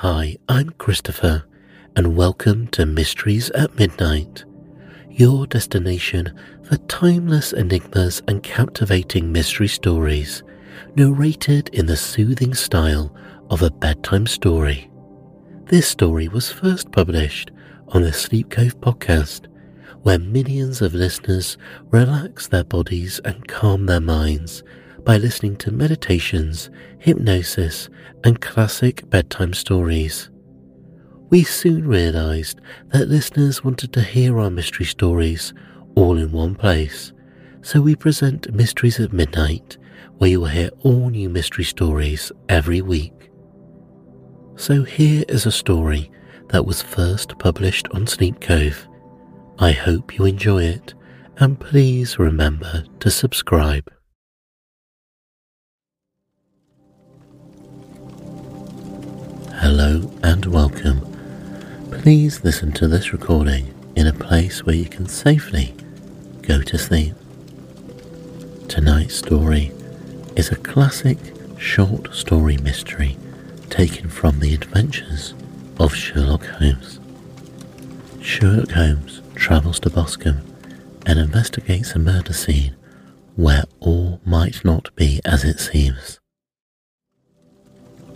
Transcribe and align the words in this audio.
Hi, 0.00 0.38
I'm 0.48 0.70
Christopher, 0.78 1.44
and 1.94 2.16
welcome 2.16 2.68
to 2.68 2.86
Mysteries 2.86 3.50
at 3.50 3.78
Midnight, 3.78 4.46
your 5.10 5.46
destination 5.46 6.32
for 6.62 6.78
timeless 6.88 7.52
enigmas 7.52 8.22
and 8.26 8.42
captivating 8.42 9.30
mystery 9.30 9.68
stories, 9.68 10.42
narrated 10.96 11.68
in 11.74 11.84
the 11.84 11.98
soothing 11.98 12.54
style 12.54 13.14
of 13.50 13.60
a 13.60 13.70
bedtime 13.70 14.26
story. 14.26 14.90
This 15.66 15.86
story 15.86 16.28
was 16.28 16.50
first 16.50 16.90
published 16.92 17.50
on 17.88 18.00
the 18.00 18.14
Sleep 18.14 18.48
Cove 18.48 18.80
podcast, 18.80 19.48
where 20.00 20.18
millions 20.18 20.80
of 20.80 20.94
listeners 20.94 21.58
relax 21.90 22.48
their 22.48 22.64
bodies 22.64 23.20
and 23.22 23.46
calm 23.46 23.84
their 23.84 24.00
minds 24.00 24.62
by 25.04 25.16
listening 25.16 25.56
to 25.56 25.70
meditations, 25.70 26.70
hypnosis, 26.98 27.88
and 28.24 28.40
classic 28.40 29.08
bedtime 29.10 29.54
stories. 29.54 30.30
We 31.30 31.44
soon 31.44 31.86
realized 31.86 32.60
that 32.88 33.08
listeners 33.08 33.62
wanted 33.62 33.92
to 33.92 34.02
hear 34.02 34.38
our 34.38 34.50
mystery 34.50 34.86
stories 34.86 35.54
all 35.94 36.16
in 36.16 36.32
one 36.32 36.54
place, 36.54 37.12
so 37.62 37.80
we 37.80 37.94
present 37.94 38.52
Mysteries 38.52 38.98
at 39.00 39.12
Midnight, 39.12 39.76
where 40.18 40.30
you 40.30 40.40
will 40.40 40.48
hear 40.48 40.70
all 40.80 41.10
new 41.10 41.28
mystery 41.28 41.64
stories 41.64 42.32
every 42.48 42.80
week. 42.80 43.30
So 44.56 44.82
here 44.82 45.24
is 45.28 45.46
a 45.46 45.52
story 45.52 46.10
that 46.48 46.66
was 46.66 46.82
first 46.82 47.38
published 47.38 47.88
on 47.92 48.06
Sleep 48.06 48.40
Cove. 48.40 48.86
I 49.58 49.72
hope 49.72 50.18
you 50.18 50.24
enjoy 50.24 50.64
it, 50.64 50.94
and 51.36 51.58
please 51.60 52.18
remember 52.18 52.84
to 53.00 53.10
subscribe. 53.10 53.90
Hello 59.60 60.10
and 60.22 60.46
welcome. 60.46 61.00
Please 61.90 62.42
listen 62.42 62.72
to 62.72 62.88
this 62.88 63.12
recording 63.12 63.74
in 63.94 64.06
a 64.06 64.12
place 64.12 64.64
where 64.64 64.74
you 64.74 64.86
can 64.86 65.06
safely 65.06 65.74
go 66.40 66.62
to 66.62 66.78
sleep. 66.78 67.12
Tonight's 68.68 69.16
story 69.16 69.70
is 70.34 70.50
a 70.50 70.56
classic 70.56 71.18
short 71.58 72.14
story 72.14 72.56
mystery 72.56 73.18
taken 73.68 74.08
from 74.08 74.40
the 74.40 74.54
adventures 74.54 75.34
of 75.78 75.94
Sherlock 75.94 76.46
Holmes. 76.46 76.98
Sherlock 78.22 78.70
Holmes 78.70 79.20
travels 79.34 79.78
to 79.80 79.90
Boscombe 79.90 80.42
and 81.04 81.18
investigates 81.18 81.92
a 81.92 81.98
murder 81.98 82.32
scene 82.32 82.74
where 83.36 83.64
all 83.80 84.22
might 84.24 84.64
not 84.64 84.88
be 84.96 85.20
as 85.26 85.44
it 85.44 85.60
seems. 85.60 86.18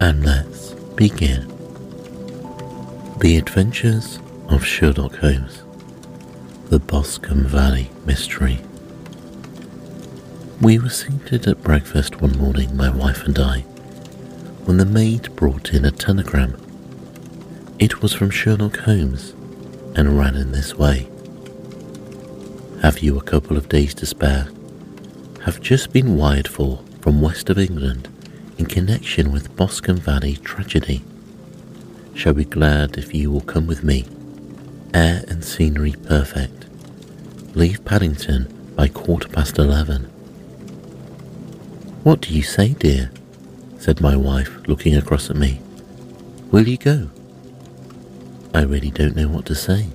And 0.00 0.24
let's 0.24 0.73
begin. 0.96 1.48
The 3.18 3.36
Adventures 3.36 4.20
of 4.48 4.64
Sherlock 4.64 5.16
Holmes, 5.16 5.64
The 6.68 6.78
Boscombe 6.78 7.46
Valley 7.46 7.90
Mystery. 8.06 8.60
We 10.60 10.78
were 10.78 10.90
seated 10.90 11.48
at 11.48 11.64
breakfast 11.64 12.20
one 12.20 12.38
morning, 12.38 12.76
my 12.76 12.90
wife 12.90 13.24
and 13.24 13.36
I, 13.38 13.60
when 14.66 14.76
the 14.76 14.86
maid 14.86 15.34
brought 15.34 15.74
in 15.74 15.84
a 15.84 15.90
telegram. 15.90 16.56
It 17.80 18.00
was 18.00 18.12
from 18.12 18.30
Sherlock 18.30 18.76
Holmes 18.78 19.32
and 19.96 20.16
ran 20.16 20.36
in 20.36 20.52
this 20.52 20.76
way 20.76 21.08
Have 22.82 23.00
you 23.00 23.18
a 23.18 23.22
couple 23.22 23.56
of 23.56 23.68
days 23.68 23.94
to 23.94 24.06
spare? 24.06 24.48
Have 25.44 25.60
just 25.60 25.92
been 25.92 26.16
wired 26.16 26.46
for 26.46 26.82
from 27.00 27.20
west 27.20 27.50
of 27.50 27.58
England 27.58 28.08
in 28.58 28.66
connection 28.66 29.32
with 29.32 29.54
Boscombe 29.56 29.98
Valley 29.98 30.36
tragedy. 30.36 31.02
Shall 32.14 32.34
be 32.34 32.44
glad 32.44 32.96
if 32.96 33.14
you 33.14 33.30
will 33.30 33.40
come 33.40 33.66
with 33.66 33.82
me. 33.82 34.04
Air 34.92 35.24
and 35.28 35.44
scenery 35.44 35.94
perfect. 36.06 36.66
Leave 37.56 37.84
Paddington 37.84 38.72
by 38.76 38.88
quarter 38.88 39.28
past 39.28 39.58
eleven. 39.58 40.04
What 42.04 42.20
do 42.20 42.34
you 42.34 42.42
say, 42.42 42.74
dear? 42.74 43.10
said 43.78 44.00
my 44.00 44.16
wife, 44.16 44.66
looking 44.66 44.96
across 44.96 45.30
at 45.30 45.36
me. 45.36 45.60
Will 46.50 46.68
you 46.68 46.76
go? 46.76 47.10
I 48.54 48.62
really 48.62 48.90
don't 48.90 49.16
know 49.16 49.28
what 49.28 49.46
to 49.46 49.54
say. 49.54 49.88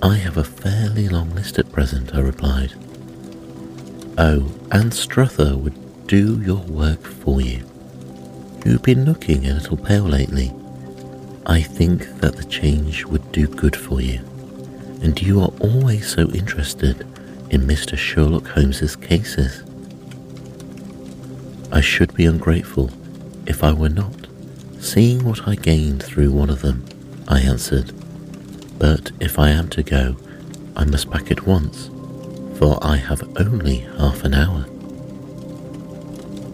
I 0.00 0.16
have 0.16 0.36
a 0.36 0.44
fairly 0.44 1.08
long 1.08 1.34
list 1.34 1.58
at 1.58 1.72
present, 1.72 2.14
I 2.14 2.20
replied. 2.20 2.74
Oh, 4.16 4.52
Anstruther 4.70 5.56
would 5.56 5.74
do 6.08 6.40
your 6.40 6.62
work 6.62 7.02
for 7.02 7.42
you. 7.42 7.62
You've 8.64 8.82
been 8.82 9.04
looking 9.04 9.46
a 9.46 9.52
little 9.52 9.76
pale 9.76 10.04
lately. 10.04 10.50
I 11.44 11.60
think 11.60 12.20
that 12.20 12.34
the 12.34 12.44
change 12.44 13.04
would 13.04 13.30
do 13.30 13.46
good 13.46 13.76
for 13.76 14.00
you, 14.00 14.20
and 15.02 15.20
you 15.20 15.42
are 15.42 15.52
always 15.60 16.08
so 16.08 16.30
interested 16.30 17.02
in 17.50 17.66
Mr. 17.66 17.94
Sherlock 17.98 18.48
Holmes's 18.48 18.96
cases. 18.96 19.62
I 21.70 21.82
should 21.82 22.14
be 22.14 22.24
ungrateful 22.24 22.90
if 23.46 23.62
I 23.62 23.74
were 23.74 23.90
not, 23.90 24.28
seeing 24.80 25.26
what 25.26 25.46
I 25.46 25.56
gained 25.56 26.02
through 26.02 26.32
one 26.32 26.48
of 26.48 26.62
them, 26.62 26.86
I 27.28 27.40
answered. 27.40 27.92
But 28.78 29.12
if 29.20 29.38
I 29.38 29.50
am 29.50 29.68
to 29.70 29.82
go, 29.82 30.16
I 30.74 30.86
must 30.86 31.10
back 31.10 31.30
at 31.30 31.46
once, 31.46 31.90
for 32.58 32.78
I 32.80 32.96
have 32.96 33.22
only 33.38 33.80
half 33.98 34.24
an 34.24 34.32
hour. 34.32 34.64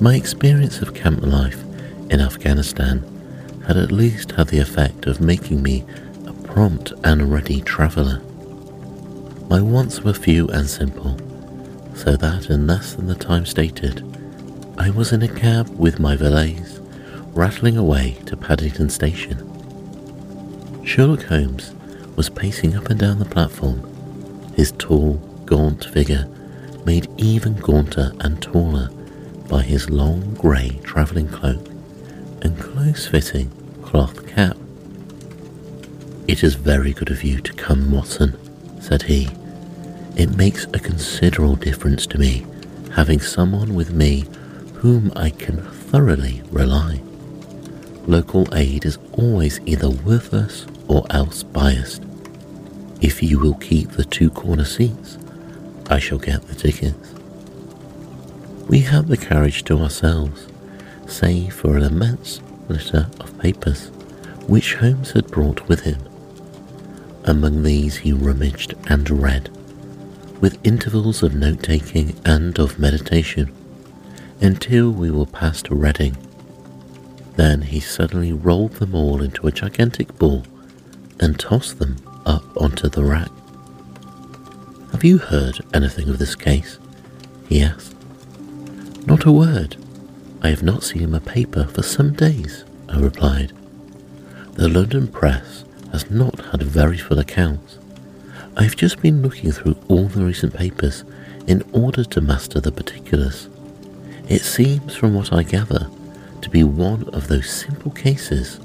My 0.05 0.17
experience 0.17 0.83
of 0.83 0.93
camp 0.93 1.23
life 1.23 1.65
in 2.11 2.21
Afghanistan 2.21 3.03
had 3.67 3.79
at 3.79 3.91
least 3.91 4.33
had 4.33 4.49
the 4.49 4.59
effect 4.59 5.07
of 5.07 5.23
making 5.23 5.63
me 5.63 5.83
a 6.27 6.33
prompt 6.47 6.93
and 7.03 7.33
ready 7.33 7.63
traveller. 7.63 8.21
My 9.49 9.63
wants 9.63 10.03
were 10.03 10.13
few 10.13 10.47
and 10.49 10.69
simple, 10.69 11.17
so 11.95 12.17
that 12.17 12.51
in 12.51 12.67
less 12.67 12.93
than 12.93 13.07
the 13.07 13.15
time 13.15 13.47
stated, 13.47 14.05
I 14.77 14.91
was 14.91 15.11
in 15.15 15.23
a 15.23 15.35
cab 15.41 15.71
with 15.71 15.99
my 15.99 16.17
valets, 16.17 16.81
rattling 17.33 17.79
away 17.79 18.19
to 18.27 18.37
Paddington 18.37 18.91
Station. 18.91 19.39
Sherlock 20.85 21.23
Holmes 21.23 21.75
was 22.15 22.29
pacing 22.29 22.77
up 22.77 22.91
and 22.91 23.01
down 23.01 23.21
the 23.21 23.25
platform, 23.25 23.81
his 24.55 24.73
tall, 24.73 25.15
gaunt 25.47 25.87
figure 25.87 26.29
made 26.85 27.09
even 27.17 27.55
gaunter 27.55 28.13
and 28.21 28.43
taller 28.43 28.91
by 29.49 29.62
his 29.62 29.91
long 29.91 30.34
grey 30.34 30.81
travelling 30.82 31.28
cloak 31.28 31.69
and 32.43 32.59
close 32.59 33.06
fitting 33.06 33.50
cloth 33.82 34.27
cap. 34.27 34.56
It 36.27 36.43
is 36.43 36.55
very 36.55 36.93
good 36.93 37.10
of 37.10 37.22
you 37.22 37.41
to 37.41 37.53
come, 37.53 37.91
Watson, 37.91 38.37
said 38.81 39.03
he. 39.03 39.28
It 40.16 40.37
makes 40.37 40.65
a 40.66 40.78
considerable 40.78 41.56
difference 41.56 42.06
to 42.09 42.19
me 42.19 42.47
having 42.94 43.21
someone 43.21 43.75
with 43.75 43.93
me 43.93 44.25
whom 44.75 45.12
I 45.16 45.31
can 45.31 45.62
thoroughly 45.62 46.43
rely. 46.50 47.03
Local 48.06 48.47
aid 48.55 48.84
is 48.84 48.99
always 49.12 49.61
either 49.66 49.91
worthless 49.91 50.66
or 50.88 51.05
else 51.11 51.43
biased. 51.43 52.03
If 53.00 53.22
you 53.22 53.38
will 53.38 53.55
keep 53.55 53.91
the 53.91 54.05
two 54.05 54.31
corner 54.31 54.65
seats, 54.65 55.19
I 55.88 55.99
shall 55.99 56.19
get 56.19 56.43
the 56.43 56.55
tickets. 56.55 57.14
We 58.69 58.81
had 58.81 59.09
the 59.09 59.17
carriage 59.17 59.65
to 59.65 59.79
ourselves, 59.79 60.47
save 61.07 61.55
for 61.55 61.77
an 61.77 61.83
immense 61.83 62.41
litter 62.69 63.09
of 63.21 63.39
papers 63.39 63.91
which 64.47 64.75
Holmes 64.75 65.13
had 65.13 65.27
brought 65.29 65.69
with 65.69 65.81
him. 65.81 65.99
Among 67.25 67.63
these 67.63 67.97
he 67.97 68.13
rummaged 68.13 68.75
and 68.89 69.09
read, 69.09 69.51
with 70.41 70.59
intervals 70.65 71.23
of 71.23 71.35
note 71.35 71.63
taking 71.63 72.15
and 72.25 72.59
of 72.59 72.79
meditation, 72.79 73.53
until 74.41 74.91
we 74.91 75.11
were 75.11 75.27
past 75.27 75.69
Reading. 75.71 76.17
Then 77.37 77.63
he 77.63 77.81
suddenly 77.81 78.33
rolled 78.33 78.75
them 78.75 78.95
all 78.95 79.23
into 79.23 79.47
a 79.47 79.53
gigantic 79.53 80.19
ball 80.19 80.44
and 81.21 81.38
tossed 81.38 81.79
them 81.79 81.97
up 82.27 82.44
onto 82.61 82.88
the 82.88 83.05
rack. 83.05 83.31
Have 84.93 85.05
you 85.05 85.19
heard 85.19 85.61
anything 85.73 86.09
of 86.09 86.19
this 86.19 86.35
case? 86.35 86.79
he 87.49 87.62
asked. 87.62 87.94
Not 89.06 89.27
a 89.27 89.33
word. 89.33 89.77
I 90.41 90.49
have 90.49 90.62
not 90.62 90.83
seen 90.83 91.15
a 91.15 91.21
paper 91.21 91.65
for 91.65 91.83
some 91.83 92.15
days, 92.15 92.65
I 92.89 92.99
replied. 92.99 93.53
The 94.55 94.69
London 94.69 95.09
press 95.09 95.65
has 95.93 96.11
not 96.11 96.41
had 96.47 96.62
very 96.62 96.97
full 96.97 97.19
accounts. 97.19 97.79
I 98.56 98.62
have 98.62 98.77
just 98.77 99.03
been 99.03 99.21
looking 99.21 99.53
through 99.53 99.77
all 99.89 100.06
the 100.06 100.25
recent 100.25 100.55
papers 100.55 101.05
in 101.47 101.62
order 101.73 102.03
to 102.03 102.21
master 102.23 102.61
the 102.61 102.73
particulars. 102.73 103.51
It 104.29 104.41
seems, 104.41 104.97
from 104.97 105.12
what 105.12 105.35
I 105.35 105.43
gather, 105.43 105.91
to 106.41 106.49
be 106.49 106.65
one 106.65 107.07
of 107.11 107.29
those 107.29 107.50
simple 107.50 107.91
cases 107.91 108.57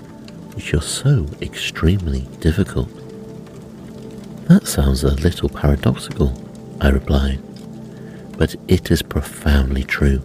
which 0.55 0.73
are 0.73 0.81
so 0.81 1.25
extremely 1.41 2.21
difficult. 2.39 2.89
That 4.47 4.67
sounds 4.67 5.03
a 5.03 5.15
little 5.15 5.49
paradoxical, 5.49 6.41
I 6.79 6.89
replied 6.89 7.41
but 8.39 8.55
it 8.69 8.89
is 8.89 9.01
profoundly 9.01 9.83
true. 9.83 10.21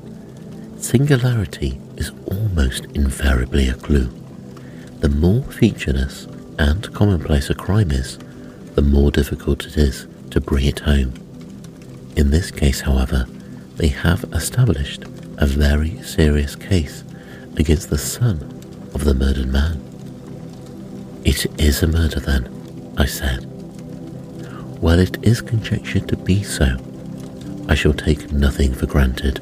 Singularity 0.78 1.80
is 1.96 2.12
almost 2.26 2.84
invariably 2.94 3.68
a 3.68 3.74
clue. 3.74 4.08
The 5.00 5.08
more 5.08 5.42
featureless 5.42 6.28
and 6.56 6.94
commonplace 6.94 7.50
a 7.50 7.56
crime 7.56 7.90
is, 7.90 8.18
the 8.76 8.82
more 8.82 9.10
difficult 9.10 9.66
it 9.66 9.76
is 9.76 10.06
to 10.30 10.40
bring 10.40 10.64
it 10.64 10.78
home. 10.78 11.12
In 12.16 12.30
this 12.30 12.52
case, 12.52 12.82
however, 12.82 13.26
they 13.78 13.88
have 13.88 14.22
established 14.32 15.02
a 15.38 15.46
very 15.46 16.00
serious 16.04 16.54
case 16.54 17.02
against 17.56 17.90
the 17.90 17.98
son 17.98 18.40
of 18.94 19.02
the 19.02 19.14
murdered 19.14 19.48
man. 19.48 19.82
It 21.24 21.46
is 21.60 21.82
a 21.82 21.88
murder, 21.88 22.20
then, 22.20 22.94
I 22.96 23.06
said. 23.06 23.44
Well, 24.80 25.00
it 25.00 25.18
is 25.24 25.40
conjectured 25.40 26.06
to 26.08 26.16
be 26.16 26.44
so. 26.44 26.76
I 27.68 27.74
shall 27.74 27.94
take 27.94 28.32
nothing 28.32 28.74
for 28.74 28.86
granted 28.86 29.40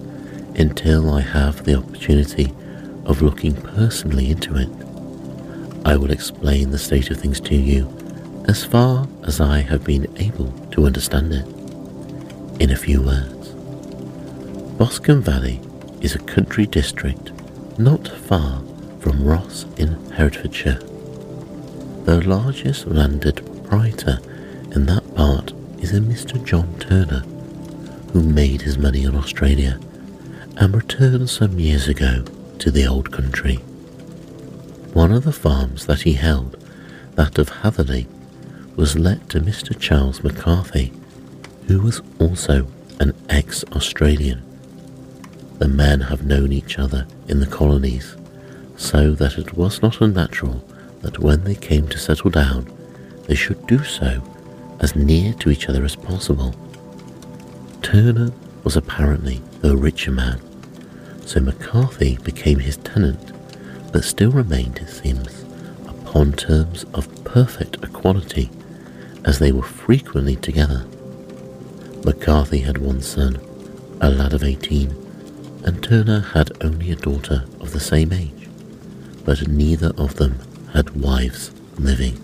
until 0.57 1.11
I 1.11 1.21
have 1.21 1.65
the 1.65 1.77
opportunity 1.77 2.53
of 3.05 3.23
looking 3.23 3.55
personally 3.55 4.31
into 4.31 4.57
it. 4.57 4.69
I 5.85 5.97
will 5.97 6.11
explain 6.11 6.71
the 6.71 6.79
state 6.79 7.11
of 7.11 7.19
things 7.19 7.41
to 7.41 7.57
you 7.57 7.89
as 8.49 8.65
far 8.65 9.09
as 9.25 9.41
I 9.41 9.61
have 9.61 9.85
been 9.85 10.07
able 10.19 10.53
to 10.73 10.87
understand 10.87 11.33
it. 11.33 11.47
In 12.61 12.71
a 12.71 12.77
few 12.77 13.03
words, 13.03 13.51
Boscombe 14.79 15.23
Valley 15.23 15.61
is 16.01 16.15
a 16.15 16.21
country 16.21 16.67
district 16.67 17.33
not 17.79 18.07
far 18.07 18.63
from 19.01 19.25
Ross 19.25 19.67
in 19.77 19.95
Herefordshire. 20.13 20.79
The 22.05 22.23
largest 22.27 22.87
landed 22.87 23.37
proprietor 23.37 24.19
in 24.73 24.87
that 24.87 25.15
part 25.15 25.53
is 25.79 25.93
a 25.93 26.01
Mr. 26.01 26.43
John 26.45 26.79
Turner, 26.79 27.23
who 28.13 28.23
made 28.23 28.63
his 28.63 28.77
money 28.77 29.05
in 29.05 29.17
Australia 29.17 29.81
and 30.59 30.75
returned 30.75 31.31
some 31.31 31.59
years 31.59 31.89
ago 31.89 32.23
to 32.59 32.71
the 32.71 32.87
old 32.87 33.11
country. 33.11 33.57
One 34.93 35.13
of 35.13 35.25
the 35.25 35.33
farms 35.33 35.87
that 35.87 36.03
he 36.03 36.13
held, 36.13 36.63
that 37.15 37.39
of 37.39 37.49
Hatherley, 37.49 38.07
was 38.77 38.99
let 38.99 39.31
to 39.31 39.41
Mr. 39.41 39.79
Charles 39.79 40.23
McCarthy, 40.23 40.93
who 41.67 41.81
was 41.81 42.03
also 42.19 42.67
an 43.01 43.15
ex 43.31 43.65
Australian. 43.73 44.43
The 45.59 45.69
men 45.69 46.03
have 46.03 46.27
known 46.27 46.53
each 46.53 46.79
other 46.79 47.07
in 47.29 47.41
the 47.41 47.47
colonies, 47.47 48.17
so 48.77 49.13
that 49.13 49.39
it 49.39 49.55
was 49.57 49.81
not 49.81 50.01
unnatural 50.03 50.63
that 51.01 51.19
when 51.19 51.45
they 51.45 51.55
came 51.55 51.89
to 51.89 51.99
settle 51.99 52.31
down, 52.31 52.71
they 53.27 53.35
should 53.35 53.67
do 53.67 53.83
so 53.85 54.23
as 54.81 54.95
near 54.95 55.33
to 55.35 55.51
each 55.51 55.69
other 55.69 55.85
as 55.85 55.97
possible. 55.97 56.55
Turner 57.93 58.33
was 58.65 58.75
apparently 58.75 59.43
a 59.63 59.77
richer 59.77 60.13
man, 60.13 60.41
so 61.27 61.41
McCarthy 61.41 62.17
became 62.25 62.59
his 62.59 62.79
tenant, 62.79 63.33
but 63.93 64.03
still 64.03 64.31
remained, 64.31 64.79
it 64.79 64.89
seems, 64.89 65.45
upon 65.87 66.33
terms 66.33 66.87
of 66.95 67.23
perfect 67.25 67.77
equality, 67.85 68.49
as 69.27 69.39
they 69.39 69.53
were 69.53 69.61
frequently 69.61 70.37
together. 70.37 70.87
McCarthy 72.03 72.61
had 72.61 72.79
one 72.79 73.03
son, 73.03 73.39
a 74.01 74.09
lad 74.09 74.33
of 74.33 74.43
eighteen, 74.43 74.97
and 75.63 75.83
Turner 75.83 76.21
had 76.21 76.51
only 76.65 76.93
a 76.93 76.97
daughter 76.97 77.45
of 77.61 77.73
the 77.73 77.81
same 77.81 78.15
age, 78.15 78.49
but 79.27 79.47
neither 79.49 79.93
of 79.99 80.17
them 80.17 80.39
had 80.73 80.99
wives 80.99 81.53
living. 81.77 82.19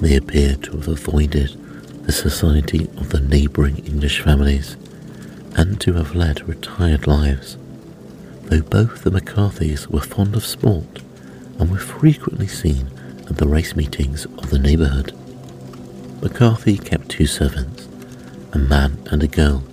They 0.00 0.16
appear 0.16 0.56
to 0.56 0.70
have 0.78 0.88
avoided 0.88 1.60
the 2.06 2.12
society 2.12 2.84
of 2.98 3.08
the 3.08 3.20
neighbouring 3.20 3.78
English 3.78 4.20
families 4.20 4.76
and 5.56 5.80
to 5.80 5.94
have 5.94 6.14
led 6.14 6.48
retired 6.48 7.08
lives, 7.08 7.58
though 8.44 8.62
both 8.62 9.02
the 9.02 9.10
McCarthys 9.10 9.88
were 9.88 10.00
fond 10.00 10.36
of 10.36 10.46
sport 10.46 11.02
and 11.58 11.68
were 11.68 11.78
frequently 11.78 12.46
seen 12.46 12.88
at 13.28 13.38
the 13.38 13.48
race 13.48 13.74
meetings 13.74 14.24
of 14.24 14.50
the 14.50 14.58
neighbourhood. 14.58 15.12
McCarthy 16.22 16.78
kept 16.78 17.08
two 17.08 17.26
servants, 17.26 17.88
a 18.52 18.58
man 18.58 18.98
and 19.10 19.24
a 19.24 19.28
girl. 19.28 19.64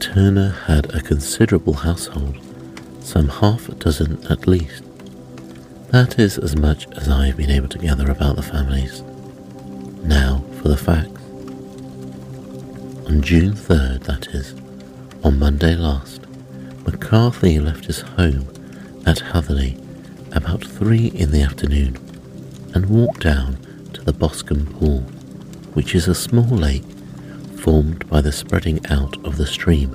Turner 0.00 0.50
had 0.66 0.92
a 0.92 1.00
considerable 1.00 1.74
household, 1.74 2.36
some 3.00 3.28
half 3.28 3.68
a 3.68 3.74
dozen 3.76 4.26
at 4.26 4.48
least. 4.48 4.82
That 5.90 6.18
is 6.18 6.36
as 6.36 6.56
much 6.56 6.88
as 6.96 7.08
I 7.08 7.26
have 7.26 7.36
been 7.36 7.50
able 7.50 7.68
to 7.68 7.78
gather 7.78 8.10
about 8.10 8.34
the 8.34 8.42
families. 8.42 9.02
Now 10.02 10.42
for 10.60 10.68
the 10.68 10.76
facts. 10.76 11.11
On 13.06 13.20
June 13.20 13.52
3rd, 13.52 14.04
that 14.04 14.28
is, 14.28 14.54
on 15.24 15.38
Monday 15.38 15.74
last, 15.76 16.22
McCarthy 16.84 17.58
left 17.58 17.86
his 17.86 18.00
home 18.00 18.48
at 19.06 19.18
Hatherley 19.18 19.76
about 20.32 20.64
three 20.64 21.08
in 21.08 21.30
the 21.30 21.42
afternoon 21.42 21.96
and 22.74 22.88
walked 22.88 23.20
down 23.20 23.58
to 23.92 24.02
the 24.02 24.12
Boscombe 24.12 24.66
Pool, 24.78 25.00
which 25.74 25.94
is 25.94 26.08
a 26.08 26.14
small 26.14 26.44
lake 26.44 26.84
formed 27.58 28.08
by 28.08 28.20
the 28.20 28.32
spreading 28.32 28.84
out 28.86 29.22
of 29.24 29.36
the 29.36 29.46
stream 29.46 29.90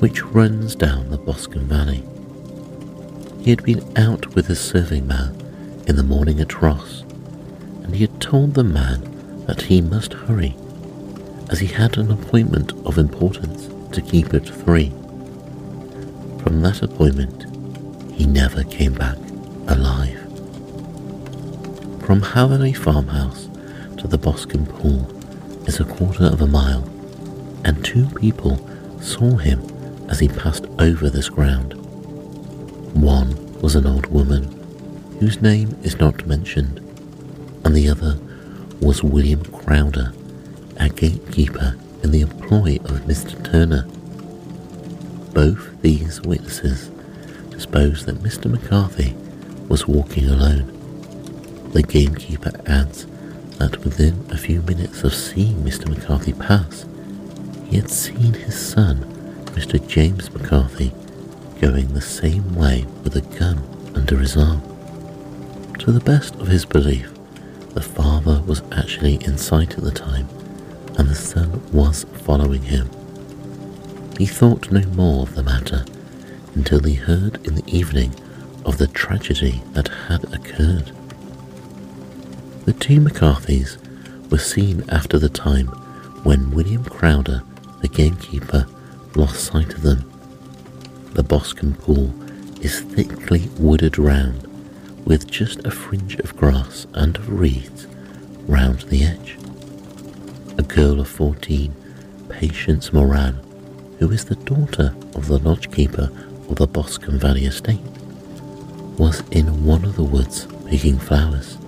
which 0.00 0.22
runs 0.22 0.74
down 0.74 1.10
the 1.10 1.18
Boscombe 1.18 1.66
Valley. 1.68 2.02
He 3.42 3.50
had 3.50 3.62
been 3.62 3.82
out 3.96 4.34
with 4.34 4.46
his 4.46 4.60
serving 4.60 5.06
man 5.06 5.34
in 5.86 5.96
the 5.96 6.02
morning 6.02 6.40
at 6.40 6.60
Ross, 6.60 7.02
and 7.82 7.94
he 7.94 8.02
had 8.02 8.20
told 8.20 8.54
the 8.54 8.64
man 8.64 9.44
that 9.46 9.62
he 9.62 9.80
must 9.80 10.12
hurry, 10.12 10.56
as 11.50 11.60
he 11.60 11.66
had 11.66 11.96
an 11.98 12.10
appointment 12.10 12.72
of 12.86 12.98
importance 12.98 13.68
to 13.94 14.00
keep 14.00 14.32
at 14.34 14.48
three. 14.48 14.90
From 16.42 16.60
that 16.62 16.82
appointment, 16.82 17.46
he 18.12 18.26
never 18.26 18.64
came 18.64 18.94
back 18.94 19.16
alive. 19.68 20.20
From 22.04 22.20
Hatherley 22.22 22.72
Farmhouse 22.72 23.48
to 23.98 24.06
the 24.06 24.18
Boscombe 24.18 24.66
Pool 24.66 25.10
is 25.66 25.80
a 25.80 25.84
quarter 25.84 26.24
of 26.24 26.42
a 26.42 26.46
mile, 26.46 26.84
and 27.64 27.84
two 27.84 28.06
people 28.10 28.58
saw 29.00 29.36
him 29.36 29.62
as 30.10 30.20
he 30.20 30.28
passed 30.28 30.66
over 30.78 31.08
this 31.08 31.28
ground. 31.28 31.72
One 32.94 33.60
was 33.60 33.74
an 33.74 33.86
old 33.86 34.06
woman, 34.06 34.44
whose 35.18 35.40
name 35.40 35.76
is 35.82 35.98
not 35.98 36.26
mentioned, 36.26 36.78
and 37.64 37.74
the 37.74 37.88
other 37.88 38.18
was 38.80 39.02
William 39.02 39.42
Crowder, 39.46 40.12
a 40.76 40.88
gatekeeper 40.88 41.76
in 42.02 42.10
the 42.10 42.20
employ 42.20 42.76
of 42.84 43.02
Mr. 43.06 43.42
Turner. 43.50 43.86
Both 45.32 45.80
these 45.82 46.20
witnesses 46.22 46.90
disposed 47.50 48.06
that 48.06 48.22
Mr. 48.22 48.50
McCarthy 48.50 49.14
was 49.68 49.88
walking 49.88 50.28
alone. 50.28 50.70
The 51.72 51.82
gamekeeper 51.82 52.52
adds 52.66 53.06
that 53.58 53.78
within 53.84 54.26
a 54.30 54.36
few 54.36 54.62
minutes 54.62 55.04
of 55.04 55.14
seeing 55.14 55.56
Mr. 55.62 55.88
McCarthy 55.88 56.32
pass, 56.32 56.86
he 57.66 57.76
had 57.76 57.90
seen 57.90 58.34
his 58.34 58.58
son, 58.58 59.04
Mr. 59.54 59.84
James 59.86 60.32
McCarthy, 60.32 60.92
going 61.60 61.94
the 61.94 62.00
same 62.00 62.54
way 62.54 62.84
with 63.02 63.16
a 63.16 63.20
gun 63.38 63.62
under 63.94 64.18
his 64.18 64.36
arm. 64.36 64.62
To 65.78 65.92
the 65.92 66.00
best 66.00 66.34
of 66.36 66.48
his 66.48 66.64
belief, 66.64 67.12
the 67.74 67.80
father 67.80 68.42
was 68.46 68.62
actually 68.72 69.14
in 69.24 69.36
sight 69.38 69.76
at 69.76 69.84
the 69.84 69.90
time, 69.90 70.28
and 70.98 71.08
the 71.08 71.14
son 71.14 71.62
was 71.72 72.04
following 72.24 72.62
him. 72.62 72.88
He 74.18 74.26
thought 74.26 74.70
no 74.70 74.82
more 74.90 75.22
of 75.22 75.34
the 75.34 75.42
matter 75.42 75.84
until 76.54 76.82
he 76.82 76.94
heard 76.94 77.44
in 77.46 77.56
the 77.56 77.66
evening 77.66 78.14
of 78.64 78.78
the 78.78 78.86
tragedy 78.86 79.62
that 79.72 79.88
had 79.88 80.24
occurred. 80.32 80.92
The 82.64 82.72
two 82.72 83.00
McCarthys 83.00 83.78
were 84.30 84.38
seen 84.38 84.84
after 84.88 85.18
the 85.18 85.28
time 85.28 85.66
when 86.24 86.52
William 86.52 86.84
Crowder, 86.84 87.42
the 87.82 87.88
gamekeeper, 87.88 88.66
lost 89.14 89.44
sight 89.44 89.74
of 89.74 89.82
them. 89.82 90.10
The 91.12 91.22
Boscombe 91.22 91.74
Pool 91.74 92.14
is 92.62 92.80
thickly 92.80 93.48
wooded 93.58 93.98
round 93.98 94.48
with 95.04 95.30
just 95.30 95.66
a 95.66 95.70
fringe 95.70 96.16
of 96.16 96.36
grass 96.36 96.86
and 96.94 97.16
of 97.16 97.28
reeds 97.28 97.86
round 98.46 98.80
the 98.82 99.04
edge. 99.04 99.36
A 100.56 100.62
girl 100.62 101.00
of 101.00 101.08
fourteen, 101.08 101.74
Patience 102.28 102.92
Moran, 102.92 103.40
who 103.98 104.12
is 104.12 104.24
the 104.24 104.36
daughter 104.36 104.94
of 105.16 105.26
the 105.26 105.38
lodgekeeper 105.40 106.10
of 106.48 106.56
the 106.56 106.66
Boscombe 106.68 107.18
Valley 107.18 107.46
estate, 107.46 107.80
was 108.96 109.22
in 109.30 109.64
one 109.64 109.84
of 109.84 109.96
the 109.96 110.04
woods 110.04 110.46
picking 110.68 110.98
flowers. 110.98 111.58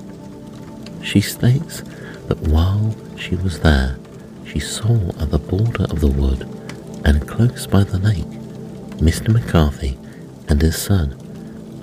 She 1.02 1.20
states 1.20 1.82
that 2.28 2.38
while 2.38 2.94
she 3.16 3.34
was 3.34 3.58
there, 3.60 3.98
she 4.46 4.60
saw 4.60 5.08
at 5.20 5.30
the 5.30 5.38
border 5.38 5.84
of 5.84 6.00
the 6.00 6.06
wood 6.06 6.42
and 7.04 7.26
close 7.26 7.66
by 7.66 7.82
the 7.82 7.98
lake 7.98 8.24
Mr. 8.98 9.32
McCarthy 9.32 9.98
and 10.48 10.62
his 10.62 10.76
son, 10.76 11.12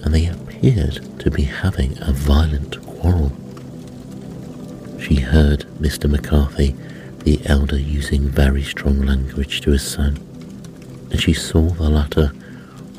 and 0.04 0.14
they 0.14 0.28
appeared 0.28 1.20
to 1.20 1.30
be 1.30 1.44
having 1.44 1.98
a 2.02 2.14
violent 2.14 2.82
quarrel. 2.86 3.32
She 5.02 5.16
heard 5.16 5.66
Mr. 5.82 6.10
McCarthy, 6.10 6.76
the 7.24 7.39
elder, 7.46 7.77
using 7.77 8.27
very 8.27 8.63
strong 8.63 9.01
language 9.01 9.62
to 9.62 9.72
his 9.72 9.84
son, 9.84 10.18
and 11.12 11.20
she 11.20 11.34
saw 11.34 11.70
the 11.70 11.89
latter 11.89 12.32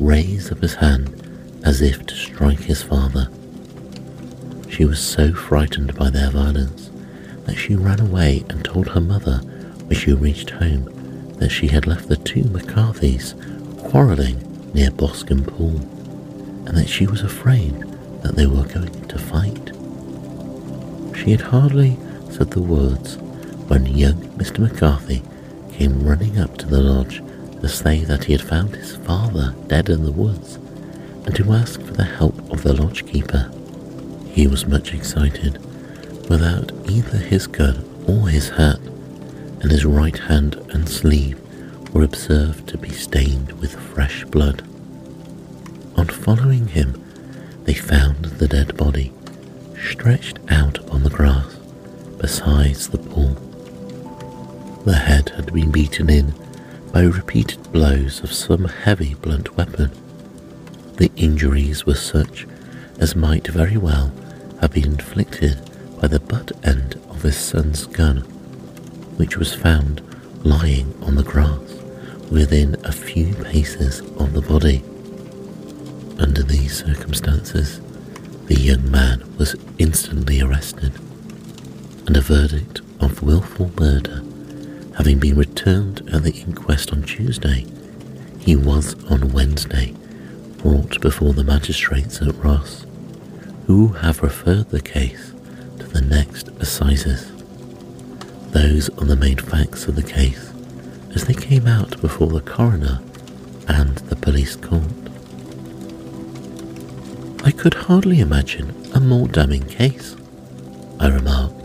raise 0.00 0.50
up 0.50 0.61
his 0.61 0.75
hand 0.75 1.61
as 1.64 1.81
if 1.81 2.04
to 2.07 2.14
strike 2.14 2.61
his 2.61 2.83
father. 2.83 3.28
She 4.69 4.85
was 4.85 5.00
so 5.00 5.33
frightened 5.33 5.95
by 5.95 6.11
their 6.11 6.31
violence 6.31 6.90
that 7.45 7.57
she 7.57 7.76
ran 7.76 8.00
away 8.00 8.45
and 8.49 8.64
told 8.64 8.88
her 8.88 9.00
mother 9.00 9.38
when 9.87 9.99
she 9.99 10.12
reached 10.12 10.50
home 10.50 10.85
that 11.38 11.50
she 11.50 11.69
had 11.69 11.87
left 11.87 12.09
the 12.09 12.16
two 12.16 12.43
McCarthys 12.45 13.35
quarrelling 13.90 14.73
near 14.73 14.90
Boscombe 14.90 15.45
Pool 15.45 15.76
and 16.66 16.76
that 16.76 16.88
she 16.88 17.07
was 17.07 17.23
afraid 17.23 17.78
that 18.23 18.35
they 18.35 18.47
were 18.47 18.64
going 18.64 19.09
to 19.09 19.19
fight. 19.19 19.71
She 21.16 21.31
had 21.31 21.43
hardly 21.43 21.97
said 22.31 22.50
the 22.50 22.62
words 22.62 23.19
when 23.68 23.87
young 23.87 24.14
Mr. 24.38 24.59
McCarthy 24.59 25.23
came 25.73 26.04
running 26.06 26.38
up 26.38 26.56
to 26.59 26.66
the 26.66 26.80
lodge 26.80 27.23
to 27.61 27.68
say 27.68 28.04
that 28.04 28.25
he 28.25 28.33
had 28.33 28.42
found 28.42 28.75
his 28.75 28.97
father 28.97 29.54
dead 29.68 29.88
in 29.88 30.04
the 30.04 30.12
woods 30.12 30.56
and 31.26 31.35
to 31.35 31.52
ask 31.52 31.80
for 31.80 31.92
the 31.92 32.04
help 32.04 32.37
of 32.52 32.62
the 32.62 32.75
lodge 32.75 33.06
keeper. 33.06 33.50
He 34.30 34.47
was 34.47 34.66
much 34.66 34.92
excited, 34.92 35.59
without 36.28 36.73
either 36.88 37.16
his 37.18 37.47
gun 37.47 37.85
or 38.06 38.28
his 38.28 38.50
hat, 38.50 38.78
and 39.61 39.71
his 39.71 39.85
right 39.87 40.18
hand 40.18 40.56
and 40.71 40.88
sleeve 40.88 41.40
were 41.94 42.02
observed 42.02 42.68
to 42.68 42.76
be 42.78 42.90
stained 42.90 43.52
with 43.61 43.78
fresh 43.78 44.25
blood. 44.25 44.62
On 45.97 46.06
following 46.06 46.68
him, 46.68 47.00
they 47.64 47.75
found 47.75 48.26
the 48.26 48.49
dead 48.49 48.76
body 48.76 49.12
stretched 49.80 50.38
out 50.50 50.78
upon 50.78 51.02
the 51.02 51.11
grass 51.11 51.54
besides 52.18 52.88
the 52.88 52.99
pool. 52.99 53.37
The 54.85 54.97
head 54.97 55.31
had 55.31 55.50
been 55.55 55.71
beaten 55.71 56.11
in 56.11 56.35
by 56.93 57.05
repeated 57.05 57.73
blows 57.73 58.23
of 58.23 58.35
some 58.35 58.67
heavy 58.67 59.14
blunt 59.14 59.57
weapon. 59.57 59.91
The 60.99 61.11
injuries 61.17 61.87
were 61.87 61.95
such 61.95 62.47
as 62.99 63.17
might 63.17 63.47
very 63.47 63.79
well 63.79 64.12
have 64.61 64.73
been 64.73 64.93
inflicted 64.93 65.59
by 65.99 66.09
the 66.09 66.21
butt 66.21 66.53
end 66.62 67.00
of 67.09 67.23
his 67.23 67.38
son's 67.38 67.87
gun, 67.87 68.19
which 69.17 69.38
was 69.38 69.55
found 69.55 70.03
lying 70.45 70.93
on 71.00 71.14
the 71.14 71.23
grass 71.23 71.81
within 72.31 72.76
a 72.85 72.93
few 72.93 73.33
paces 73.37 74.00
of 74.00 74.35
the 74.35 74.43
body. 74.43 74.85
Under 76.19 76.43
these 76.43 76.85
circumstances, 76.85 77.81
the 78.49 78.61
young 78.61 78.91
man 78.91 79.25
was 79.38 79.57
instantly 79.79 80.43
arrested, 80.43 80.93
and 82.07 82.19
a 82.19 82.21
verdict 82.21 82.83
of 83.00 83.23
wilful 83.23 83.71
murder 83.81 84.23
having 84.97 85.19
been 85.19 85.37
returned 85.37 86.09
at 86.13 86.23
the 86.23 86.33
inquest 86.33 86.93
on 86.93 87.03
Tuesday, 87.03 87.67
he 88.39 88.57
was 88.57 88.95
on 89.11 89.33
Wednesday 89.33 89.95
brought 90.59 91.01
before 91.01 91.33
the 91.33 91.45
magistrates 91.45 92.21
at 92.23 92.35
Ross, 92.37 92.87
who 93.67 93.89
have 93.89 94.23
referred 94.23 94.71
the 94.71 94.81
case 94.81 95.33
to 95.79 95.87
the 95.87 96.01
next 96.01 96.49
assizes. 96.61 97.31
Those 98.53 98.89
are 98.91 99.05
the 99.05 99.17
main 99.17 99.39
facts 99.39 99.87
of 99.87 99.97
the 99.97 100.03
case 100.03 100.53
as 101.15 101.25
they 101.25 101.35
came 101.35 101.67
out 101.67 102.01
before 102.01 102.29
the 102.29 102.41
coroner 102.41 103.01
and 103.69 103.97
the 103.97 104.17
police 104.17 104.57
court. 104.57 104.83
I 107.45 107.51
could 107.51 107.75
hardly 107.75 108.21
imagine 108.21 108.75
a 108.95 109.01
more 109.01 109.29
damning 109.29 109.67
case, 109.67 110.17
I 110.99 111.09
remarked. 111.09 111.63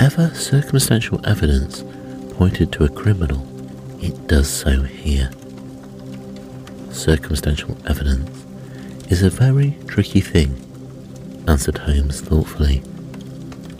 Ever 0.00 0.30
circumstantial 0.32 1.20
evidence 1.26 1.82
pointed 2.34 2.70
to 2.72 2.84
a 2.84 2.88
criminal, 2.88 3.44
it 4.00 4.28
does 4.28 4.48
so 4.48 4.82
here. 4.82 5.28
Circumstantial 6.92 7.76
evidence 7.84 8.44
is 9.10 9.24
a 9.24 9.30
very 9.30 9.76
tricky 9.88 10.20
thing, 10.20 10.54
answered 11.48 11.78
Holmes 11.78 12.20
thoughtfully. 12.20 12.80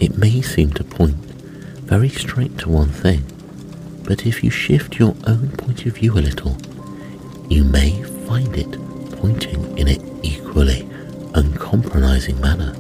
It 0.01 0.19
may 0.19 0.43
seem 0.43 0.73
to 0.73 0.83
point 0.83 1.15
very 1.87 2.09
straight 2.09 2.59
to 2.59 2.69
one 2.69 2.91
thing, 2.91 3.25
but 4.03 4.27
if 4.27 4.43
you 4.43 4.51
shift 4.51 4.99
your 4.99 5.15
own 5.27 5.51
point 5.53 5.87
of 5.87 5.95
view 5.95 6.15
a 6.15 6.21
little, 6.21 6.57
you 7.49 7.63
may 7.63 8.03
find 8.27 8.57
it 8.57 8.73
pointing 9.21 9.79
in 9.79 9.87
an 9.87 10.25
equally 10.25 10.89
uncompromising 11.35 12.41
manner 12.41 12.75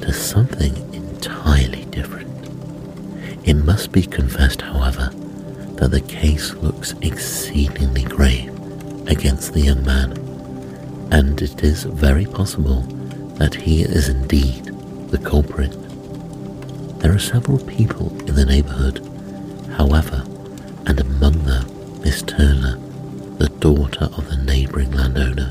to 0.00 0.12
something 0.12 0.74
entirely. 0.92 1.79
It 3.44 3.54
must 3.54 3.92
be 3.92 4.02
confessed, 4.02 4.60
however, 4.60 5.10
that 5.76 5.90
the 5.90 6.00
case 6.02 6.54
looks 6.54 6.94
exceedingly 7.00 8.02
grave 8.02 8.54
against 9.08 9.54
the 9.54 9.60
young 9.60 9.84
man, 9.84 10.12
and 11.10 11.40
it 11.40 11.64
is 11.64 11.84
very 11.84 12.26
possible 12.26 12.82
that 13.38 13.54
he 13.54 13.82
is 13.82 14.08
indeed 14.08 14.66
the 15.08 15.18
culprit. 15.18 15.72
There 17.00 17.14
are 17.14 17.18
several 17.18 17.58
people 17.58 18.10
in 18.28 18.34
the 18.34 18.44
neighbourhood, 18.44 18.98
however, 19.76 20.22
and 20.86 21.00
among 21.00 21.42
them 21.44 21.64
Miss 22.02 22.22
Turner, 22.22 22.76
the 23.38 23.48
daughter 23.60 24.04
of 24.04 24.28
the 24.28 24.36
neighbouring 24.36 24.90
landowner, 24.92 25.46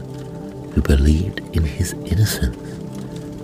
who 0.73 0.81
believed 0.81 1.39
in 1.55 1.63
his 1.63 1.93
innocence 2.05 2.55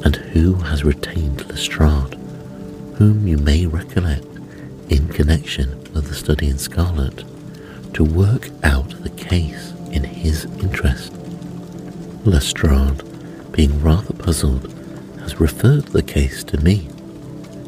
and 0.06 0.16
who 0.16 0.54
has 0.54 0.84
retained 0.84 1.50
Lestrade, 1.50 2.14
whom 2.98 3.28
you 3.28 3.38
may 3.38 3.66
recollect 3.66 4.35
in 4.89 5.08
connection 5.10 5.70
with 5.94 6.08
the 6.08 6.13
study 6.13 6.48
in 6.50 6.58
Scarlet, 6.58 7.24
to 7.94 8.04
work 8.04 8.50
out 8.63 8.89
the 9.04 9.10
case 9.10 9.72
in 9.92 10.04
his 10.04 10.46
interest. 10.60 11.13
Lestrade, 12.25 13.04
being 13.51 13.82
rather 13.82 14.13
puzzled, 14.13 14.72
has 15.20 15.39
referred 15.39 15.86
the 15.86 16.04
case 16.04 16.44
to 16.44 16.58
me, 16.58 16.88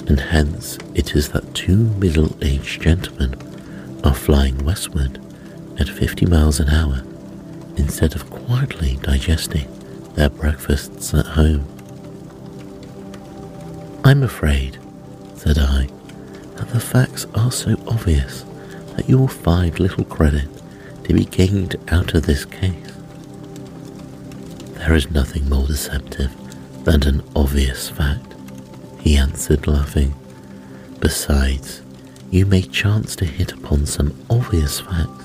and 0.08 0.20
hence 0.20 0.78
it 0.96 1.16
is 1.16 1.30
that 1.30 1.54
two 1.54 1.86
middle-aged 1.96 2.82
gentlemen 2.82 3.36
are 4.04 4.14
flying 4.14 4.58
westward 4.64 5.20
at 5.80 5.90
50 5.90 6.26
miles 6.26 6.60
an 6.60 6.70
hour 6.70 7.04
instead 7.78 8.16
of 8.16 8.30
quietly 8.30 8.98
digesting 9.02 9.68
their 10.14 10.30
breakfasts 10.30 11.14
at 11.14 11.26
home. 11.26 11.66
I'm 14.04 14.24
afraid, 14.24 14.80
said 15.36 15.58
I, 15.58 15.88
that 16.58 16.70
the 16.70 16.80
facts 16.80 17.26
are 17.36 17.52
so 17.52 17.76
obvious 17.88 18.44
that 18.96 19.08
you 19.08 19.18
will 19.18 19.28
find 19.28 19.80
little 19.80 20.04
credit 20.04 20.48
to 21.04 21.14
be 21.14 21.26
gained 21.26 21.76
out 21.90 22.14
of 22.14 22.26
this 22.26 22.46
case. 22.46 22.92
There 24.74 24.96
is 24.96 25.12
nothing 25.12 25.48
more 25.48 25.68
deceptive 25.68 26.32
than 26.84 27.04
an 27.04 27.24
obvious 27.36 27.90
fact, 27.90 28.34
he 29.00 29.18
answered, 29.18 29.68
laughing. 29.68 30.16
Besides, 31.00 31.82
you 32.32 32.46
may 32.46 32.62
chance 32.62 33.16
to 33.18 33.26
hit 33.26 33.54
upon 33.54 33.86
some 33.86 34.16
obvious 34.30 34.80
facts 34.80 35.24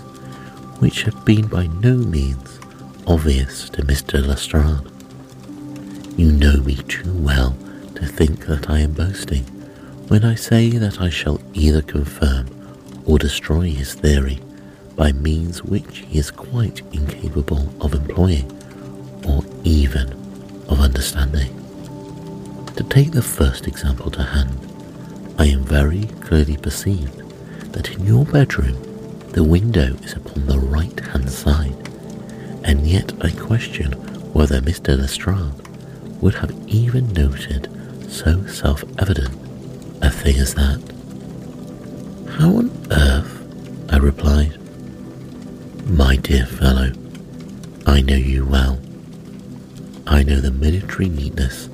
which 0.79 1.03
have 1.03 1.25
been 1.25 1.47
by 1.47 1.67
no 1.67 1.97
means 1.97 2.61
obvious 3.07 3.69
to 3.71 3.83
Mr. 3.83 4.25
Lestrade. 4.25 4.91
You 6.19 6.31
know 6.31 6.59
me 6.59 6.77
too 6.77 7.13
well 7.15 7.57
to 7.95 8.07
think 8.07 8.47
that 8.47 8.69
I 8.69 8.81
am 8.81 8.93
boasting 8.93 9.47
when 10.13 10.27
I 10.27 10.35
say 10.35 10.69
that 10.73 11.01
I 11.01 11.09
shall 11.09 11.41
either 11.55 11.81
confirm 11.81 12.47
or 13.07 13.19
destroy 13.19 13.71
his 13.71 13.95
theory 13.95 14.41
by 14.95 15.11
means 15.11 15.65
which 15.65 16.01
he 16.01 16.19
is 16.19 16.31
quite 16.31 16.83
incapable 16.93 17.67
of 17.81 17.95
employing 17.95 18.45
or 19.27 19.43
even 19.65 20.13
of 20.69 20.81
understanding. 20.81 21.49
To 22.77 22.85
take 22.91 23.13
the 23.13 23.23
first 23.23 23.67
example 23.67 24.11
to 24.11 24.23
hand, 24.23 24.59
I 25.39 25.47
am 25.47 25.65
very 25.65 26.05
clearly 26.21 26.59
perceived 26.59 27.23
that 27.73 27.91
in 27.93 28.05
your 28.05 28.27
bedroom 28.27 28.77
the 29.31 29.43
window 29.43 29.97
is 30.05 30.13
upon 30.13 30.45
the 30.45 30.59
right 30.59 31.01
hand 31.01 31.31
side, 31.31 31.89
and 32.65 32.87
yet 32.87 33.15
I 33.23 33.31
question 33.31 33.93
whether 34.35 34.61
Mr. 34.61 34.95
Lestrade 34.99 35.55
would 36.21 36.35
have 36.35 36.53
even 36.69 37.15
noted 37.15 37.71
so 38.13 38.47
self 38.47 38.85
evident 38.99 39.52
a 40.03 40.11
thing 40.11 40.37
as 40.37 40.55
that. 40.55 40.81
How 42.39 42.57
on 42.57 42.71
earth? 42.91 43.93
I 43.93 43.99
replied. 43.99 44.59
My 45.89 46.17
dear 46.17 46.47
fellow, 46.47 46.93
I 47.87 48.01
know 48.01 48.17
you 48.17 48.45
well. 48.47 48.81
I 50.07 50.23
know 50.23 50.41
the 50.41 50.51
military 50.51 51.09
neatness 51.09 51.69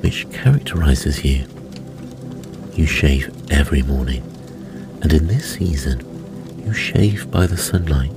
which 0.00 0.30
characterizes 0.30 1.24
you. 1.24 1.46
You 2.74 2.86
shave 2.86 3.30
every 3.50 3.82
morning, 3.82 4.22
and 5.02 5.12
in 5.12 5.26
this 5.26 5.54
season 5.54 6.00
you 6.64 6.72
shave 6.72 7.30
by 7.30 7.46
the 7.46 7.56
sunlight. 7.56 8.12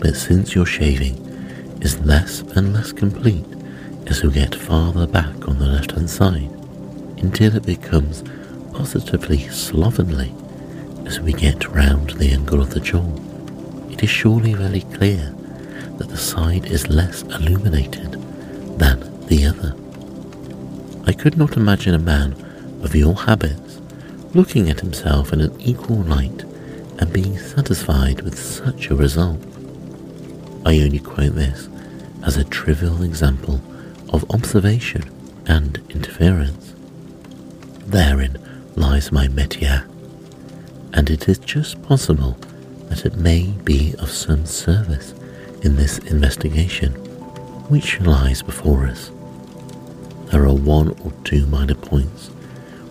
But 0.00 0.16
since 0.16 0.54
your 0.54 0.66
shaving 0.66 1.16
is 1.80 1.98
less 2.00 2.40
and 2.40 2.72
less 2.72 2.92
complete 2.92 3.46
as 4.06 4.22
you 4.22 4.30
get 4.30 4.54
farther 4.54 5.06
back 5.06 5.48
on 5.48 5.58
the 5.58 5.66
left 5.66 5.92
hand 5.92 6.10
side, 6.10 6.50
until 7.18 7.56
it 7.56 7.64
becomes 7.64 8.22
positively 8.74 9.38
slovenly 9.48 10.34
as 11.06 11.20
we 11.20 11.32
get 11.32 11.68
round 11.68 12.10
the 12.10 12.30
angle 12.30 12.60
of 12.60 12.70
the 12.70 12.80
jaw, 12.80 13.08
it 13.90 14.02
is 14.02 14.10
surely 14.10 14.52
very 14.52 14.80
clear 14.80 15.32
that 15.96 16.08
the 16.08 16.16
side 16.16 16.66
is 16.66 16.88
less 16.88 17.22
illuminated 17.22 18.12
than 18.78 19.26
the 19.26 19.46
other. 19.46 19.74
I 21.06 21.12
could 21.12 21.38
not 21.38 21.56
imagine 21.56 21.94
a 21.94 21.98
man 21.98 22.32
of 22.82 22.94
your 22.94 23.14
habits 23.14 23.80
looking 24.34 24.68
at 24.68 24.80
himself 24.80 25.32
in 25.32 25.40
an 25.40 25.58
equal 25.60 26.02
light 26.02 26.42
and 26.98 27.12
being 27.12 27.38
satisfied 27.38 28.22
with 28.22 28.38
such 28.38 28.90
a 28.90 28.96
result. 28.96 29.40
I 30.66 30.80
only 30.80 30.98
quote 30.98 31.36
this 31.36 31.68
as 32.24 32.36
a 32.36 32.44
trivial 32.44 33.02
example 33.02 33.60
of 34.12 34.28
observation 34.30 35.04
and 35.46 35.80
interference. 35.90 36.74
Therein 37.86 38.43
lies 38.76 39.12
my 39.12 39.28
métier, 39.28 39.84
and 40.92 41.10
it 41.10 41.28
is 41.28 41.38
just 41.38 41.82
possible 41.82 42.36
that 42.88 43.04
it 43.06 43.16
may 43.16 43.46
be 43.64 43.94
of 43.98 44.10
some 44.10 44.44
service 44.46 45.14
in 45.62 45.76
this 45.76 45.98
investigation 45.98 46.92
which 47.68 48.00
lies 48.00 48.42
before 48.42 48.86
us. 48.86 49.10
There 50.30 50.44
are 50.46 50.54
one 50.54 50.90
or 51.04 51.12
two 51.24 51.46
minor 51.46 51.74
points 51.74 52.28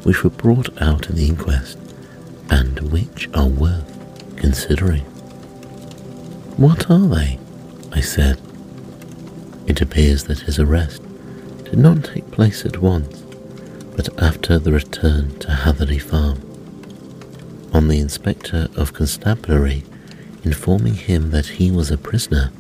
which 0.04 0.24
were 0.24 0.30
brought 0.30 0.82
out 0.82 1.10
in 1.10 1.16
the 1.16 1.28
inquest 1.28 1.78
and 2.50 2.80
which 2.92 3.30
are 3.34 3.48
worth 3.48 4.36
considering. 4.36 5.04
What 6.58 6.90
are 6.90 7.08
they? 7.08 7.40
I 7.92 8.02
said. 8.02 8.40
It 9.68 9.82
appears 9.82 10.26
that 10.26 10.40
his 10.40 10.60
arrest 10.60 11.02
did 11.64 11.78
not 11.78 12.04
take 12.04 12.30
place 12.32 12.66
at 12.66 12.80
once, 12.80 13.23
but 13.96 14.22
after 14.22 14.58
the 14.60 14.72
return 14.72 15.38
to 15.40 15.52
Hatherley 15.52 16.00
Farm. 16.00 16.40
On 17.74 17.88
the 17.88 18.00
inspector 18.00 18.68
of 18.76 18.94
constabulary 18.94 19.84
informing 20.44 20.96
him 20.96 21.32
that 21.32 21.46
he 21.46 21.72
was 21.72 21.90
a 21.90 21.98
prisoner, 21.98 22.52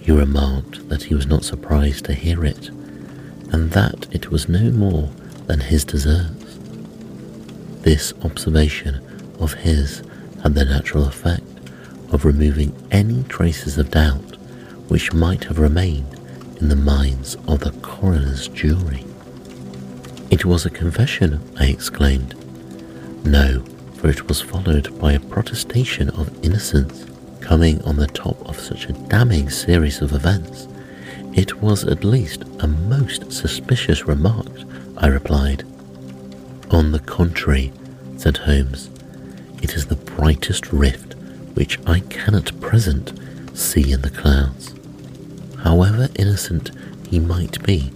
he 0.00 0.12
remarked 0.12 0.88
that 0.88 1.04
he 1.04 1.14
was 1.14 1.26
not 1.26 1.44
surprised 1.44 2.04
to 2.04 2.14
hear 2.14 2.44
it, 2.44 2.68
and 2.68 3.70
that 3.72 4.06
it 4.10 4.30
was 4.30 4.48
no 4.48 4.70
more 4.70 5.10
than 5.46 5.60
his 5.60 5.84
deserts. 5.84 6.58
This 7.82 8.12
observation 8.22 9.00
of 9.40 9.54
his 9.54 10.02
had 10.42 10.54
the 10.54 10.64
natural 10.64 11.06
effect 11.06 11.42
of 12.12 12.24
removing 12.24 12.74
any 12.90 13.22
traces 13.24 13.78
of 13.78 13.90
doubt 13.90 14.36
which 14.88 15.12
might 15.12 15.44
have 15.44 15.58
remained 15.58 16.18
in 16.60 16.68
the 16.68 16.76
minds 16.76 17.36
of 17.46 17.60
the 17.60 17.70
coroner's 17.82 18.48
jury. 18.48 19.04
It 20.30 20.44
was 20.44 20.66
a 20.66 20.70
confession, 20.70 21.40
I 21.58 21.66
exclaimed. 21.66 22.34
No, 23.24 23.64
for 23.94 24.08
it 24.10 24.28
was 24.28 24.42
followed 24.42 24.98
by 25.00 25.12
a 25.12 25.20
protestation 25.20 26.10
of 26.10 26.44
innocence. 26.44 27.06
Coming 27.40 27.80
on 27.82 27.96
the 27.96 28.06
top 28.08 28.46
of 28.46 28.60
such 28.60 28.86
a 28.86 28.92
damning 28.92 29.48
series 29.48 30.02
of 30.02 30.12
events, 30.12 30.68
it 31.32 31.62
was 31.62 31.84
at 31.84 32.04
least 32.04 32.44
a 32.60 32.66
most 32.66 33.32
suspicious 33.32 34.06
remark, 34.06 34.50
I 34.98 35.06
replied. 35.06 35.64
On 36.70 36.92
the 36.92 37.00
contrary, 37.00 37.72
said 38.18 38.36
Holmes, 38.36 38.90
it 39.62 39.74
is 39.74 39.86
the 39.86 39.96
brightest 39.96 40.72
rift 40.72 41.14
which 41.54 41.78
I 41.86 42.00
can 42.00 42.34
at 42.34 42.60
present 42.60 43.18
see 43.54 43.92
in 43.92 44.02
the 44.02 44.10
clouds. 44.10 44.74
However 45.64 46.08
innocent 46.16 46.70
he 47.08 47.18
might 47.18 47.62
be, 47.64 47.90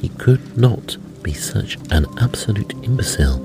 he 0.00 0.08
could 0.08 0.58
not 0.58 0.96
be 1.22 1.32
such 1.32 1.76
an 1.90 2.06
absolute 2.18 2.72
imbecile 2.84 3.44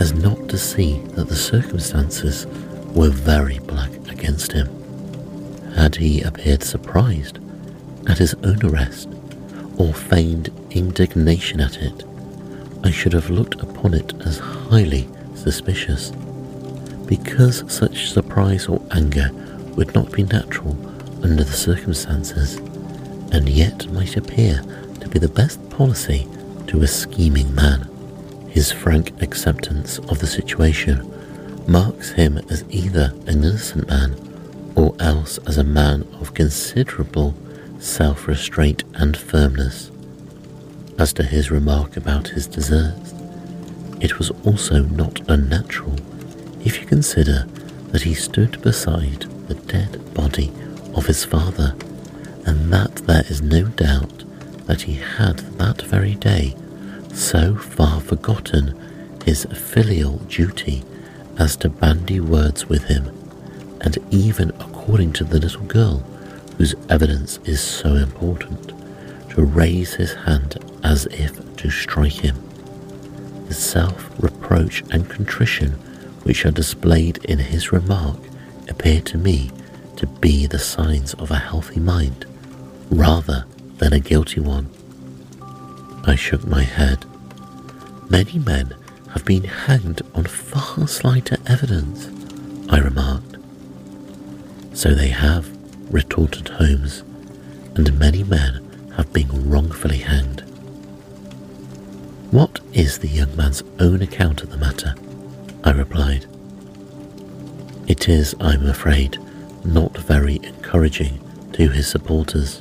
as 0.00 0.12
not 0.12 0.48
to 0.48 0.58
see 0.58 1.00
that 1.14 1.28
the 1.28 1.36
circumstances 1.36 2.46
were 2.94 3.10
very 3.10 3.58
black 3.60 3.90
against 4.08 4.52
him. 4.52 4.68
Had 5.74 5.96
he 5.96 6.22
appeared 6.22 6.62
surprised 6.62 7.38
at 8.08 8.18
his 8.18 8.34
own 8.42 8.64
arrest 8.64 9.08
or 9.78 9.92
feigned 9.92 10.50
indignation 10.70 11.60
at 11.60 11.76
it, 11.76 12.04
I 12.84 12.90
should 12.90 13.12
have 13.12 13.30
looked 13.30 13.60
upon 13.62 13.94
it 13.94 14.12
as 14.26 14.38
highly 14.38 15.08
suspicious. 15.34 16.10
Because 17.06 17.64
such 17.72 18.10
surprise 18.10 18.66
or 18.66 18.82
anger 18.90 19.30
would 19.76 19.94
not 19.94 20.12
be 20.12 20.24
natural 20.24 20.76
under 21.22 21.44
the 21.44 21.52
circumstances, 21.52 22.56
and 23.32 23.48
yet 23.48 23.90
might 23.92 24.16
appear 24.16 24.62
to 25.00 25.08
be 25.08 25.18
the 25.18 25.28
best 25.28 25.68
policy 25.70 26.26
to 26.68 26.82
a 26.82 26.86
scheming 26.86 27.54
man. 27.54 27.88
His 28.48 28.70
frank 28.70 29.22
acceptance 29.22 29.98
of 29.98 30.18
the 30.18 30.26
situation 30.26 31.08
marks 31.66 32.10
him 32.10 32.38
as 32.50 32.64
either 32.68 33.12
an 33.26 33.44
innocent 33.44 33.88
man 33.88 34.16
or 34.74 34.94
else 35.00 35.38
as 35.46 35.58
a 35.58 35.64
man 35.64 36.06
of 36.20 36.34
considerable 36.34 37.34
self 37.78 38.26
restraint 38.28 38.84
and 38.94 39.16
firmness. 39.16 39.90
As 40.98 41.12
to 41.14 41.22
his 41.22 41.50
remark 41.50 41.96
about 41.96 42.28
his 42.28 42.46
deserts, 42.46 43.14
it 44.00 44.18
was 44.18 44.30
also 44.44 44.82
not 44.82 45.20
unnatural 45.28 45.96
if 46.64 46.80
you 46.80 46.86
consider 46.86 47.46
that 47.88 48.02
he 48.02 48.14
stood 48.14 48.60
beside 48.62 49.22
the 49.48 49.54
dead 49.54 50.14
body 50.14 50.52
of 50.94 51.06
his 51.06 51.24
father 51.24 51.74
and 52.46 52.72
that 52.72 52.94
there 53.06 53.24
is 53.28 53.42
no 53.42 53.64
doubt 53.64 54.21
that 54.66 54.82
he 54.82 54.94
had 54.94 55.38
that 55.58 55.82
very 55.82 56.14
day 56.14 56.54
so 57.12 57.54
far 57.56 58.00
forgotten 58.00 58.74
his 59.24 59.44
filial 59.44 60.18
duty 60.28 60.82
as 61.38 61.56
to 61.56 61.68
bandy 61.68 62.20
words 62.20 62.68
with 62.68 62.84
him, 62.84 63.06
and 63.80 63.98
even 64.10 64.50
according 64.60 65.12
to 65.12 65.24
the 65.24 65.38
little 65.38 65.64
girl 65.64 65.98
whose 66.58 66.74
evidence 66.88 67.38
is 67.44 67.60
so 67.60 67.94
important, 67.94 68.72
to 69.30 69.42
raise 69.42 69.94
his 69.94 70.12
hand 70.12 70.56
as 70.84 71.06
if 71.06 71.56
to 71.56 71.70
strike 71.70 72.12
him. 72.12 72.36
The 73.48 73.54
self 73.54 74.10
reproach 74.22 74.82
and 74.90 75.08
contrition 75.08 75.72
which 76.24 76.44
are 76.44 76.50
displayed 76.50 77.18
in 77.24 77.38
his 77.38 77.72
remark 77.72 78.18
appear 78.68 79.00
to 79.02 79.18
me 79.18 79.50
to 79.96 80.06
be 80.06 80.46
the 80.46 80.58
signs 80.58 81.14
of 81.14 81.30
a 81.30 81.36
healthy 81.38 81.80
mind 81.80 82.26
rather 82.90 83.44
than 83.82 83.92
a 83.94 83.98
guilty 83.98 84.38
one. 84.38 84.70
I 86.04 86.14
shook 86.14 86.46
my 86.46 86.62
head. 86.62 87.04
Many 88.08 88.38
men 88.38 88.76
have 89.10 89.24
been 89.24 89.42
hanged 89.42 90.02
on 90.14 90.22
far 90.22 90.86
slighter 90.86 91.36
evidence, 91.48 92.08
I 92.70 92.78
remarked. 92.78 93.38
So 94.72 94.94
they 94.94 95.08
have, 95.08 95.48
retorted 95.92 96.48
Holmes, 96.48 97.02
and 97.74 97.98
many 97.98 98.22
men 98.22 98.92
have 98.96 99.12
been 99.12 99.50
wrongfully 99.50 99.98
hanged. 99.98 100.42
What 102.30 102.60
is 102.72 102.98
the 102.98 103.08
young 103.08 103.34
man's 103.34 103.64
own 103.80 104.00
account 104.00 104.44
of 104.44 104.50
the 104.50 104.58
matter? 104.58 104.94
I 105.64 105.72
replied. 105.72 106.26
It 107.88 108.08
is, 108.08 108.36
I'm 108.40 108.64
afraid, 108.64 109.18
not 109.64 109.98
very 109.98 110.36
encouraging 110.36 111.18
to 111.54 111.68
his 111.68 111.88
supporters 111.88 112.60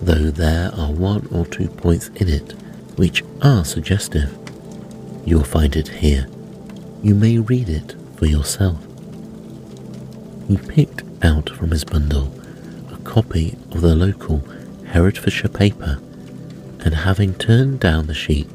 though 0.00 0.30
there 0.30 0.70
are 0.74 0.92
one 0.92 1.26
or 1.32 1.46
two 1.46 1.68
points 1.68 2.08
in 2.16 2.28
it 2.28 2.52
which 2.96 3.22
are 3.42 3.64
suggestive. 3.64 4.36
You'll 5.24 5.44
find 5.44 5.76
it 5.76 5.88
here. 5.88 6.26
You 7.02 7.14
may 7.14 7.38
read 7.38 7.68
it 7.68 7.94
for 8.16 8.26
yourself. 8.26 8.78
He 10.48 10.56
picked 10.56 11.02
out 11.22 11.50
from 11.50 11.70
his 11.70 11.84
bundle 11.84 12.32
a 12.92 12.96
copy 12.98 13.56
of 13.72 13.80
the 13.80 13.94
local 13.94 14.42
Herefordshire 14.86 15.50
paper, 15.50 15.98
and 16.80 16.94
having 16.94 17.34
turned 17.34 17.80
down 17.80 18.06
the 18.06 18.14
sheet, 18.14 18.48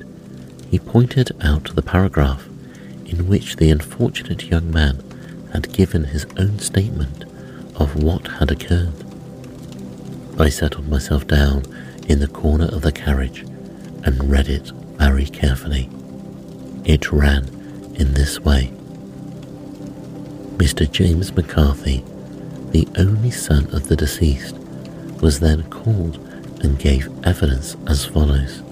he 0.72 0.80
pointed 0.80 1.32
out 1.42 1.76
the 1.76 1.82
paragraph 1.82 2.48
in 3.06 3.28
which 3.28 3.58
the 3.58 3.70
unfortunate 3.70 4.46
young 4.46 4.72
man 4.72 5.04
had 5.54 5.72
given 5.72 6.06
his 6.06 6.26
own 6.38 6.58
statement 6.58 7.24
of 7.76 8.02
what 8.02 8.28
had 8.28 8.50
occurred. 8.50 8.94
I 10.40 10.50
settled 10.50 10.90
myself 10.90 11.28
down 11.28 11.64
in 12.08 12.20
the 12.20 12.28
corner 12.28 12.66
of 12.66 12.82
the 12.82 12.92
carriage 12.92 13.42
and 14.04 14.30
read 14.30 14.50
it 14.50 14.72
very 14.98 15.26
carefully. 15.26 15.90
It 16.86 17.12
ran 17.12 17.46
in 17.96 18.14
this 18.14 18.40
way 18.40 18.72
Mr. 20.58 20.90
James 20.90 21.36
McCarthy, 21.36 22.04
the 22.72 22.88
only 22.98 23.32
son 23.32 23.66
of 23.74 23.88
the 23.88 23.96
deceased, 23.96 24.56
was 25.22 25.40
then 25.40 25.64
called 25.70 26.18
and 26.64 26.80
gave 26.80 27.10
evidence 27.26 27.76
as 27.88 28.06
follows. 28.06 28.64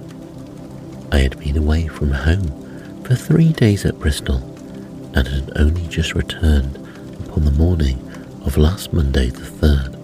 I 1.11 1.17
had 1.19 1.37
been 1.39 1.57
away 1.57 1.87
from 1.87 2.11
home 2.11 3.03
for 3.03 3.15
three 3.15 3.51
days 3.51 3.85
at 3.85 3.99
Bristol 3.99 4.37
and 5.15 5.27
had 5.27 5.51
only 5.57 5.85
just 5.87 6.15
returned 6.15 6.77
upon 7.25 7.45
the 7.45 7.51
morning 7.51 7.99
of 8.45 8.57
last 8.57 8.93
Monday 8.93 9.29
the 9.29 9.41
3rd. 9.41 10.00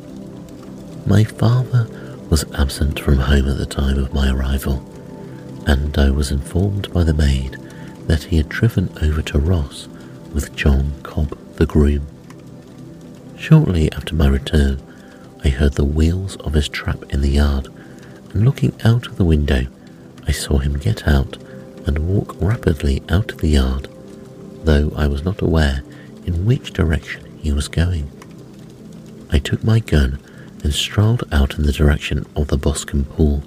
My 1.07 1.23
father 1.23 1.87
was 2.29 2.43
absent 2.53 2.99
from 2.99 3.19
home 3.19 3.47
at 3.47 3.57
the 3.57 3.65
time 3.65 3.97
of 3.97 4.13
my 4.13 4.29
arrival, 4.29 4.83
and 5.65 5.97
I 5.97 6.09
was 6.09 6.31
informed 6.31 6.91
by 6.91 7.05
the 7.05 7.13
maid 7.13 7.55
that 8.07 8.23
he 8.23 8.35
had 8.35 8.49
driven 8.49 8.89
over 9.01 9.21
to 9.21 9.39
Ross 9.39 9.87
with 10.33 10.53
John 10.53 10.91
Cobb, 11.03 11.37
the 11.55 11.65
groom. 11.65 12.05
Shortly 13.37 13.89
after 13.93 14.15
my 14.15 14.27
return, 14.27 14.81
I 15.45 15.47
heard 15.47 15.75
the 15.75 15.85
wheels 15.85 16.35
of 16.37 16.53
his 16.53 16.67
trap 16.67 17.01
in 17.13 17.21
the 17.21 17.29
yard, 17.29 17.69
and 18.33 18.43
looking 18.43 18.73
out 18.83 19.07
of 19.07 19.15
the 19.15 19.23
window, 19.23 19.65
I 20.27 20.33
saw 20.33 20.57
him 20.57 20.77
get 20.77 21.07
out 21.07 21.37
and 21.85 22.09
walk 22.09 22.35
rapidly 22.41 23.01
out 23.07 23.31
of 23.31 23.37
the 23.37 23.47
yard, 23.47 23.87
though 24.65 24.91
I 24.93 25.07
was 25.07 25.23
not 25.23 25.41
aware 25.41 25.83
in 26.25 26.45
which 26.45 26.73
direction 26.73 27.23
he 27.37 27.53
was 27.53 27.69
going. 27.69 28.11
I 29.31 29.39
took 29.39 29.63
my 29.63 29.79
gun 29.79 30.19
and 30.67 30.73
strolled 30.73 31.23
out 31.31 31.57
in 31.57 31.63
the 31.63 31.71
direction 31.71 32.25
of 32.35 32.49
the 32.49 32.57
Boscombe 32.57 33.05
Pool 33.05 33.41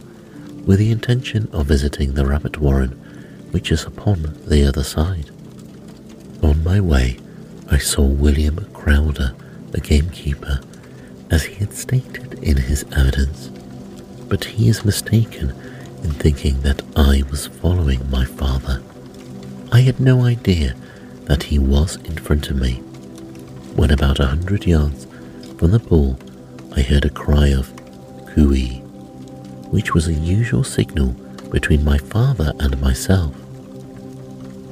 with 0.65 0.79
the 0.79 0.91
intention 0.91 1.51
of 1.53 1.67
visiting 1.67 2.15
the 2.15 2.25
rabbit 2.25 2.57
warren, 2.57 2.93
which 3.51 3.71
is 3.71 3.85
upon 3.85 4.39
the 4.47 4.67
other 4.67 4.83
side. 4.83 5.29
On 6.43 6.65
my 6.65 6.81
way, 6.81 7.19
I 7.71 7.77
saw 7.77 8.01
William 8.07 8.65
Crowder, 8.73 9.35
the 9.71 9.83
gamekeeper, 9.83 10.63
as 11.31 11.45
he 11.45 11.57
had 11.57 11.75
stated 11.75 12.43
in 12.43 12.57
his 12.57 12.87
evidence, 12.97 13.49
but 14.27 14.45
he 14.45 14.71
is 14.71 14.83
mistaken 14.83 15.51
in 16.03 16.13
thinking 16.13 16.63
that 16.63 16.81
I 16.97 17.23
was 17.31 17.49
following 17.49 18.11
my 18.11 18.25
father. 18.25 18.83
I 19.71 19.83
had 19.83 20.01
no 20.01 20.25
idea 20.25 20.75
that 21.25 21.43
he 21.43 21.59
was 21.59 21.97
in 21.97 22.17
front 22.17 22.49
of 22.49 22.57
me. 22.57 22.77
When 23.77 23.91
about 23.91 24.21
a 24.21 24.27
hundred 24.29 24.65
yards 24.65 25.07
from 25.59 25.73
the 25.73 25.81
pool, 25.81 26.19
I 26.77 26.83
heard 26.83 27.05
a 27.05 27.11
cry 27.11 27.49
of 27.49 27.73
cooey, 28.35 28.81
which 29.71 29.95
was 29.95 30.09
a 30.09 30.15
usual 30.15 30.65
signal 30.65 31.09
between 31.51 31.85
my 31.85 31.99
father 31.99 32.53
and 32.61 32.81
myself. 32.81 33.35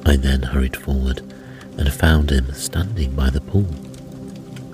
I 0.05 0.15
then 0.15 0.41
hurried 0.41 0.77
forward 0.77 1.21
and 1.77 1.91
found 1.93 2.31
him 2.31 2.51
standing 2.53 3.11
by 3.15 3.29
the 3.29 3.41
pool. 3.41 3.67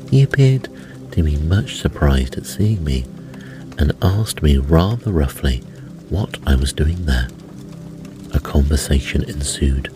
He 0.09 0.21
appeared 0.21 0.69
to 1.11 1.23
be 1.23 1.37
much 1.37 1.77
surprised 1.77 2.37
at 2.37 2.45
seeing 2.45 2.83
me 2.83 3.05
and 3.77 3.91
asked 4.01 4.41
me 4.41 4.57
rather 4.57 5.11
roughly 5.11 5.57
what 6.09 6.37
I 6.45 6.55
was 6.55 6.73
doing 6.73 7.05
there. 7.05 7.27
A 8.33 8.39
conversation 8.39 9.23
ensued 9.23 9.87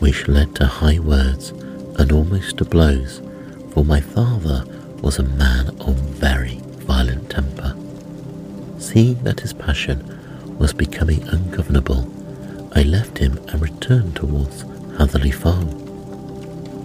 which 0.00 0.28
led 0.28 0.54
to 0.56 0.66
high 0.66 0.98
words 0.98 1.50
and 1.98 2.12
almost 2.12 2.58
to 2.58 2.64
blows, 2.64 3.20
for 3.72 3.84
my 3.84 4.00
father 4.00 4.64
was 5.02 5.18
a 5.18 5.22
man 5.22 5.68
of 5.80 5.94
very 5.94 6.57
temper. 7.28 7.74
Seeing 8.78 9.22
that 9.24 9.40
his 9.40 9.52
passion 9.52 10.56
was 10.58 10.72
becoming 10.72 11.22
ungovernable, 11.28 12.10
I 12.74 12.82
left 12.82 13.18
him 13.18 13.38
and 13.48 13.60
returned 13.60 14.16
towards 14.16 14.62
Hatherley 14.98 15.30
Farm. 15.30 15.68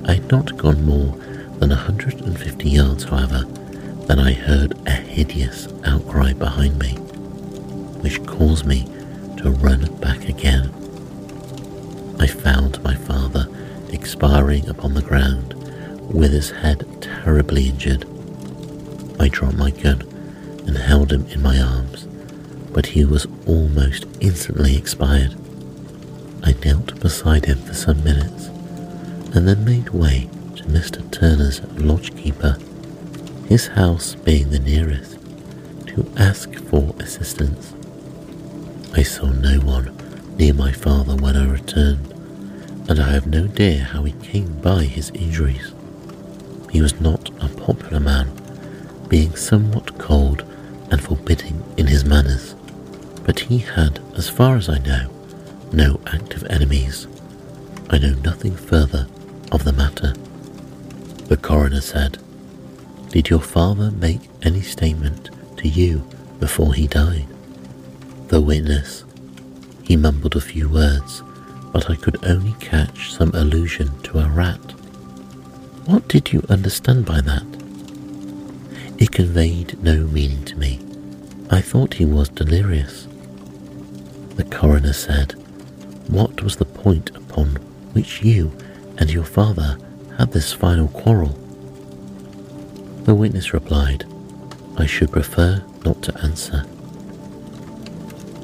I 0.06 0.14
had 0.14 0.32
not 0.32 0.58
gone 0.58 0.84
more 0.86 1.16
than 1.60 1.72
a 1.72 1.76
hundred 1.76 2.22
and 2.22 2.38
fifty 2.38 2.70
yards, 2.70 3.06
however, 3.06 3.46
than 4.08 4.20
I 4.20 4.34
heard 4.34 4.76
a 4.88 4.92
hideous 4.92 5.68
outcry 5.86 6.34
behind 6.34 6.80
me, 6.80 6.92
which 8.02 8.26
caused 8.26 8.66
me 8.66 8.86
to 9.38 9.52
run 9.52 9.86
back 10.00 10.28
again. 10.28 10.72
I 12.20 12.28
found 12.28 12.84
my 12.84 12.96
father 12.96 13.48
expiring 13.92 14.68
upon 14.68 14.94
the 14.94 15.02
ground 15.02 15.54
with 16.12 16.32
his 16.32 16.50
head 16.52 16.86
terribly 17.02 17.70
injured. 17.70 18.06
I 19.20 19.30
dropped 19.30 19.58
my 19.58 19.72
gun 19.72 20.02
and 20.68 20.78
held 20.78 21.12
him 21.12 21.26
in 21.28 21.42
my 21.42 21.60
arms, 21.60 22.08
but 22.72 22.88
he 22.88 23.06
was 23.06 23.28
almost 23.46 24.06
instantly 24.20 24.76
expired. 24.76 25.36
I 26.44 26.54
knelt 26.66 27.00
beside 27.00 27.46
him 27.46 27.60
for 27.60 27.74
some 27.74 28.04
minutes 28.04 28.48
and 29.36 29.48
then 29.48 29.66
made 29.66 29.90
way 29.90 30.30
to 30.56 30.64
Mr. 30.66 31.10
Turner's 31.12 31.60
lodgekeeper, 31.62 32.62
his 33.48 33.68
house 33.68 34.16
being 34.16 34.50
the 34.50 34.60
nearest, 34.60 35.18
to 35.88 36.12
ask 36.18 36.54
for 36.56 36.94
assistance. 37.00 37.74
I 38.94 39.02
saw 39.02 39.28
no 39.28 39.60
one 39.60 39.96
near 40.38 40.54
my 40.54 40.72
father 40.72 41.16
when 41.16 41.36
I 41.36 41.48
returned, 41.48 42.12
and 42.90 43.00
I 43.00 43.10
have 43.12 43.26
no 43.26 43.46
idea 43.46 43.84
how 43.84 44.04
he 44.04 44.12
came 44.14 44.60
by 44.62 44.84
his 44.84 45.10
injuries. 45.12 45.74
He 46.72 46.82
was 46.82 47.00
not 47.00 47.30
a 47.42 47.48
popular 47.50 48.00
man, 48.00 48.32
being 49.08 49.36
somewhat 49.36 49.98
cold 49.98 50.44
and 50.94 51.02
forbidding 51.02 51.60
in 51.76 51.88
his 51.88 52.06
manners, 52.06 52.54
but 53.24 53.40
he 53.40 53.58
had, 53.58 54.00
as 54.16 54.30
far 54.30 54.56
as 54.56 54.70
I 54.70 54.78
know, 54.78 55.10
no 55.72 56.00
active 56.06 56.44
enemies. 56.52 57.08
I 57.90 57.98
know 57.98 58.14
nothing 58.24 58.56
further 58.56 59.08
of 59.52 59.64
the 59.64 59.74
matter. 59.74 60.14
The 61.30 61.38
coroner 61.38 61.82
said, 61.82 62.20
Did 63.10 63.28
your 63.28 63.40
father 63.40 63.90
make 63.90 64.22
any 64.44 64.62
statement 64.62 65.32
to 65.58 65.68
you 65.68 66.08
before 66.40 66.76
he 66.76 66.86
died? 66.86 67.26
The 68.28 68.40
witness. 68.40 69.04
He 69.82 69.98
mumbled 69.98 70.36
a 70.36 70.42
few 70.42 70.70
words, 70.70 71.24
but 71.72 71.90
I 71.90 71.96
could 71.96 72.24
only 72.24 72.54
catch 72.60 73.12
some 73.12 73.32
allusion 73.34 74.00
to 74.04 74.20
a 74.20 74.30
rat. 74.30 74.62
What 75.86 76.08
did 76.08 76.32
you 76.32 76.46
understand 76.50 77.06
by 77.06 77.22
that? 77.22 77.64
It 79.00 79.12
conveyed 79.12 79.84
no 79.84 80.06
meaning 80.08 80.46
to 80.46 80.56
me. 80.56 80.83
I 81.54 81.62
thought 81.62 81.94
he 81.94 82.06
was 82.06 82.30
delirious. 82.30 83.08
The 84.38 84.44
coroner 84.44 84.92
said, 84.92 85.34
What 86.08 86.42
was 86.42 86.56
the 86.56 86.66
point 86.66 87.16
upon 87.16 87.58
which 87.94 88.24
you 88.24 88.58
and 88.98 89.12
your 89.12 89.24
father 89.24 89.78
had 90.18 90.32
this 90.32 90.52
final 90.52 90.88
quarrel? 90.88 91.38
The 93.04 93.14
witness 93.14 93.54
replied, 93.54 94.04
I 94.78 94.88
should 94.88 95.12
prefer 95.12 95.64
not 95.86 96.02
to 96.02 96.18
answer. 96.24 96.66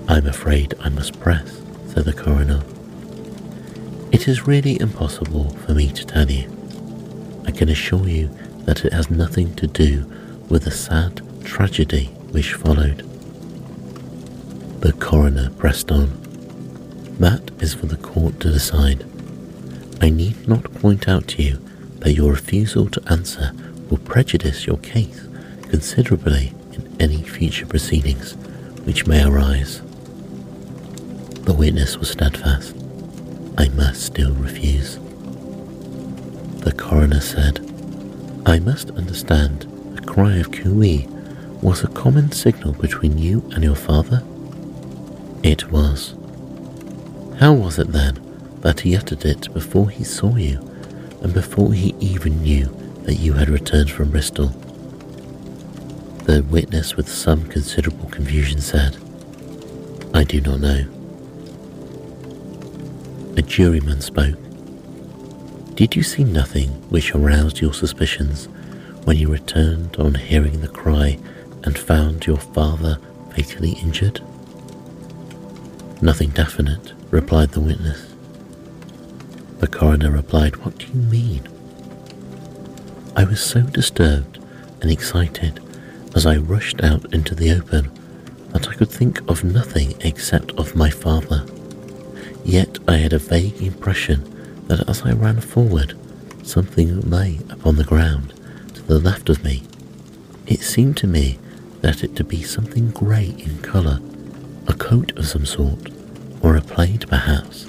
I'm 0.07 0.27
afraid 0.27 0.75
I 0.79 0.89
must 0.89 1.19
press, 1.19 1.63
said 1.87 2.05
the 2.05 2.13
coroner. 2.13 2.61
It 4.11 4.27
is 4.27 4.45
really 4.45 4.79
impossible 4.79 5.49
for 5.65 5.73
me 5.73 5.91
to 5.93 6.05
tell 6.05 6.29
you. 6.29 6.47
I 7.47 7.49
can 7.49 7.69
assure 7.69 8.07
you 8.07 8.29
that 8.65 8.85
it 8.85 8.93
has 8.93 9.09
nothing 9.09 9.55
to 9.55 9.65
do 9.65 10.05
with 10.47 10.65
the 10.65 10.71
sad 10.71 11.23
tragedy 11.43 12.11
which 12.31 12.53
followed. 12.53 13.05
The 14.81 14.93
coroner 14.93 15.49
pressed 15.51 15.91
on. 15.91 16.09
That 17.19 17.51
is 17.59 17.73
for 17.73 17.85
the 17.85 17.97
court 17.97 18.39
to 18.41 18.51
decide. 18.51 19.05
I 20.01 20.09
need 20.09 20.47
not 20.47 20.73
point 20.75 21.07
out 21.09 21.27
to 21.29 21.43
you 21.43 21.57
that 21.99 22.13
your 22.13 22.31
refusal 22.31 22.89
to 22.89 23.11
answer 23.11 23.51
will 23.89 23.97
prejudice 23.97 24.65
your 24.65 24.77
case 24.77 25.27
considerably 25.63 26.53
in 26.73 26.95
any 26.99 27.21
future 27.21 27.65
proceedings 27.65 28.35
which 28.85 29.05
may 29.05 29.23
arise. 29.23 29.81
The 31.43 31.53
witness 31.53 31.97
was 31.97 32.11
steadfast. 32.11 32.75
I 33.57 33.67
must 33.69 34.01
still 34.03 34.33
refuse. 34.33 34.97
The 36.61 36.73
coroner 36.77 37.19
said, 37.19 37.59
I 38.45 38.59
must 38.59 38.91
understand 38.91 39.63
the 39.95 40.01
cry 40.01 40.35
of 40.37 40.51
cooee 40.51 41.07
was 41.61 41.83
a 41.83 41.87
common 41.87 42.31
signal 42.31 42.73
between 42.73 43.17
you 43.17 43.43
and 43.53 43.63
your 43.63 43.75
father? 43.75 44.23
It 45.43 45.71
was. 45.71 46.15
How 47.39 47.53
was 47.53 47.79
it 47.79 47.91
then 47.91 48.19
that 48.61 48.81
he 48.81 48.95
uttered 48.95 49.25
it 49.25 49.53
before 49.53 49.89
he 49.89 50.03
saw 50.03 50.35
you 50.35 50.59
and 51.21 51.33
before 51.33 51.73
he 51.73 51.95
even 51.99 52.41
knew 52.43 52.65
that 53.03 53.15
you 53.15 53.33
had 53.33 53.49
returned 53.49 53.91
from 53.91 54.11
Bristol? 54.11 54.47
The 56.25 56.43
witness, 56.49 56.95
with 56.95 57.09
some 57.09 57.45
considerable 57.45 58.09
confusion, 58.09 58.61
said, 58.61 58.97
I 60.13 60.23
do 60.23 60.39
not 60.41 60.59
know. 60.59 60.85
A 63.37 63.41
juryman 63.41 64.01
spoke. 64.01 64.37
Did 65.75 65.95
you 65.95 66.03
see 66.03 66.23
nothing 66.23 66.69
which 66.89 67.15
aroused 67.15 67.61
your 67.61 67.73
suspicions 67.73 68.47
when 69.05 69.17
you 69.17 69.29
returned 69.31 69.95
on 69.97 70.15
hearing 70.15 70.61
the 70.61 70.67
cry 70.67 71.17
and 71.63 71.77
found 71.77 72.25
your 72.25 72.37
father 72.37 72.99
fatally 73.35 73.71
injured? 73.73 74.21
Nothing 76.01 76.29
definite, 76.29 76.93
replied 77.11 77.51
the 77.51 77.59
witness. 77.59 78.13
The 79.59 79.67
coroner 79.67 80.11
replied, 80.11 80.55
What 80.57 80.77
do 80.77 80.87
you 80.87 80.93
mean? 80.93 81.47
I 83.15 83.25
was 83.25 83.41
so 83.41 83.61
disturbed 83.61 84.39
and 84.81 84.89
excited 84.89 85.59
as 86.15 86.25
I 86.25 86.37
rushed 86.37 86.81
out 86.81 87.13
into 87.13 87.35
the 87.35 87.51
open 87.51 87.91
that 88.53 88.67
I 88.69 88.73
could 88.75 88.89
think 88.89 89.19
of 89.29 89.43
nothing 89.43 89.95
except 90.01 90.51
of 90.53 90.75
my 90.75 90.89
father. 90.89 91.45
Yet 92.45 92.79
I 92.87 92.95
had 92.95 93.13
a 93.13 93.19
vague 93.19 93.61
impression 93.61 94.65
that 94.67 94.87
as 94.89 95.01
I 95.03 95.11
ran 95.11 95.41
forward, 95.41 95.97
something 96.43 97.01
lay 97.01 97.39
upon 97.49 97.75
the 97.75 97.83
ground 97.83 98.33
to 98.75 98.81
the 98.81 98.99
left 98.99 99.29
of 99.29 99.43
me. 99.43 99.63
It 100.47 100.61
seemed 100.61 100.97
to 100.97 101.07
me 101.07 101.37
that 101.81 102.03
it 102.03 102.15
to 102.15 102.23
be 102.23 102.43
something 102.43 102.91
grey 102.91 103.33
in 103.37 103.59
colour, 103.59 103.99
a 104.67 104.73
coat 104.73 105.17
of 105.17 105.27
some 105.27 105.45
sort, 105.45 105.89
or 106.41 106.55
a 106.55 106.61
plaid 106.61 107.07
perhaps. 107.09 107.65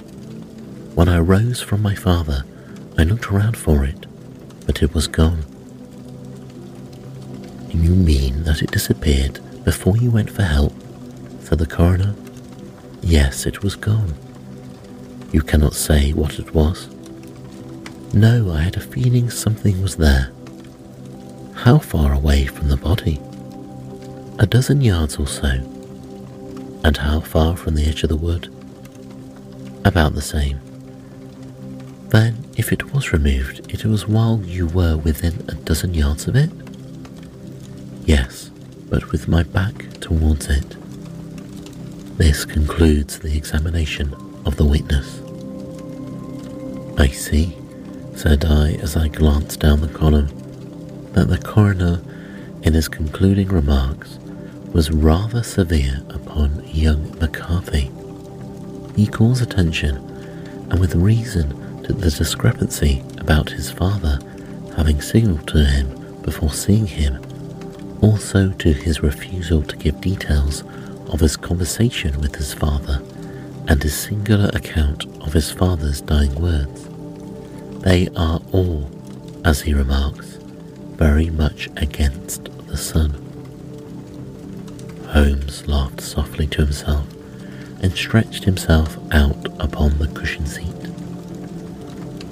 When 0.95 1.07
I 1.07 1.19
rose 1.19 1.61
from 1.61 1.81
my 1.81 1.95
father, 1.95 2.43
I 2.97 3.03
looked 3.03 3.31
around 3.31 3.57
for 3.57 3.83
it, 3.85 4.05
but 4.65 4.83
it 4.83 4.93
was 4.93 5.07
gone. 5.07 5.45
You 7.69 7.91
mean 7.91 8.43
that 8.43 8.61
it 8.61 8.71
disappeared 8.71 9.39
before 9.63 9.97
you 9.97 10.11
went 10.11 10.29
for 10.29 10.43
help? 10.43 10.73
said 11.39 11.59
the 11.59 11.65
coroner. 11.65 12.15
Yes, 13.01 13.45
it 13.45 13.63
was 13.63 13.75
gone. 13.75 14.13
You 15.31 15.41
cannot 15.41 15.73
say 15.73 16.11
what 16.11 16.39
it 16.39 16.53
was? 16.53 16.89
No, 18.13 18.51
I 18.51 18.61
had 18.61 18.75
a 18.75 18.81
feeling 18.81 19.29
something 19.29 19.81
was 19.81 19.95
there. 19.95 20.31
How 21.55 21.77
far 21.77 22.13
away 22.13 22.45
from 22.45 22.67
the 22.67 22.77
body? 22.77 23.19
A 24.39 24.47
dozen 24.47 24.81
yards 24.81 25.17
or 25.17 25.27
so. 25.27 25.47
And 26.83 26.97
how 26.97 27.19
far 27.19 27.55
from 27.55 27.75
the 27.75 27.85
edge 27.85 28.03
of 28.03 28.09
the 28.09 28.15
wood? 28.15 28.51
About 29.85 30.13
the 30.15 30.21
same. 30.21 30.59
Then, 32.09 32.43
if 32.57 32.71
it 32.71 32.93
was 32.93 33.13
removed, 33.13 33.71
it 33.71 33.85
was 33.85 34.07
while 34.07 34.41
you 34.43 34.67
were 34.67 34.97
within 34.97 35.45
a 35.47 35.53
dozen 35.53 35.93
yards 35.93 36.27
of 36.27 36.35
it? 36.35 36.49
Yes, 38.05 38.49
but 38.89 39.11
with 39.11 39.27
my 39.27 39.43
back 39.43 39.89
towards 39.99 40.47
it. 40.47 40.75
This 42.17 42.43
concludes 42.45 43.19
the 43.19 43.35
examination 43.37 44.13
of 44.45 44.57
the 44.57 44.65
witness. 44.65 45.21
I 46.99 47.07
see, 47.07 47.57
said 48.15 48.43
I 48.45 48.73
as 48.81 48.97
I 48.97 49.07
glanced 49.07 49.59
down 49.59 49.81
the 49.81 49.87
column, 49.87 50.27
that 51.13 51.29
the 51.29 51.37
coroner, 51.37 52.01
in 52.63 52.73
his 52.73 52.87
concluding 52.87 53.47
remarks, 53.47 54.19
was 54.73 54.91
rather 54.91 55.43
severe 55.43 56.01
upon 56.09 56.63
young 56.67 57.17
McCarthy. 57.19 57.91
He 58.95 59.07
calls 59.07 59.41
attention, 59.41 59.97
and 60.69 60.79
with 60.79 60.95
reason, 60.95 61.83
to 61.83 61.93
the 61.93 62.09
discrepancy 62.09 63.03
about 63.17 63.49
his 63.49 63.69
father 63.71 64.19
having 64.75 65.01
signalled 65.01 65.47
to 65.49 65.65
him 65.65 66.21
before 66.21 66.51
seeing 66.51 66.85
him, 66.85 67.21
also 68.01 68.51
to 68.51 68.71
his 68.71 69.03
refusal 69.03 69.61
to 69.63 69.75
give 69.75 69.99
details 69.99 70.63
of 71.09 71.19
his 71.19 71.35
conversation 71.35 72.19
with 72.21 72.35
his 72.35 72.53
father 72.53 73.01
and 73.67 73.83
his 73.83 73.95
singular 73.95 74.49
account 74.53 75.05
of 75.21 75.33
his 75.33 75.51
father's 75.51 76.01
dying 76.01 76.33
words. 76.35 76.87
They 77.83 78.07
are 78.15 78.39
all, 78.51 78.89
as 79.43 79.61
he 79.61 79.73
remarks, 79.73 80.37
very 80.95 81.29
much 81.29 81.67
against 81.77 82.45
the 82.67 82.77
son. 82.77 83.30
Holmes 85.11 85.67
laughed 85.67 85.99
softly 85.99 86.47
to 86.47 86.61
himself 86.61 87.05
and 87.81 87.93
stretched 87.93 88.45
himself 88.45 88.97
out 89.11 89.45
upon 89.59 89.97
the 89.97 90.07
cushion 90.07 90.45
seat. 90.45 90.73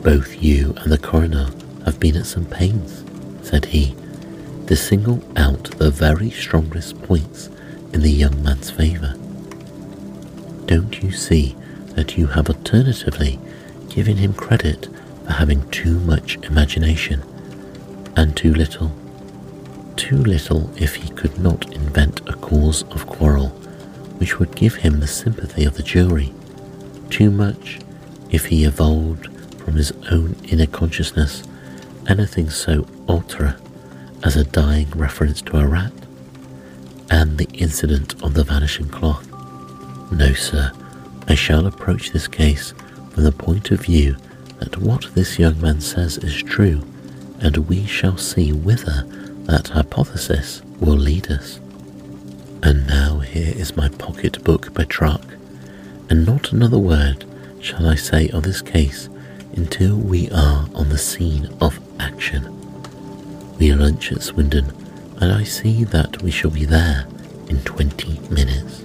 Both 0.02 0.42
you 0.42 0.74
and 0.78 0.92
the 0.92 0.98
coroner 0.98 1.50
have 1.84 2.00
been 2.00 2.16
at 2.16 2.26
some 2.26 2.46
pains, 2.46 3.04
said 3.42 3.66
he, 3.66 3.96
to 4.68 4.76
single 4.78 5.22
out 5.36 5.66
the 5.78 5.92
very 5.92 6.30
strongest 6.30 7.02
points 7.04 7.50
in 7.92 8.02
the 8.02 8.12
young 8.12 8.42
man's 8.44 8.72
favour. 8.72 9.14
Don't 10.66 11.04
you 11.04 11.12
see 11.12 11.58
that 11.96 12.18
you 12.18 12.28
have 12.28 12.50
alternatively 12.50 13.40
given 13.90 14.16
him 14.18 14.34
credit 14.34 14.88
for 15.26 15.34
having 15.34 15.70
too 15.70 16.00
much 16.00 16.38
imagination 16.44 17.24
and 18.16 18.38
too 18.38 18.54
little? 18.54 18.92
Too 20.10 20.24
little 20.24 20.72
if 20.76 20.96
he 20.96 21.08
could 21.10 21.38
not 21.38 21.72
invent 21.72 22.28
a 22.28 22.34
cause 22.34 22.82
of 22.86 23.06
quarrel 23.06 23.50
which 24.18 24.40
would 24.40 24.56
give 24.56 24.74
him 24.74 25.00
the 25.00 25.06
sympathy 25.06 25.66
of 25.66 25.76
the 25.76 25.84
jury. 25.84 26.34
Too 27.12 27.30
much 27.30 27.80
if 28.32 28.46
he 28.46 28.64
evolved 28.64 29.28
from 29.60 29.76
his 29.76 29.92
own 30.10 30.36
inner 30.46 30.66
consciousness 30.66 31.44
anything 32.08 32.50
so 32.50 32.88
ultra 33.08 33.56
as 34.24 34.36
a 34.36 34.46
dying 34.46 34.90
reference 34.96 35.44
to 35.44 35.58
a 35.58 35.68
rat 35.68 35.94
and 37.12 37.38
the 37.38 37.48
incident 37.54 38.16
of 38.24 38.34
the 38.34 38.44
vanishing 38.44 38.90
cloth. 38.90 39.32
No, 40.12 40.34
sir, 40.34 40.72
I 41.28 41.36
shall 41.36 41.68
approach 41.68 42.10
this 42.10 42.28
case 42.28 42.74
from 43.12 43.26
the 43.26 43.32
point 43.32 43.70
of 43.70 43.82
view 43.82 44.18
that 44.58 44.76
what 44.78 45.14
this 45.14 45.38
young 45.38 45.62
man 45.62 45.80
says 45.80 46.18
is 46.18 46.42
true, 46.42 46.82
and 47.42 47.56
we 47.70 47.86
shall 47.86 48.18
see 48.18 48.52
whither 48.54 49.06
that 49.50 49.70
hypothesis 49.70 50.62
will 50.80 50.96
lead 50.96 51.32
us. 51.32 51.60
And 52.62 52.86
now 52.86 53.18
here 53.18 53.52
is 53.56 53.76
my 53.76 53.90
pocket 53.90 54.44
book, 54.44 54.72
Petrarch, 54.76 55.26
and 56.08 56.24
not 56.24 56.52
another 56.52 56.78
word 56.78 57.26
shall 57.60 57.88
I 57.88 57.96
say 57.96 58.30
of 58.30 58.44
this 58.44 58.62
case 58.62 59.10
until 59.54 59.96
we 59.96 60.30
are 60.30 60.68
on 60.76 60.90
the 60.90 61.00
scene 61.00 61.50
of 61.60 61.80
action. 62.00 62.46
We 63.58 63.74
lunch 63.74 64.12
at 64.12 64.22
Swindon, 64.22 64.72
and 65.20 65.32
I 65.32 65.46
see 65.46 65.84
that 65.86 66.22
we 66.22 66.30
shall 66.30 66.52
be 66.52 66.66
there 66.66 67.08
in 67.50 67.60
20 67.62 68.20
minutes. 68.30 68.84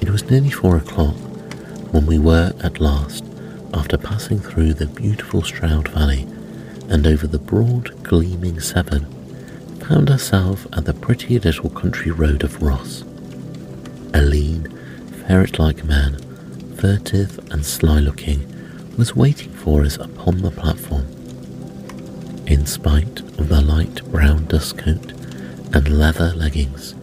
It 0.00 0.10
was 0.10 0.28
nearly 0.28 0.50
four 0.50 0.76
o'clock 0.76 1.14
when 1.92 2.04
we 2.04 2.18
were 2.18 2.52
at 2.64 2.80
last, 2.80 3.24
after 3.72 3.96
passing 3.96 4.40
through 4.40 4.74
the 4.74 4.86
beautiful 4.86 5.42
Stroud 5.42 5.86
Valley 5.88 6.26
and 6.88 7.06
over 7.06 7.26
the 7.26 7.38
broad, 7.38 8.02
gleaming 8.02 8.60
Severn, 8.60 9.06
found 9.80 10.10
ourselves 10.10 10.66
at 10.72 10.84
the 10.84 10.94
pretty 10.94 11.38
little 11.38 11.70
country 11.70 12.10
road 12.10 12.42
of 12.42 12.62
Ross. 12.62 13.02
A 14.14 14.22
lean, 14.22 14.66
ferret 15.26 15.58
like 15.58 15.84
man, 15.84 16.18
furtive 16.76 17.38
and 17.50 17.64
sly 17.64 17.98
looking, 17.98 18.46
was 18.96 19.14
waiting 19.14 19.52
for 19.52 19.82
us 19.82 19.96
upon 19.96 20.42
the 20.42 20.50
platform. 20.50 21.06
In 22.46 22.66
spite 22.66 23.20
of 23.38 23.48
the 23.48 23.60
light 23.60 24.02
brown 24.10 24.46
dust 24.46 24.78
coat 24.78 25.12
and 25.72 25.98
leather 25.98 26.32
leggings 26.34 26.94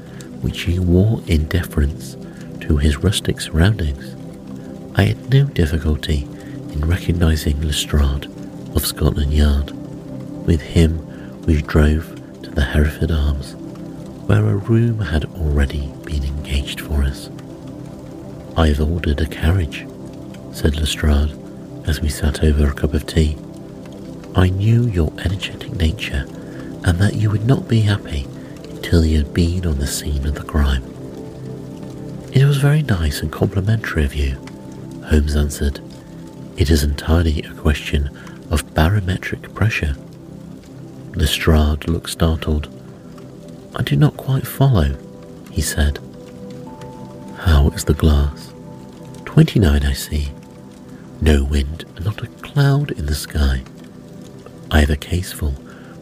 which 0.41 0.61
he 0.61 0.79
wore 0.79 1.21
in 1.27 1.45
deference 1.45 2.17
to 2.61 2.77
his 2.77 2.97
rustic 2.97 3.39
surroundings, 3.39 4.15
I 4.95 5.03
had 5.03 5.29
no 5.31 5.45
difficulty 5.45 6.27
in 6.71 6.85
recognizing 6.85 7.61
Lestrade 7.61 8.27
of 8.75 8.85
Scotland 8.85 9.33
Yard. 9.33 9.71
With 10.45 10.61
him 10.61 11.41
we 11.45 11.61
drove 11.61 12.13
to 12.43 12.51
the 12.51 12.63
Hereford 12.63 13.11
Arms, 13.11 13.55
where 14.27 14.45
a 14.45 14.55
room 14.55 14.99
had 14.99 15.25
already 15.25 15.91
been 16.03 16.23
engaged 16.23 16.81
for 16.81 17.03
us. 17.03 17.29
I've 18.57 18.81
ordered 18.81 19.21
a 19.21 19.27
carriage, 19.27 19.85
said 20.51 20.75
Lestrade 20.75 21.35
as 21.87 22.01
we 22.01 22.09
sat 22.09 22.43
over 22.43 22.67
a 22.67 22.73
cup 22.73 22.93
of 22.93 23.05
tea. 23.05 23.37
I 24.35 24.49
knew 24.49 24.83
your 24.87 25.13
energetic 25.19 25.73
nature 25.73 26.25
and 26.83 26.99
that 26.99 27.15
you 27.15 27.29
would 27.29 27.45
not 27.45 27.67
be 27.67 27.81
happy 27.81 28.25
until 28.69 29.05
you 29.05 29.17
had 29.19 29.33
been 29.33 29.65
on 29.65 29.79
the 29.79 29.87
scene 29.87 30.25
of 30.27 30.35
the 30.35 30.43
crime. 30.43 30.83
It 32.31 32.45
was 32.45 32.57
very 32.57 32.81
nice 32.81 33.21
and 33.21 33.31
complimentary 33.31 34.03
of 34.03 34.13
you, 34.13 34.35
Holmes 35.05 35.35
answered. 35.35 35.79
It 36.57 36.69
is 36.69 36.83
entirely 36.83 37.41
a 37.43 37.53
question 37.53 38.09
of 38.49 38.73
barometric 38.73 39.53
pressure. 39.53 39.95
Lestrade 41.15 41.87
looked 41.87 42.09
startled. 42.09 42.67
I 43.75 43.83
do 43.83 43.95
not 43.95 44.17
quite 44.17 44.45
follow, 44.47 44.97
he 45.51 45.61
said. 45.61 45.99
How 47.37 47.69
is 47.69 47.85
the 47.85 47.93
glass? 47.93 48.53
Twenty-nine, 49.25 49.83
I 49.83 49.93
see. 49.93 50.31
No 51.21 51.43
wind, 51.43 51.85
not 52.03 52.23
a 52.23 52.27
cloud 52.27 52.91
in 52.91 53.05
the 53.05 53.15
sky. 53.15 53.63
I 54.71 54.81
have 54.81 54.89
a 54.89 54.97
caseful 54.97 55.53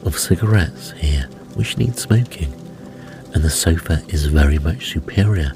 of 0.04 0.18
cigarettes 0.18 0.92
here 0.92 1.24
which 1.56 1.78
need 1.78 1.98
smoking, 1.98 2.52
and 3.34 3.44
the 3.44 3.50
sofa 3.50 4.02
is 4.08 4.26
very 4.26 4.58
much 4.60 4.92
superior 4.92 5.52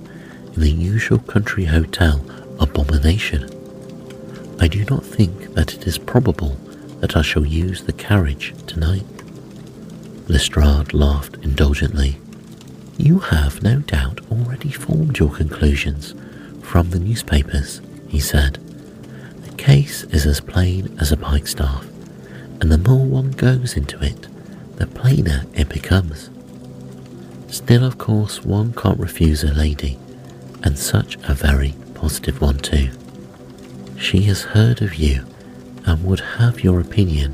in 0.53 0.61
the 0.61 0.71
usual 0.71 1.19
country 1.19 1.65
hotel 1.65 2.23
abomination. 2.59 3.49
I 4.59 4.67
do 4.67 4.85
not 4.85 5.05
think 5.05 5.53
that 5.53 5.73
it 5.73 5.85
is 5.87 5.97
probable 5.97 6.57
that 6.99 7.15
I 7.15 7.21
shall 7.21 7.45
use 7.45 7.83
the 7.83 7.93
carriage 7.93 8.53
tonight. 8.65 9.05
Lestrade 10.27 10.93
laughed 10.93 11.37
indulgently. 11.41 12.19
You 12.97 13.19
have 13.19 13.63
no 13.63 13.79
doubt 13.79 14.21
already 14.31 14.71
formed 14.71 15.19
your 15.19 15.31
conclusions 15.31 16.15
from 16.61 16.89
the 16.89 16.99
newspapers, 16.99 17.81
he 18.09 18.19
said 18.19 18.55
The 19.45 19.55
case 19.55 20.03
is 20.05 20.25
as 20.25 20.41
plain 20.41 20.97
as 20.99 21.11
a 21.11 21.17
pikestaff, 21.17 21.85
and 22.61 22.71
the 22.71 22.77
more 22.77 23.05
one 23.05 23.31
goes 23.31 23.77
into 23.77 24.03
it, 24.03 24.27
the 24.75 24.87
plainer 24.87 25.45
it 25.53 25.69
becomes. 25.69 26.29
Still, 27.47 27.85
of 27.85 27.97
course, 27.97 28.43
one 28.43 28.73
can't 28.73 28.99
refuse 28.99 29.43
a 29.43 29.53
lady, 29.53 29.97
and 30.63 30.77
such 30.77 31.15
a 31.23 31.33
very 31.33 31.73
positive 31.93 32.41
one 32.41 32.57
too. 32.57 32.89
She 33.97 34.23
has 34.23 34.41
heard 34.43 34.81
of 34.81 34.95
you 34.95 35.25
and 35.87 36.03
would 36.03 36.19
have 36.19 36.63
your 36.63 36.79
opinion, 36.79 37.33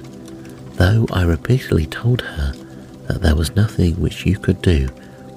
though 0.76 1.06
I 1.12 1.24
repeatedly 1.24 1.88
told 1.88 2.22
her 2.22 2.54
that 3.08 3.22
there 3.22 3.36
was 3.36 3.56
nothing 3.56 4.00
which 4.00 4.26
you 4.26 4.38
could 4.38 4.62
do 4.62 4.88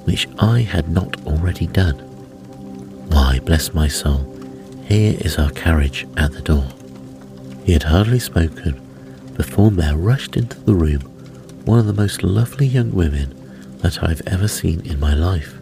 which 0.04 0.28
I 0.38 0.60
had 0.60 0.88
not 0.88 1.26
already 1.26 1.66
done. 1.66 1.98
Why, 3.10 3.40
bless 3.40 3.74
my 3.74 3.88
soul, 3.88 4.32
here 4.84 5.16
is 5.20 5.36
our 5.36 5.50
carriage 5.50 6.06
at 6.16 6.32
the 6.32 6.42
door. 6.42 6.68
He 7.64 7.72
had 7.72 7.82
hardly 7.82 8.20
spoken 8.20 8.80
before 9.34 9.70
there 9.72 9.96
rushed 9.96 10.36
into 10.36 10.60
the 10.60 10.74
room 10.74 11.00
one 11.64 11.80
of 11.80 11.86
the 11.86 11.92
most 11.92 12.22
lovely 12.22 12.66
young 12.66 12.92
women 12.92 13.34
that 13.78 14.02
I've 14.02 14.22
ever 14.28 14.46
seen 14.46 14.80
in 14.86 15.00
my 15.00 15.14
life, 15.14 15.54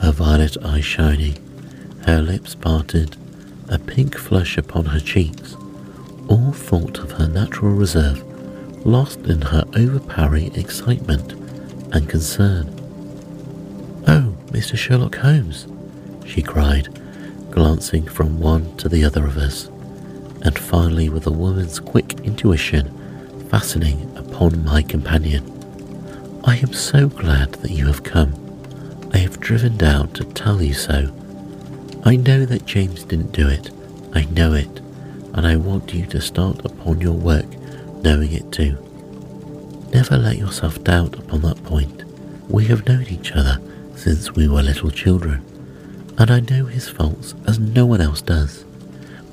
her 0.00 0.10
violet 0.10 0.56
eyes 0.64 0.84
shining 0.84 1.36
Her 2.06 2.20
lips 2.20 2.56
parted, 2.56 3.16
a 3.68 3.78
pink 3.78 4.18
flush 4.18 4.58
upon 4.58 4.86
her 4.86 4.98
cheeks, 4.98 5.54
all 6.32 6.52
thought 6.52 6.98
of 7.00 7.12
her 7.12 7.28
natural 7.28 7.72
reserve 7.72 8.24
lost 8.86 9.20
in 9.26 9.42
her 9.42 9.62
overpowering 9.76 10.54
excitement 10.54 11.32
and 11.94 12.08
concern. 12.08 12.66
Oh, 14.08 14.34
Mr. 14.46 14.74
Sherlock 14.74 15.16
Holmes, 15.16 15.66
she 16.24 16.40
cried, 16.40 16.88
glancing 17.50 18.08
from 18.08 18.40
one 18.40 18.74
to 18.78 18.88
the 18.88 19.04
other 19.04 19.26
of 19.26 19.36
us, 19.36 19.66
and 20.40 20.58
finally, 20.58 21.10
with 21.10 21.26
a 21.26 21.30
woman's 21.30 21.78
quick 21.78 22.14
intuition, 22.20 22.88
fastening 23.50 24.10
upon 24.16 24.64
my 24.64 24.80
companion. 24.80 25.44
I 26.44 26.56
am 26.56 26.72
so 26.72 27.08
glad 27.08 27.52
that 27.56 27.72
you 27.72 27.86
have 27.88 28.04
come. 28.04 28.32
I 29.12 29.18
have 29.18 29.38
driven 29.38 29.76
down 29.76 30.14
to 30.14 30.24
tell 30.24 30.62
you 30.62 30.72
so. 30.72 31.12
I 32.04 32.16
know 32.16 32.46
that 32.46 32.64
James 32.64 33.04
didn't 33.04 33.32
do 33.32 33.48
it. 33.48 33.70
I 34.14 34.24
know 34.24 34.54
it. 34.54 34.81
And 35.34 35.46
I 35.46 35.56
want 35.56 35.94
you 35.94 36.06
to 36.06 36.20
start 36.20 36.64
upon 36.64 37.00
your 37.00 37.14
work 37.14 37.46
knowing 38.02 38.32
it 38.32 38.50
too. 38.52 38.76
Never 39.92 40.16
let 40.16 40.38
yourself 40.38 40.82
doubt 40.84 41.18
upon 41.18 41.42
that 41.42 41.62
point. 41.64 42.04
We 42.48 42.64
have 42.66 42.86
known 42.86 43.06
each 43.08 43.32
other 43.32 43.58
since 43.94 44.32
we 44.32 44.48
were 44.48 44.62
little 44.62 44.90
children, 44.90 45.44
and 46.18 46.30
I 46.30 46.40
know 46.40 46.66
his 46.66 46.88
faults 46.88 47.34
as 47.46 47.58
no 47.58 47.86
one 47.86 48.00
else 48.00 48.20
does. 48.22 48.64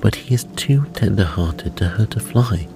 But 0.00 0.14
he 0.14 0.34
is 0.34 0.44
too 0.56 0.86
tender 0.94 1.24
hearted 1.24 1.76
to 1.76 1.88
hurt 1.88 2.16
a 2.16 2.20
fly. 2.20 2.68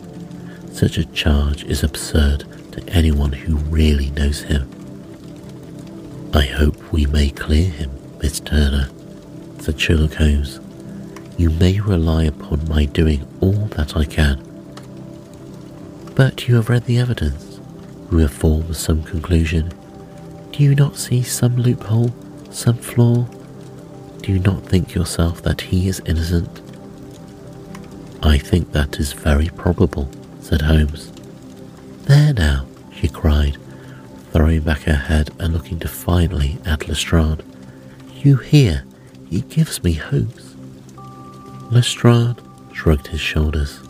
Such 0.72 0.98
a 0.98 1.04
charge 1.06 1.64
is 1.64 1.82
absurd 1.82 2.44
to 2.72 2.87
anyone 2.88 3.32
who 3.32 3.56
really 3.56 4.10
knows 4.10 4.42
him. 4.42 4.68
I 6.34 6.42
hope 6.42 6.92
we 6.92 7.06
may 7.06 7.30
clear 7.30 7.70
him, 7.70 7.90
Miss 8.20 8.40
Turner, 8.40 8.88
said 9.60 9.80
Sherlock 9.80 10.14
Holmes. 10.14 10.58
You 11.37 11.51
may 11.51 11.81
rely 11.81 12.25
upon 12.25 12.68
my 12.68 12.85
doing 12.85 13.27
all 13.40 13.66
that 13.77 13.97
I 13.97 14.05
can. 14.05 14.42
But 16.14 16.47
you 16.47 16.55
have 16.57 16.68
read 16.68 16.85
the 16.85 16.99
evidence. 16.99 17.61
You 18.12 18.18
have 18.18 18.33
formed 18.33 18.77
some 18.77 19.03
conclusion. 19.03 19.73
Do 20.53 20.62
you 20.62 20.77
not 20.77 20.97
see 20.97 21.23
some 21.23 21.57
loophole, 21.57 22.14
some 22.51 22.77
flaw? 22.77 23.27
Do 24.23 24.33
you 24.33 24.38
not 24.38 24.64
think 24.64 24.94
yourself 24.94 25.42
that 25.42 25.61
he 25.61 25.88
is 25.88 26.01
innocent? 26.07 26.61
I 28.23 28.38
think 28.38 28.70
that 28.73 29.01
is 29.01 29.12
very 29.12 29.49
probable, 29.49 30.09
said 30.40 30.62
Holmes. 30.62 31.12
There 32.05 32.33
now, 32.33 32.66
she 32.94 33.09
cried, 33.09 33.59
throwing 34.33 34.61
back 34.61 34.83
her 34.83 34.94
head 34.94 35.31
and 35.40 35.53
looking 35.53 35.79
defiantly 35.79 36.59
at 36.64 36.87
Lestrade. 36.87 37.42
You 38.23 38.37
hear? 38.37 38.85
He 39.29 39.40
gives 39.40 39.83
me 39.83 39.94
hopes. 39.94 40.43
Lestrade 41.70 42.40
shrugged 42.72 43.09
his 43.09 43.20
shoulders. 43.20 43.81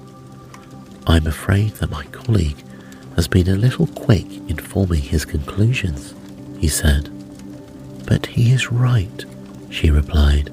I'm 1.06 1.26
afraid 1.26 1.72
that 1.74 1.90
my 1.90 2.04
colleague 2.06 2.62
has 3.16 3.28
been 3.28 3.48
a 3.48 3.56
little 3.56 3.86
quick 3.88 4.26
in 4.48 4.56
forming 4.56 5.02
his 5.02 5.24
conclusions, 5.24 6.14
he 6.58 6.68
said. 6.68 7.10
But 8.06 8.26
he 8.26 8.52
is 8.52 8.70
right, 8.70 9.24
she 9.70 9.90
replied. 9.90 10.50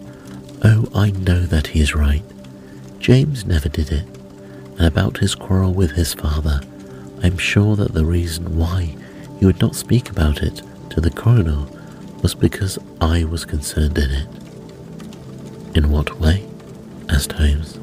Oh, 0.64 0.90
I 0.94 1.12
know 1.12 1.42
that 1.42 1.68
he 1.68 1.80
is 1.80 1.96
right. 1.96 2.24
James 3.00 3.46
never 3.46 3.70
did 3.70 3.92
it. 3.92 4.06
And 4.78 4.86
about 4.86 5.18
his 5.18 5.36
quarrel 5.36 5.74
with 5.74 5.92
his 5.92 6.14
father, 6.14 6.62
I'm 7.24 7.38
sure 7.38 7.76
that 7.76 7.94
the 7.94 8.06
reason 8.06 8.58
why 8.58 8.96
he 9.40 9.46
would 9.46 9.62
not 9.62 9.76
speak 9.76 10.10
about 10.10 10.42
it 10.42 10.62
to 10.90 11.02
the 11.02 11.12
coroner 11.12 11.66
was 12.22 12.36
because 12.36 12.78
I 13.00 13.24
was 13.24 13.46
concerned 13.46 13.98
in 13.98 14.12
it. 14.12 14.28
In 15.76 15.90
what 15.90 16.20
way? 16.20 16.51
Asked 17.12 17.34
Holmes. 17.34 17.78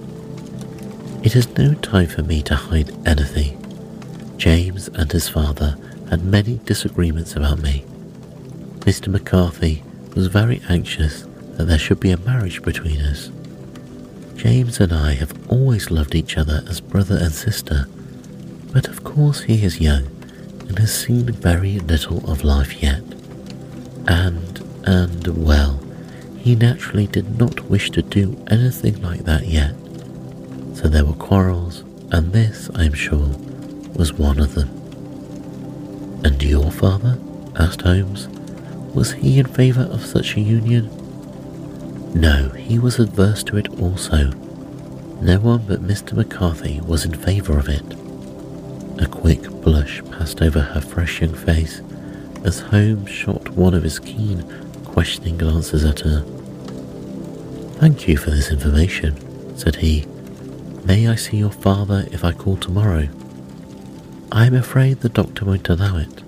It 1.23 1.37
is 1.37 1.49
no 1.59 1.75
time 1.75 2.07
for 2.07 2.23
me 2.23 2.43
to 2.43 2.55
hide 2.55 2.91
anything. 3.07 3.55
James 4.39 4.89
and 4.89 5.11
his 5.11 5.29
father 5.29 5.77
had 6.11 6.25
many 6.25 6.59
disagreements 6.65 7.37
about 7.37 7.59
me. 7.61 7.85
Mr. 8.81 9.09
McCarthy 9.09 9.83
was 10.15 10.29
very 10.29 10.63
anxious 10.69 11.27
that 11.57 11.65
there 11.65 11.79
should 11.79 12.01
be 12.01 12.13
a 12.13 12.17
marriage 12.19 12.63
between 12.63 13.01
us. 13.01 13.31
James 14.37 14.81
and 14.81 14.93
I 14.93 15.15
have 15.15 15.35
always 15.51 15.91
loved 15.91 16.15
each 16.15 16.39
other 16.39 16.63
as 16.69 16.81
brother 16.81 17.19
and 17.21 17.33
sister, 17.33 17.87
but 18.73 18.87
of 18.87 19.03
course 19.03 19.43
he 19.43 19.65
is 19.65 19.81
young 19.81 20.07
and 20.69 20.79
has 20.79 20.95
seen 20.95 21.27
very 21.33 21.81
little 21.81 22.31
of 22.31 22.45
life 22.45 22.83
yet. 22.83 23.03
And, 24.07 24.63
and, 24.85 25.27
well, 25.45 25.81
he 26.41 26.55
naturally 26.55 27.07
did 27.07 27.39
not 27.39 27.61
wish 27.69 27.91
to 27.91 28.03
do 28.03 28.43
anything 28.51 29.01
like 29.03 29.25
that 29.25 29.47
yet. 29.47 29.75
So 30.75 30.89
there 30.89 31.05
were 31.05 31.15
quarrels, 31.15 31.81
and 32.11 32.33
this, 32.33 32.71
I 32.75 32.85
am 32.85 32.95
sure, 32.95 33.31
was 33.95 34.13
one 34.13 34.39
of 34.39 34.55
them. 34.55 34.69
And 36.25 36.43
your 36.43 36.71
father? 36.71 37.19
asked 37.57 37.83
Holmes. 37.83 38.29
Was 38.95 39.13
he 39.13 39.39
in 39.39 39.47
favour 39.47 39.83
of 39.83 40.05
such 40.05 40.37
a 40.37 40.41
union? 40.41 40.89
No, 42.15 42.49
he 42.51 42.79
was 42.79 42.99
adverse 42.99 43.43
to 43.45 43.57
it 43.57 43.69
also. 43.81 44.31
No 45.21 45.39
one 45.39 45.65
but 45.67 45.83
Mr. 45.83 46.13
McCarthy 46.15 46.81
was 46.81 47.05
in 47.05 47.15
favour 47.15 47.59
of 47.59 47.69
it. 47.69 47.85
A 49.03 49.07
quick 49.07 49.43
blush 49.63 50.03
passed 50.11 50.41
over 50.41 50.61
her 50.61 50.81
fresh 50.81 51.21
young 51.21 51.35
face 51.35 51.83
as 52.45 52.61
Holmes 52.61 53.11
shot 53.11 53.51
one 53.51 53.75
of 53.75 53.83
his 53.83 53.99
keen, 53.99 54.45
questioning 54.99 55.39
glances 55.39 55.85
at 55.85 56.01
her. 56.01 56.23
Thank 57.79 58.09
you 58.09 58.17
for 58.17 58.33
this 58.33 58.51
information, 58.51 59.57
said 59.57 59.77
he. 59.77 60.05
May 60.87 61.07
I 61.07 61.15
see 61.15 61.37
your 61.37 61.53
father 61.53 62.09
if 62.11 62.25
I 62.25 62.33
call 62.33 62.57
tomorrow? 62.57 63.09
I 64.33 64.47
am 64.47 64.55
afraid 64.55 64.99
the 64.99 65.09
doctor 65.09 65.45
won't 65.45 65.69
allow 65.69 65.99
it. 65.99 66.25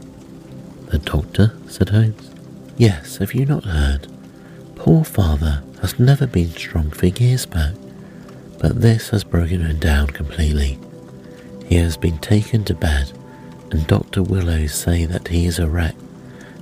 The 0.86 0.98
doctor? 0.98 1.52
said 1.66 1.88
Holmes. 1.88 2.30
Yes, 2.76 3.16
have 3.16 3.34
you 3.34 3.44
not 3.44 3.64
heard? 3.64 4.06
Poor 4.76 5.02
father 5.02 5.64
has 5.80 5.98
never 5.98 6.28
been 6.28 6.50
strong 6.50 6.92
for 6.92 7.06
years 7.06 7.46
back, 7.46 7.74
but 8.60 8.80
this 8.80 9.08
has 9.08 9.24
broken 9.24 9.62
him 9.62 9.80
down 9.80 10.06
completely. 10.10 10.78
He 11.66 11.74
has 11.74 11.96
been 11.96 12.18
taken 12.18 12.62
to 12.66 12.74
bed, 12.74 13.10
and 13.72 13.84
Dr. 13.88 14.22
Willows 14.22 14.74
say 14.74 15.06
that 15.06 15.26
he 15.26 15.46
is 15.46 15.58
a 15.58 15.68
wreck 15.68 15.96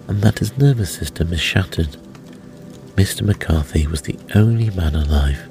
and 0.09 0.23
that 0.23 0.39
his 0.39 0.57
nervous 0.59 0.93
system 0.93 1.33
is 1.33 1.41
shattered. 1.41 1.97
Mr. 2.97 3.23
McCarthy 3.23 3.87
was 3.87 4.03
the 4.03 4.19
only 4.35 4.71
man 4.71 4.97
alive 4.97 5.49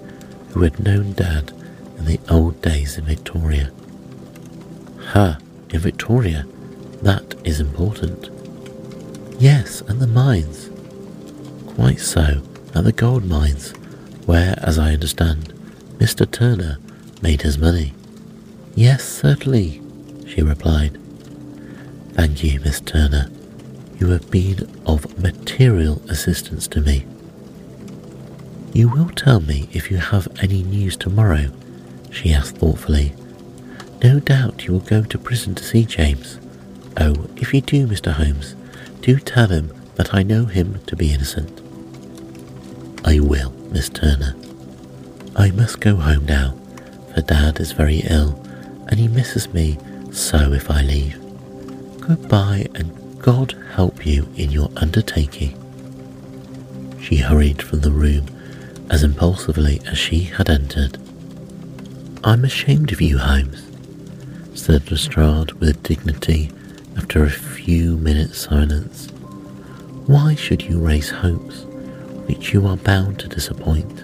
who 0.52 0.64
had 0.64 0.84
known 0.84 1.14
Dad 1.14 1.54
in 1.98 2.06
the 2.06 2.20
old 2.30 2.62
days 2.62 2.98
in 2.98 3.06
Victoria. 3.06 3.72
Ha, 5.12 5.38
in 5.70 5.80
Victoria, 5.80 6.46
that 7.04 7.36
is 7.44 7.60
important. 7.60 8.30
Yes, 9.40 9.82
and 9.82 10.00
the 10.00 10.08
mines. 10.08 10.70
Quite 11.76 12.00
so, 12.00 12.42
at 12.74 12.84
the 12.84 12.92
gold 12.92 13.24
mines, 13.24 13.72
where, 14.26 14.56
as 14.64 14.80
I 14.80 14.94
understand, 14.94 15.54
Mr. 16.00 16.30
Turner 16.30 16.80
made 17.22 17.44
his 17.44 17.58
money. 17.58 17.94
Yes, 18.76 19.04
certainly, 19.04 19.82
she 20.28 20.42
replied. 20.42 20.98
Thank 22.14 22.44
you, 22.44 22.60
Miss 22.62 22.82
Turner. 22.82 23.30
You 24.00 24.10
have 24.10 24.30
been 24.30 24.70
of 24.86 25.18
material 25.22 26.02
assistance 26.10 26.68
to 26.70 26.82
me. 26.82 27.06
You 28.74 28.90
will 28.90 29.10
tell 29.10 29.40
me 29.40 29.70
if 29.74 29.90
you 29.90 29.98
have 29.98 30.28
any 30.40 30.62
news 30.64 30.96
tomorrow, 30.96 31.52
she 32.12 32.32
asked 32.34 32.58
thoughtfully. 32.58 33.14
No 34.04 34.20
doubt 34.20 34.66
you 34.66 34.74
will 34.74 34.80
go 34.82 35.04
to 35.04 35.18
prison 35.18 35.56
to 35.56 35.64
see 35.64 35.84
James. 35.86 36.40
Oh, 37.00 37.28
if 37.36 37.54
you 37.54 37.62
do, 37.62 37.88
Mr. 37.88 38.12
Holmes, 38.12 38.56
do 39.02 39.18
tell 39.18 39.48
him 39.48 39.74
that 39.96 40.14
I 40.14 40.24
know 40.24 40.46
him 40.46 40.80
to 40.86 40.96
be 40.96 41.12
innocent. 41.12 41.62
I 43.04 43.20
will, 43.20 43.52
Miss 43.72 43.90
Turner. 43.90 44.36
I 45.36 45.52
must 45.52 45.80
go 45.80 45.96
home 45.96 46.26
now, 46.26 46.56
for 47.14 47.22
Dad 47.22 47.60
is 47.60 47.72
very 47.72 48.02
ill 48.10 48.44
and 48.88 49.00
he 49.00 49.08
misses 49.08 49.54
me 49.54 49.78
so 50.12 50.54
if 50.54 50.70
I 50.72 50.82
leave. 50.82 51.20
Goodbye 52.02 52.68
and 52.76 52.97
God 53.20 53.56
help 53.74 54.06
you 54.06 54.28
in 54.36 54.52
your 54.52 54.70
undertaking. 54.78 55.54
She 57.02 57.18
hurried 57.18 57.62
from 57.62 57.82
the 57.82 57.92
room 57.92 58.26
as 58.90 59.04
impulsively 59.04 59.82
as 59.86 59.98
she 59.98 60.22
had 60.24 60.50
entered. 60.50 60.98
I'm 62.24 62.44
ashamed 62.46 62.92
of 62.92 63.02
you, 63.02 63.18
Holmes, 63.18 63.64
said 64.54 64.90
Lestrade 64.92 65.54
with 65.54 65.84
dignity 65.84 66.52
after 66.98 67.24
a 67.24 67.30
few 67.30 67.98
minutes' 67.98 68.40
silence. 68.40 69.10
Why 70.08 70.36
should 70.36 70.62
you 70.64 70.80
raise 70.80 71.10
hopes 71.10 71.64
which 72.28 72.54
you 72.54 72.66
are 72.68 72.78
bound 72.78 73.20
to 73.20 73.28
disappoint? 73.28 74.04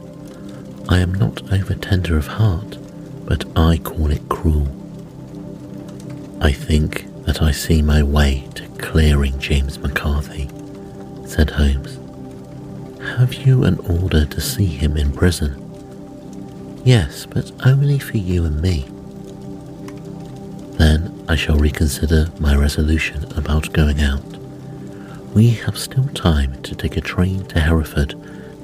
I 0.90 1.00
am 1.00 1.14
not 1.14 1.52
over 1.54 1.76
tender 1.76 2.18
of 2.18 2.28
heart, 2.28 2.78
but 3.26 3.46
I 3.58 3.78
call 3.78 4.12
it 4.12 4.28
cruel. 4.30 4.68
I 6.42 6.52
think 6.52 7.06
that 7.26 7.42
I 7.42 7.52
see 7.52 7.82
my 7.82 8.04
way 8.04 8.46
to 8.56 8.63
clearing 8.84 9.40
James 9.40 9.80
McCarthy, 9.80 10.50
said 11.26 11.50
Holmes. 11.50 11.98
Have 13.18 13.34
you 13.34 13.64
an 13.64 13.80
order 13.80 14.26
to 14.26 14.42
see 14.42 14.66
him 14.66 14.98
in 14.98 15.14
prison? 15.14 15.56
Yes, 16.84 17.26
but 17.26 17.50
only 17.66 17.98
for 17.98 18.18
you 18.18 18.44
and 18.44 18.62
me. 18.62 18.86
Then 20.78 21.26
I 21.30 21.36
shall 21.36 21.58
reconsider 21.58 22.28
my 22.40 22.56
resolution 22.56 23.24
about 23.38 23.72
going 23.72 24.02
out. 24.02 24.22
We 25.34 25.52
have 25.52 25.78
still 25.78 26.08
time 26.10 26.62
to 26.64 26.76
take 26.76 26.98
a 26.98 27.02
train 27.02 27.46
to 27.46 27.62
Hereford 27.62 28.14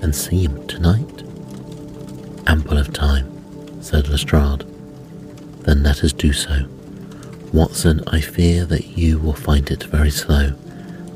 and 0.01 0.13
see 0.13 0.43
him 0.43 0.67
tonight. 0.67 1.24
Ample 2.45 2.78
of 2.78 2.91
time, 2.91 3.82
said 3.82 4.09
Lestrade. 4.09 4.65
Then 5.61 5.82
let 5.82 6.03
us 6.03 6.11
do 6.11 6.34
so. 6.34 6.67
Watson, 7.51 8.03
I 8.07 8.21
fear 8.21 8.65
that 8.65 8.95
you 8.97 9.17
will 9.17 9.33
find 9.33 9.71
it 9.71 9.83
very 9.83 10.11
slow, 10.11 10.51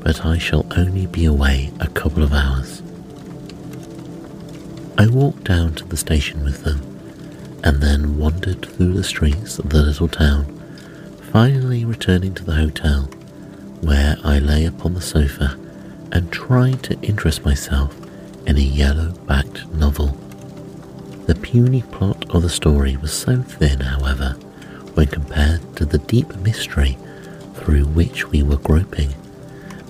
but 0.00 0.26
I 0.26 0.36
shall 0.36 0.66
only 0.76 1.06
be 1.06 1.24
away 1.24 1.70
a 1.78 1.86
couple 1.86 2.24
of 2.24 2.32
hours. 2.32 2.82
I 4.98 5.06
walked 5.06 5.44
down 5.44 5.74
to 5.74 5.84
the 5.84 5.96
station 5.96 6.42
with 6.42 6.64
them, 6.64 6.80
and 7.62 7.80
then 7.80 8.18
wandered 8.18 8.66
through 8.66 8.94
the 8.94 9.04
streets 9.04 9.58
of 9.58 9.70
the 9.70 9.82
little 9.82 10.08
town, 10.08 10.44
finally 11.32 11.84
returning 11.84 12.34
to 12.34 12.44
the 12.44 12.54
hotel, 12.54 13.02
where 13.80 14.16
I 14.24 14.40
lay 14.40 14.64
upon 14.66 14.94
the 14.94 15.00
sofa 15.00 15.56
and 16.10 16.32
tried 16.32 16.82
to 16.84 17.00
interest 17.00 17.44
myself 17.44 17.96
in 18.46 18.56
a 18.56 18.60
yellow 18.60 19.12
backed 19.26 19.66
novel. 19.68 20.08
The 21.26 21.36
puny 21.36 21.82
plot 21.82 22.26
of 22.34 22.42
the 22.42 22.50
story 22.50 22.96
was 22.96 23.12
so 23.12 23.40
thin, 23.40 23.80
however, 23.80 24.36
when 24.94 25.06
compared 25.06 25.76
to 25.76 25.84
the 25.84 25.98
deep 25.98 26.34
mystery 26.36 26.96
through 27.54 27.84
which 27.84 28.28
we 28.28 28.42
were 28.42 28.56
groping, 28.56 29.14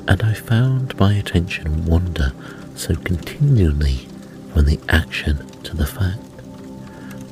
and 0.09 0.23
I 0.23 0.35
found 0.35 0.99
my 0.99 1.15
attention 1.15 1.87
wander 1.87 2.33
so 2.75 2.95
continually 2.97 4.07
from 4.53 4.67
the 4.67 4.81
action 4.89 5.47
to 5.63 5.77
the 5.77 5.87
fact. 5.87 6.21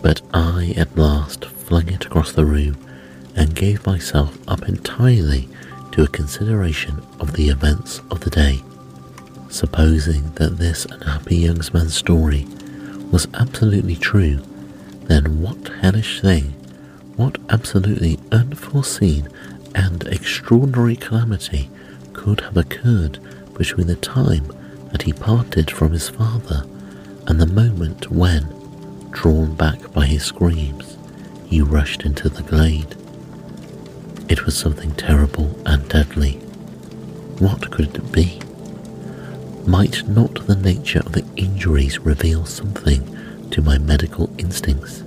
But 0.02 0.22
I 0.32 0.74
at 0.76 0.96
last 0.96 1.44
flung 1.44 1.88
it 1.88 2.06
across 2.06 2.32
the 2.32 2.44
room 2.44 2.76
and 3.36 3.54
gave 3.54 3.86
myself 3.86 4.36
up 4.48 4.68
entirely 4.68 5.48
to 5.92 6.02
a 6.02 6.08
consideration 6.08 7.02
of 7.20 7.34
the 7.34 7.48
events 7.48 8.00
of 8.10 8.20
the 8.20 8.30
day, 8.30 8.62
supposing 9.48 10.32
that 10.34 10.58
this 10.58 10.84
unhappy 10.86 11.36
young 11.36 11.60
man's 11.72 11.94
story 11.94 12.46
was 13.10 13.28
absolutely 13.34 13.96
true, 13.96 14.40
then 15.04 15.40
what 15.42 15.68
hellish 15.80 16.20
thing, 16.20 16.54
what 17.16 17.38
absolutely 17.50 18.18
unforeseen 18.30 19.28
and 19.74 20.06
extraordinary 20.08 20.96
calamity 20.96 21.70
could 22.12 22.40
have 22.40 22.56
occurred 22.56 23.18
between 23.54 23.86
the 23.86 23.96
time 23.96 24.46
that 24.90 25.02
he 25.02 25.12
parted 25.12 25.70
from 25.70 25.92
his 25.92 26.08
father 26.08 26.64
and 27.26 27.40
the 27.40 27.46
moment 27.46 28.10
when, 28.10 28.42
drawn 29.10 29.54
back 29.54 29.92
by 29.92 30.06
his 30.06 30.24
screams, 30.24 30.96
he 31.46 31.60
rushed 31.60 32.02
into 32.02 32.28
the 32.28 32.42
glade. 32.42 32.96
It 34.28 34.44
was 34.44 34.56
something 34.56 34.92
terrible 34.94 35.58
and 35.66 35.88
deadly. 35.88 36.34
What 37.38 37.70
could 37.70 37.94
it 37.94 38.12
be? 38.12 38.40
Might 39.66 40.08
not 40.08 40.46
the 40.46 40.56
nature 40.56 41.00
of 41.00 41.12
the 41.12 41.24
injuries 41.36 41.98
reveal 42.00 42.46
something 42.46 43.50
to 43.50 43.62
my 43.62 43.78
medical 43.78 44.30
instincts? 44.38 45.04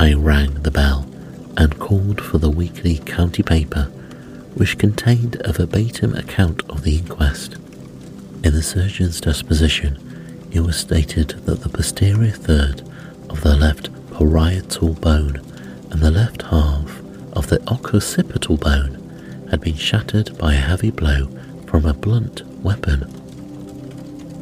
I 0.00 0.14
rang 0.14 0.54
the 0.62 0.70
bell 0.70 1.08
and 1.56 1.78
called 1.80 2.20
for 2.20 2.38
the 2.38 2.50
weekly 2.50 2.98
county 2.98 3.42
paper, 3.42 3.84
which 4.54 4.78
contained 4.78 5.42
a 5.44 5.52
verbatim 5.52 6.14
account 6.14 6.62
of 6.70 6.82
the 6.82 6.98
inquest. 6.98 7.54
In 8.44 8.52
the 8.52 8.62
surgeon's 8.62 9.20
disposition, 9.20 9.98
it 10.52 10.60
was 10.60 10.76
stated 10.76 11.30
that 11.46 11.62
the 11.62 11.68
posterior 11.68 12.30
third 12.30 12.82
of 13.28 13.40
the 13.40 13.56
left 13.56 13.90
parietal 14.12 14.94
bone 14.94 15.42
and 15.90 16.00
the 16.00 16.12
left 16.12 16.42
half 16.42 17.00
of 17.32 17.48
the 17.48 17.60
occipital 17.68 18.56
bone 18.56 19.46
had 19.50 19.60
been 19.60 19.74
shattered 19.76 20.38
by 20.38 20.54
a 20.54 20.58
heavy 20.58 20.90
blow 20.90 21.28
from 21.66 21.84
a 21.84 21.92
blunt 21.92 22.42
weapon. 22.62 23.12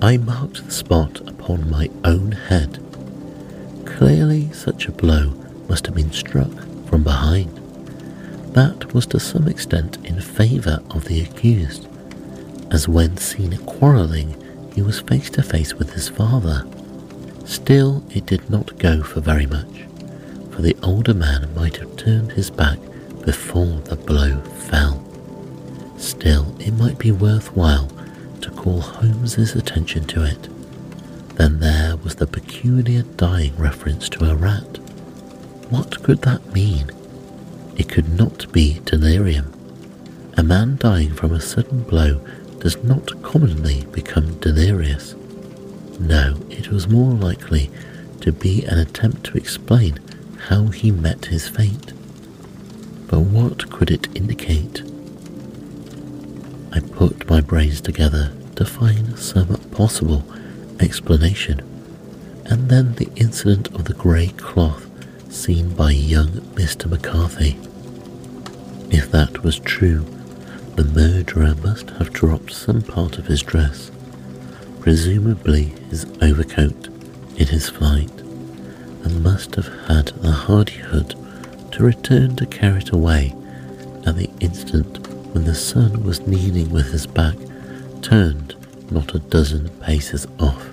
I 0.03 0.19
marked 0.19 0.67
the 0.67 0.71
spot 0.71 1.21
upon 1.27 1.71
my 1.71 1.89
own 2.05 2.33
head. 2.33 2.79
Clearly, 3.87 4.53
such 4.53 4.87
a 4.87 4.93
blow 4.93 5.33
must 5.69 5.87
have 5.87 5.95
been 5.95 6.13
struck 6.13 6.53
from 6.87 7.03
behind. 7.03 7.55
That 8.55 8.93
was 8.95 9.07
to 9.07 9.21
some 9.21 9.49
extent 9.49 9.99
in 10.05 10.21
favour 10.21 10.81
of 10.91 11.05
the 11.05 11.21
accused, 11.21 11.87
as 12.71 12.89
when 12.89 13.17
seen 13.17 13.57
quarrelling, 13.67 14.43
he 14.75 14.83
was 14.83 15.01
face 15.01 15.31
to 15.31 15.43
face 15.43 15.75
with 15.75 15.93
his 15.93 16.09
father. 16.09 16.67
Still, 17.45 18.03
it 18.11 18.27
did 18.27 18.49
not 18.51 18.79
go 18.79 19.03
for 19.03 19.21
very 19.21 19.47
much, 19.47 19.85
for 20.51 20.63
the 20.63 20.77
older 20.83 21.15
man 21.15 21.55
might 21.55 21.77
have 21.77 21.97
turned 21.97 22.33
his 22.33 22.51
back 22.51 22.79
before 23.25 23.81
the 23.81 23.97
blow 23.97 24.41
fell. 24.69 25.03
Still, 25.99 26.55
it 26.61 26.73
might 26.73 26.99
be 26.99 27.13
worthwhile 27.13 27.91
to 28.41 28.51
call 28.51 28.81
Holmes's 28.81 29.55
attention 29.55 30.05
to 30.07 30.25
it. 30.25 30.49
Then 31.37 31.61
there 31.61 31.97
was 31.97 32.15
the 32.17 32.27
peculiar 32.27 33.03
dying 33.03 33.57
reference 33.57 34.09
to 34.11 34.31
a 34.31 34.35
rat. 34.35 34.79
What 35.69 36.03
could 36.05 36.23
that 36.23 36.55
mean? 36.55 36.91
It 37.77 37.89
could 37.89 38.17
not 38.17 38.51
be 38.53 38.81
delirium. 38.85 39.53
A 40.37 40.43
man 40.45 40.77
dying 40.77 41.13
from 41.13 41.33
a 41.33 41.41
sudden 41.41 41.83
blow 41.83 42.21
does 42.61 42.83
not 42.85 43.23
commonly 43.23 43.85
become 43.91 44.39
delirious. 44.39 45.15
No, 45.99 46.37
it 46.51 46.71
was 46.71 46.89
more 46.89 47.13
likely 47.13 47.71
to 48.21 48.31
be 48.31 48.65
an 48.65 48.79
attempt 48.79 49.25
to 49.25 49.37
explain 49.37 49.99
how 50.49 50.67
he 50.67 50.91
met 50.93 51.27
his 51.27 51.49
fate. 51.49 51.93
But 53.09 53.21
what 53.21 53.69
could 53.71 53.91
it 53.91 54.09
indicate? 54.17 54.83
I 56.73 56.81
put 56.81 57.29
my 57.29 57.41
brains 57.41 57.81
together 57.81 58.33
to 58.55 58.65
find 58.65 59.19
some 59.19 59.49
possible 59.73 60.25
explanation, 60.79 61.61
and 62.45 62.69
then 62.69 62.95
the 62.95 63.11
incident 63.17 63.75
of 63.75 63.85
the 63.85 63.95
grey 63.95 64.29
cloth 64.29 64.86
seen 65.29 65.71
by 65.75 65.91
young 65.91 66.29
Mr. 66.57 66.89
McCarthy. 66.89 67.59
If 68.91 69.11
that 69.11 69.43
was 69.43 69.59
true, 69.59 70.05
the 70.77 70.85
murderer 70.85 71.55
must 71.63 71.91
have 71.91 72.13
dropped 72.13 72.53
some 72.53 72.83
part 72.83 73.19
of 73.19 73.27
his 73.27 73.43
dress, 73.43 73.91
presumably 74.81 75.65
his 75.91 76.07
overcoat, 76.23 76.89
in 77.37 77.47
his 77.49 77.69
flight, 77.69 78.11
and 79.05 79.23
must 79.23 79.55
have 79.57 79.69
had 79.89 80.07
the 80.23 80.31
hardihood 80.31 81.15
to 81.73 81.85
return 81.85 82.37
to 82.37 82.47
carry 82.47 82.79
it 82.79 82.91
away 82.91 83.35
at 84.07 84.17
the 84.17 84.31
instant 84.41 85.07
when 85.35 85.45
the 85.45 85.55
son 85.55 86.05
was 86.05 86.27
kneeling 86.27 86.71
with 86.71 86.93
his 86.93 87.07
back 87.07 87.37
turned 88.03 88.55
not 88.91 89.15
a 89.15 89.19
dozen 89.19 89.69
paces 89.81 90.27
off. 90.39 90.65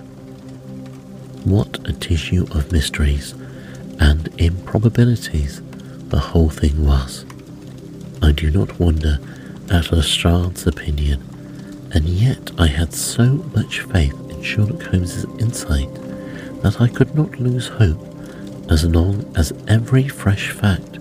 What 1.44 1.86
a 1.88 1.92
tissue 1.92 2.46
of 2.52 2.72
mysteries 2.72 3.34
and 4.00 4.28
improbabilities 4.40 5.62
the 6.08 6.18
whole 6.18 6.50
thing 6.50 6.84
was. 6.86 7.24
I 8.22 8.32
do 8.32 8.50
not 8.50 8.78
wonder 8.78 9.18
at 9.70 9.92
Lestrade's 9.92 10.66
opinion, 10.66 11.22
and 11.92 12.04
yet 12.08 12.50
I 12.58 12.66
had 12.66 12.92
so 12.92 13.24
much 13.54 13.80
faith 13.80 14.14
in 14.30 14.42
Sherlock 14.42 14.82
Holmes's 14.82 15.24
insight 15.40 15.92
that 16.62 16.80
I 16.80 16.88
could 16.88 17.14
not 17.14 17.38
lose 17.38 17.68
hope 17.68 18.00
as 18.70 18.84
long 18.84 19.30
as 19.36 19.52
every 19.68 20.08
fresh 20.08 20.50
fact 20.50 20.98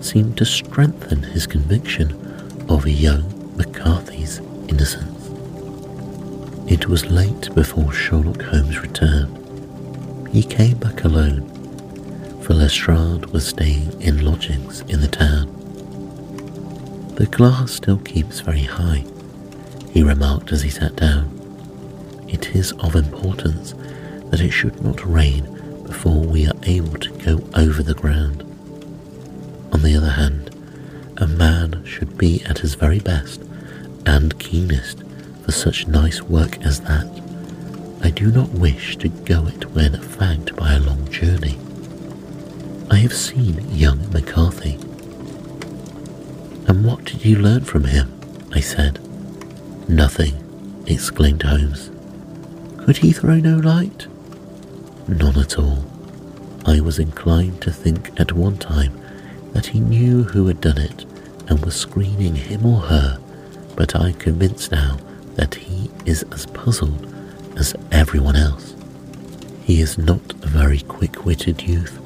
seemed 0.00 0.36
to 0.38 0.44
strengthen 0.44 1.22
his 1.22 1.46
conviction 1.46 2.12
of 2.68 2.86
young 2.86 3.56
McCarthy's 3.56 4.38
innocence. 4.68 5.12
It 6.70 6.88
was 6.88 7.06
late 7.06 7.54
before 7.54 7.92
Sherlock 7.92 8.42
Holmes 8.42 8.80
returned. 8.80 10.28
He 10.28 10.42
came 10.42 10.76
back 10.78 11.04
alone, 11.04 11.48
for 12.46 12.54
Lestrade 12.54 13.26
was 13.32 13.44
staying 13.44 14.00
in 14.00 14.24
lodgings 14.24 14.82
in 14.82 15.00
the 15.00 15.08
town. 15.08 15.48
The 17.16 17.26
glass 17.26 17.72
still 17.72 17.98
keeps 17.98 18.38
very 18.38 18.62
high, 18.62 19.04
he 19.90 20.04
remarked 20.04 20.52
as 20.52 20.62
he 20.62 20.70
sat 20.70 20.94
down. 20.94 21.28
It 22.28 22.54
is 22.54 22.70
of 22.74 22.94
importance 22.94 23.74
that 24.30 24.40
it 24.40 24.52
should 24.52 24.80
not 24.80 25.04
rain 25.04 25.42
before 25.82 26.20
we 26.20 26.46
are 26.46 26.54
able 26.62 26.96
to 26.98 27.10
go 27.18 27.60
over 27.60 27.82
the 27.82 27.94
ground. 27.94 28.42
On 29.72 29.82
the 29.82 29.96
other 29.96 30.10
hand, 30.10 30.54
a 31.16 31.26
man 31.26 31.84
should 31.84 32.16
be 32.16 32.44
at 32.44 32.58
his 32.58 32.76
very 32.76 33.00
best 33.00 33.42
and 34.06 34.38
keenest 34.38 35.02
for 35.44 35.50
such 35.50 35.88
nice 35.88 36.22
work 36.22 36.64
as 36.64 36.78
that. 36.82 37.08
I 38.04 38.10
do 38.10 38.30
not 38.30 38.50
wish 38.50 38.96
to 38.98 39.08
go 39.08 39.48
it 39.48 39.68
when 39.72 39.94
fagged 39.94 40.54
by 40.54 40.74
a 40.74 40.80
long 40.80 41.10
journey. 41.10 41.58
I 42.90 42.96
have 42.96 43.14
seen 43.14 43.68
young 43.74 44.10
McCarthy. 44.12 44.74
And 46.68 46.84
what 46.84 47.04
did 47.04 47.24
you 47.24 47.36
learn 47.36 47.64
from 47.64 47.84
him? 47.84 48.12
I 48.52 48.60
said. 48.60 49.00
Nothing, 49.88 50.84
exclaimed 50.86 51.42
Holmes. 51.42 51.90
Could 52.78 52.98
he 52.98 53.12
throw 53.12 53.36
no 53.36 53.56
light? 53.56 54.06
None 55.08 55.38
at 55.38 55.58
all. 55.58 55.84
I 56.64 56.80
was 56.80 56.98
inclined 56.98 57.60
to 57.62 57.72
think 57.72 58.18
at 58.20 58.32
one 58.32 58.56
time 58.58 59.00
that 59.52 59.66
he 59.66 59.80
knew 59.80 60.22
who 60.22 60.46
had 60.46 60.60
done 60.60 60.78
it 60.78 61.04
and 61.48 61.64
was 61.64 61.76
screening 61.76 62.34
him 62.34 62.64
or 62.66 62.80
her, 62.80 63.18
but 63.74 63.94
I'm 63.96 64.14
convinced 64.14 64.72
now 64.72 64.98
that 65.34 65.54
he 65.54 65.90
is 66.04 66.22
as 66.32 66.46
puzzled 66.46 67.06
as 67.56 67.74
everyone 67.90 68.36
else. 68.36 68.74
He 69.64 69.80
is 69.80 69.98
not 69.98 70.32
a 70.42 70.46
very 70.46 70.80
quick 70.80 71.24
witted 71.24 71.62
youth, 71.62 72.00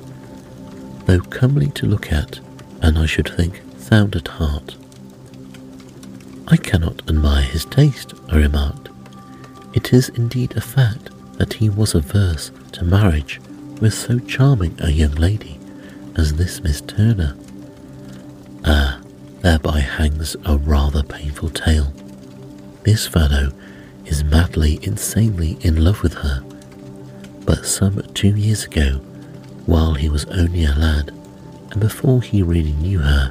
though 1.06 1.20
comely 1.20 1.68
to 1.70 1.86
look 1.86 2.12
at, 2.12 2.40
and 2.82 2.98
I 2.98 3.06
should 3.06 3.28
think 3.28 3.62
sound 3.78 4.16
at 4.16 4.28
heart. 4.28 4.76
I 6.48 6.56
cannot 6.56 7.08
admire 7.08 7.42
his 7.42 7.64
taste, 7.64 8.14
I 8.28 8.36
remarked. 8.36 8.88
It 9.72 9.92
is 9.92 10.08
indeed 10.10 10.56
a 10.56 10.60
fact 10.60 11.10
that 11.38 11.54
he 11.54 11.68
was 11.68 11.94
averse 11.94 12.50
to 12.72 12.84
marriage 12.84 13.40
with 13.80 13.94
so 13.94 14.18
charming 14.18 14.76
a 14.80 14.90
young 14.90 15.12
lady 15.12 15.58
as 16.16 16.34
this 16.34 16.62
Miss 16.62 16.80
Turner. 16.80 17.36
Ah, 18.64 19.00
thereby 19.40 19.80
hangs 19.80 20.36
a 20.44 20.56
rather 20.58 21.02
painful 21.02 21.50
tale. 21.50 21.92
This 22.82 23.06
fellow 23.06 23.52
is 24.04 24.24
madly, 24.24 24.78
insanely 24.82 25.56
in 25.60 25.82
love 25.84 26.02
with 26.02 26.14
her. 26.14 26.42
But 27.46 27.64
some 27.64 28.02
two 28.12 28.36
years 28.36 28.64
ago, 28.64 29.00
while 29.70 29.94
he 29.94 30.08
was 30.08 30.24
only 30.26 30.64
a 30.64 30.74
lad, 30.74 31.10
and 31.70 31.80
before 31.80 32.20
he 32.20 32.42
really 32.42 32.72
knew 32.72 32.98
her, 32.98 33.30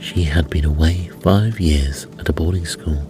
she 0.00 0.22
had 0.22 0.48
been 0.48 0.64
away 0.64 1.10
five 1.20 1.60
years 1.60 2.06
at 2.18 2.30
a 2.30 2.32
boarding 2.32 2.64
school. 2.64 3.02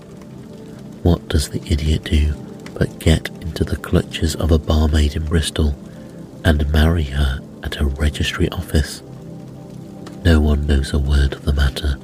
What 1.05 1.28
does 1.28 1.48
the 1.48 1.62
idiot 1.70 2.03
do 2.03 2.34
but 2.74 2.98
get 2.98 3.28
into 3.40 3.62
the 3.62 3.76
clutches 3.76 4.34
of 4.34 4.51
a 4.51 4.59
barmaid 4.59 5.14
in 5.14 5.26
Bristol 5.26 5.76
and 6.44 6.68
marry 6.72 7.05
her 7.05 7.38
at 7.62 7.80
a 7.80 7.86
registry 7.86 8.48
office? 8.48 9.01
No 10.24 10.40
one 10.40 10.66
knows 10.66 10.92
a 10.92 10.98
word 10.98 11.34
of 11.34 11.44
the 11.44 11.53
matter, 11.53 11.94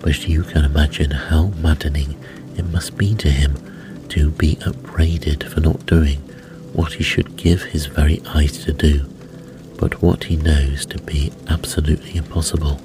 but 0.00 0.26
you 0.26 0.42
can 0.42 0.64
imagine 0.64 1.12
how 1.12 1.52
maddening 1.62 2.20
it 2.56 2.64
must 2.72 2.98
be 2.98 3.14
to 3.14 3.30
him 3.30 3.54
to 4.08 4.30
be 4.30 4.58
upbraided 4.66 5.44
for 5.44 5.60
not 5.60 5.86
doing 5.86 6.18
what 6.72 6.94
he 6.94 7.04
should 7.04 7.36
give 7.36 7.62
his 7.62 7.86
very 7.86 8.20
eyes 8.26 8.64
to 8.64 8.72
do, 8.72 9.06
but 9.78 10.02
what 10.02 10.24
he 10.24 10.36
knows 10.36 10.86
to 10.86 10.98
be 11.02 11.32
absolutely 11.48 12.16
impossible. 12.16 12.80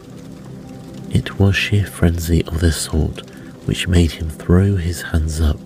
It 1.11 1.39
was 1.39 1.55
sheer 1.55 1.85
frenzy 1.85 2.43
of 2.45 2.59
this 2.59 2.77
sort 2.77 3.29
which 3.65 3.87
made 3.87 4.11
him 4.11 4.29
throw 4.29 4.75
his 4.75 5.01
hands 5.01 5.39
up 5.39 5.59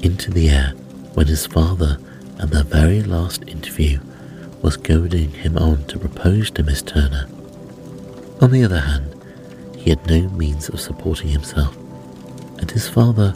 into 0.00 0.30
the 0.30 0.48
air 0.48 0.70
when 1.14 1.26
his 1.26 1.46
father, 1.46 1.98
at 2.38 2.50
the 2.50 2.64
very 2.64 3.02
last 3.02 3.42
interview, 3.48 4.00
was 4.62 4.76
goading 4.76 5.30
him 5.30 5.56
on 5.56 5.84
to 5.86 5.98
propose 5.98 6.50
to 6.52 6.62
Miss 6.62 6.82
Turner. 6.82 7.26
On 8.40 8.50
the 8.50 8.64
other 8.64 8.80
hand, 8.80 9.14
he 9.76 9.90
had 9.90 10.06
no 10.06 10.28
means 10.30 10.68
of 10.68 10.80
supporting 10.80 11.28
himself, 11.28 11.76
and 12.58 12.70
his 12.70 12.88
father, 12.88 13.34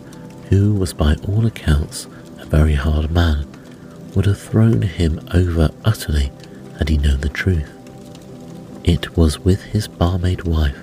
who 0.48 0.74
was 0.74 0.92
by 0.92 1.14
all 1.28 1.46
accounts 1.46 2.06
a 2.38 2.46
very 2.46 2.74
hard 2.74 3.10
man, 3.10 3.46
would 4.14 4.26
have 4.26 4.40
thrown 4.40 4.82
him 4.82 5.20
over 5.32 5.70
utterly 5.84 6.32
had 6.80 6.88
he 6.88 6.96
known 6.96 7.20
the 7.20 7.28
truth. 7.28 7.70
It 8.84 9.14
was 9.14 9.38
with 9.38 9.62
his 9.62 9.86
barmaid 9.86 10.44
wife 10.44 10.78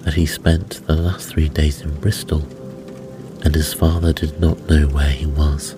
that 0.00 0.12
he 0.12 0.26
spent 0.26 0.86
the 0.86 0.94
last 0.94 1.30
three 1.30 1.48
days 1.48 1.80
in 1.80 1.98
Bristol, 2.00 2.42
and 3.42 3.54
his 3.54 3.72
father 3.72 4.12
did 4.12 4.38
not 4.38 4.68
know 4.68 4.86
where 4.88 5.10
he 5.10 5.24
was. 5.24 5.74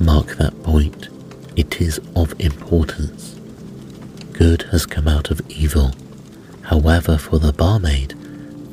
Mark 0.00 0.36
that 0.36 0.60
point, 0.64 1.08
it 1.54 1.80
is 1.80 2.00
of 2.16 2.34
importance. 2.40 3.36
Good 4.32 4.62
has 4.72 4.84
come 4.84 5.06
out 5.06 5.30
of 5.30 5.40
evil. 5.48 5.92
However, 6.62 7.16
for 7.18 7.38
the 7.38 7.52
barmaid, 7.52 8.14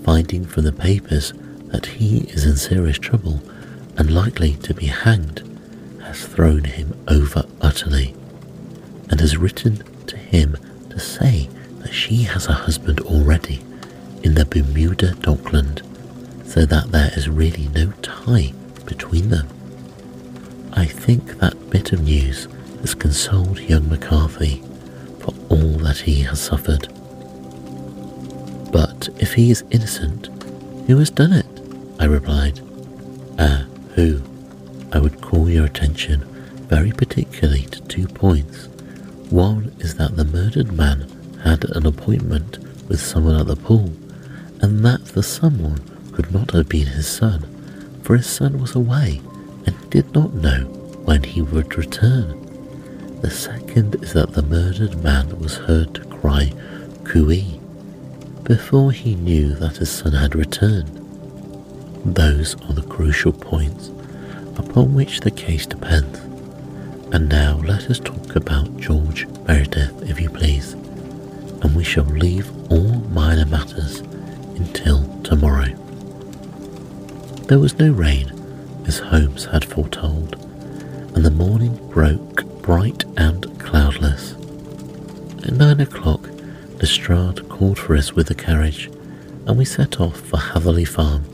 finding 0.04 0.44
from 0.44 0.64
the 0.64 0.74
papers 0.74 1.34
that 1.68 1.86
he 1.86 2.22
is 2.32 2.46
in 2.46 2.56
serious 2.56 2.98
trouble 2.98 3.42
and 3.96 4.10
likely 4.10 4.56
to 4.56 4.74
be 4.74 4.88
hanged, 4.88 5.44
has 6.02 6.26
thrown 6.26 6.64
him 6.64 7.00
over 7.08 7.46
utterly, 7.62 8.16
and 9.14 9.20
has 9.20 9.38
written 9.38 9.78
to 10.08 10.18
him 10.18 10.58
to 10.90 11.00
say 11.00 11.48
that 11.82 11.94
she 11.94 12.24
has 12.24 12.48
a 12.48 12.54
husband 12.54 13.00
already 13.02 13.64
in 14.24 14.34
the 14.34 14.44
Bermuda 14.44 15.14
Dockland, 15.14 15.84
so 16.44 16.66
that 16.66 16.92
there 16.92 17.12
is 17.16 17.30
really 17.30 17.68
no 17.68 17.92
tie 18.02 18.52
between 18.88 19.30
them. 19.30 19.48
I 20.72 20.88
think 20.88 21.38
that 21.38 21.70
bit 21.70 21.94
of 21.94 22.02
news 22.02 22.48
has 22.82 22.96
consoled 22.96 23.60
young 23.60 23.88
McCarthy 23.88 24.64
for 25.20 25.36
all 25.48 25.78
that 25.86 25.98
he 25.98 26.24
has 26.24 26.42
suffered. 26.42 26.88
But 28.72 29.10
if 29.20 29.36
he 29.36 29.52
is 29.52 29.64
innocent, 29.70 30.26
who 30.88 30.98
has 30.98 31.12
done 31.12 31.34
it? 31.34 31.46
I 32.00 32.06
replied. 32.06 32.62
Ah, 33.38 33.68
who? 33.94 34.24
I 34.92 34.98
would 34.98 35.22
call 35.22 35.52
your 35.52 35.66
attention 35.66 36.22
very 36.68 36.92
particularly 36.92 37.62
to 37.66 37.82
two 37.82 38.08
points. 38.08 38.70
One 39.34 39.72
is 39.80 39.96
that 39.96 40.16
the 40.16 40.26
murdered 40.26 40.74
man 40.74 41.08
had 41.44 41.66
an 41.76 41.88
appointment 41.88 42.60
with 42.88 43.00
someone 43.00 43.40
at 43.40 43.48
the 43.48 43.56
pool, 43.56 43.92
and 44.62 44.86
that 44.86 45.06
the 45.06 45.24
someone 45.24 45.82
could 46.12 46.32
not 46.32 46.52
have 46.52 46.70
been 46.70 46.86
his 46.86 47.08
son, 47.08 47.42
for 48.04 48.16
his 48.16 48.28
son 48.28 48.60
was 48.62 48.76
away 48.76 49.22
and 49.66 49.90
did 49.90 50.14
not 50.14 50.36
know 50.36 50.66
when 51.06 51.24
he 51.24 51.42
would 51.42 51.76
return. 51.80 52.40
The 53.22 53.32
second 53.32 53.96
is 54.04 54.14
that 54.14 54.34
the 54.34 54.44
murdered 54.44 55.04
man 55.04 55.40
was 55.40 55.58
heard 55.58 55.96
to 55.96 56.06
cry 56.06 56.54
cooey 57.04 57.60
before 58.44 58.92
he 58.92 59.16
knew 59.16 59.56
that 59.56 59.78
his 59.78 59.90
son 59.90 60.12
had 60.12 60.36
returned. 60.36 60.96
Those 62.06 62.54
are 62.70 62.74
the 62.74 62.84
crucial 62.84 63.32
points 63.34 63.90
upon 64.58 64.94
which 64.94 65.22
the 65.22 65.32
case 65.32 65.66
depends. 65.66 66.23
And 67.14 67.30
now 67.30 67.62
let 67.64 67.92
us 67.92 68.00
talk 68.00 68.36
about 68.36 68.76
George 68.78 69.28
Meredith, 69.48 70.10
if 70.10 70.20
you 70.20 70.32
please, 70.32 70.74
and 70.74 71.76
we 71.76 71.84
shall 71.84 72.06
leave 72.06 72.50
all 72.72 72.90
minor 73.12 73.46
matters 73.46 74.00
until 74.58 75.22
tomorrow. 75.22 75.72
There 77.48 77.60
was 77.60 77.78
no 77.78 77.92
rain, 77.92 78.32
as 78.88 78.98
Holmes 78.98 79.46
had 79.46 79.64
foretold, 79.64 80.36
and 81.16 81.24
the 81.24 81.30
morning 81.30 81.76
broke 81.90 82.46
bright 82.64 83.06
and 83.16 83.60
cloudless. 83.60 84.32
At 85.46 85.54
nine 85.54 85.82
o'clock, 85.82 86.28
Lestrade 86.82 87.48
called 87.48 87.78
for 87.78 87.96
us 87.96 88.14
with 88.14 88.28
the 88.28 88.34
carriage, 88.36 88.88
and 89.46 89.56
we 89.56 89.66
set 89.66 90.00
off 90.00 90.20
for 90.20 90.38
Hatherley 90.38 90.86
Farm 90.86 91.26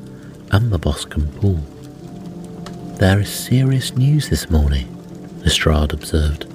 and 0.51 0.71
the 0.71 0.77
Boscombe 0.77 1.31
Pool. 1.39 1.63
There 2.97 3.21
is 3.21 3.29
serious 3.29 3.95
news 3.95 4.27
this 4.27 4.49
morning, 4.49 4.98
Lestrade 5.43 5.93
observed. 5.93 6.45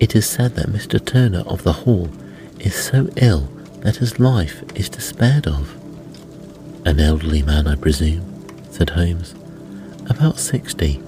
It 0.00 0.16
is 0.16 0.26
said 0.26 0.54
that 0.56 0.68
Mr. 0.68 1.04
Turner 1.04 1.40
of 1.46 1.62
the 1.62 1.72
Hall 1.72 2.10
is 2.58 2.74
so 2.74 3.08
ill 3.16 3.48
that 3.80 3.96
his 3.96 4.18
life 4.18 4.62
is 4.74 4.88
despaired 4.88 5.46
of. 5.46 5.74
An 6.86 7.00
elderly 7.00 7.42
man, 7.42 7.66
I 7.66 7.76
presume, 7.76 8.24
said 8.70 8.90
Holmes. 8.90 9.34
About 10.08 10.38
sixty, 10.38 11.00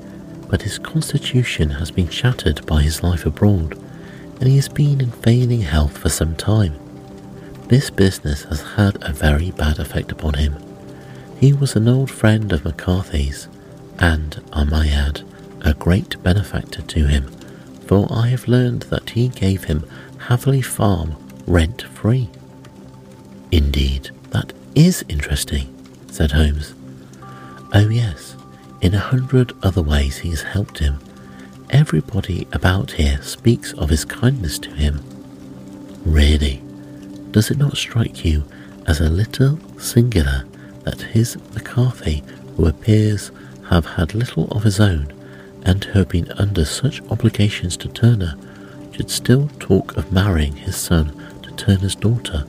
but 0.48 0.62
his 0.62 0.78
constitution 0.78 1.70
has 1.70 1.90
been 1.90 2.08
shattered 2.08 2.64
by 2.66 2.82
his 2.82 3.02
life 3.02 3.26
abroad, 3.26 3.74
and 4.40 4.48
he 4.48 4.56
has 4.56 4.68
been 4.68 5.00
in 5.00 5.10
failing 5.10 5.62
health 5.62 5.98
for 5.98 6.08
some 6.08 6.36
time. 6.36 6.74
This 7.68 7.90
business 7.90 8.44
has 8.44 8.62
had 8.62 8.96
a 9.02 9.12
very 9.12 9.50
bad 9.50 9.78
effect 9.78 10.12
upon 10.12 10.34
him. 10.34 10.54
He 11.40 11.52
was 11.52 11.74
an 11.76 11.88
old 11.88 12.10
friend 12.10 12.52
of 12.52 12.64
McCarthy's, 12.64 13.48
and, 13.98 14.40
I 14.52 14.64
may 14.64 14.90
add, 14.90 15.22
a 15.66 15.74
great 15.74 16.22
benefactor 16.22 16.82
to 16.82 17.06
him, 17.06 17.24
for 17.86 18.06
I 18.10 18.28
have 18.28 18.48
learned 18.48 18.82
that 18.82 19.10
he 19.10 19.28
gave 19.28 19.64
him 19.64 19.84
Hatherley 20.18 20.62
Farm 20.62 21.16
rent 21.46 21.82
free. 21.82 22.28
Indeed, 23.50 24.10
that 24.30 24.52
is 24.74 25.04
interesting, 25.08 25.74
said 26.10 26.32
Holmes. 26.32 26.74
Oh, 27.72 27.88
yes, 27.88 28.36
in 28.80 28.94
a 28.94 28.98
hundred 28.98 29.52
other 29.62 29.82
ways 29.82 30.18
he 30.18 30.30
has 30.30 30.42
helped 30.42 30.78
him. 30.78 30.98
Everybody 31.70 32.46
about 32.52 32.92
here 32.92 33.20
speaks 33.22 33.72
of 33.72 33.90
his 33.90 34.04
kindness 34.04 34.58
to 34.60 34.70
him. 34.70 35.02
Really, 36.04 36.62
does 37.32 37.50
it 37.50 37.58
not 37.58 37.76
strike 37.76 38.24
you 38.24 38.44
as 38.86 39.00
a 39.00 39.10
little 39.10 39.58
singular 39.80 40.44
that 40.84 41.00
his 41.00 41.36
McCarthy, 41.54 42.22
who 42.56 42.66
appears 42.66 43.32
have 43.68 43.84
had 43.84 44.14
little 44.14 44.46
of 44.48 44.62
his 44.62 44.78
own, 44.78 45.12
and 45.66 45.84
have 45.84 46.08
been 46.08 46.30
under 46.32 46.64
such 46.64 47.02
obligations 47.10 47.76
to 47.76 47.88
Turner, 47.88 48.34
should 48.92 49.10
still 49.10 49.50
talk 49.58 49.96
of 49.96 50.12
marrying 50.12 50.54
his 50.54 50.76
son 50.76 51.12
to 51.42 51.50
Turner's 51.52 51.96
daughter, 51.96 52.46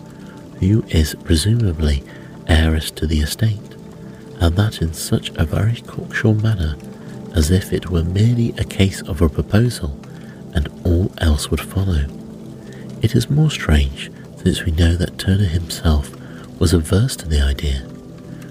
who 0.59 0.85
is 0.89 1.15
presumably 1.23 2.03
heiress 2.47 2.91
to 2.91 3.07
the 3.07 3.19
estate, 3.19 3.59
and 4.39 4.55
that 4.55 4.81
in 4.81 4.93
such 4.93 5.29
a 5.31 5.45
very 5.45 5.81
cocksure 5.81 6.35
manner 6.35 6.77
as 7.35 7.51
if 7.51 7.73
it 7.73 7.89
were 7.89 8.03
merely 8.03 8.51
a 8.57 8.63
case 8.63 9.01
of 9.01 9.21
a 9.21 9.29
proposal 9.29 9.99
and 10.53 10.69
all 10.85 11.11
else 11.17 11.51
would 11.51 11.61
follow. 11.61 12.05
It 13.01 13.15
is 13.15 13.29
more 13.29 13.51
strange 13.51 14.11
since 14.37 14.63
we 14.63 14.71
know 14.71 14.95
that 14.95 15.17
Turner 15.17 15.45
himself 15.45 16.15
was 16.59 16.73
averse 16.73 17.15
to 17.17 17.27
the 17.27 17.41
idea. 17.41 17.81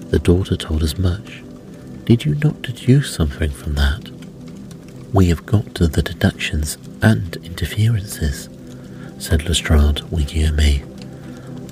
The 0.09 0.19
daughter 0.19 0.55
told 0.55 0.83
us 0.83 0.97
much. 0.97 1.43
Did 2.05 2.23
you 2.23 2.35
not 2.35 2.61
deduce 2.61 3.13
something 3.13 3.51
from 3.51 3.75
that? 3.75 4.06
We 5.13 5.29
have 5.29 5.45
got 5.45 5.73
to 5.75 5.87
the 5.87 6.01
deductions 6.01 6.77
and 7.01 7.37
interferences, 7.37 8.49
said 9.17 9.47
Lestrade, 9.47 10.01
winking 10.11 10.43
at 10.43 10.53
me. 10.53 10.83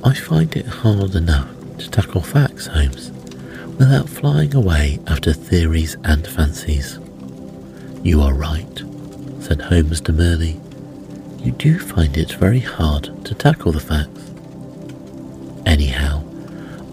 I 0.04 0.14
find 0.14 0.56
it 0.56 0.66
hard 0.66 1.16
enough 1.16 1.50
to 1.80 1.90
tackle 1.90 2.22
facts, 2.22 2.68
Holmes, 2.68 3.12
without 3.78 4.08
flying 4.08 4.56
away 4.56 5.00
after 5.08 5.34
theories 5.34 5.98
and 6.06 6.26
fancies. 6.26 6.98
You 8.04 8.22
are 8.22 8.34
right, 8.34 8.84
said 9.42 9.62
Holmes 9.62 10.00
demurely. 10.00 10.60
You 11.44 11.52
do 11.52 11.78
find 11.78 12.16
it 12.18 12.32
very 12.34 12.62
hard 12.62 13.26
to 13.26 13.36
tackle 13.36 13.74
the 13.74 13.80
facts. 13.80 14.32
Anyhow, 15.66 16.24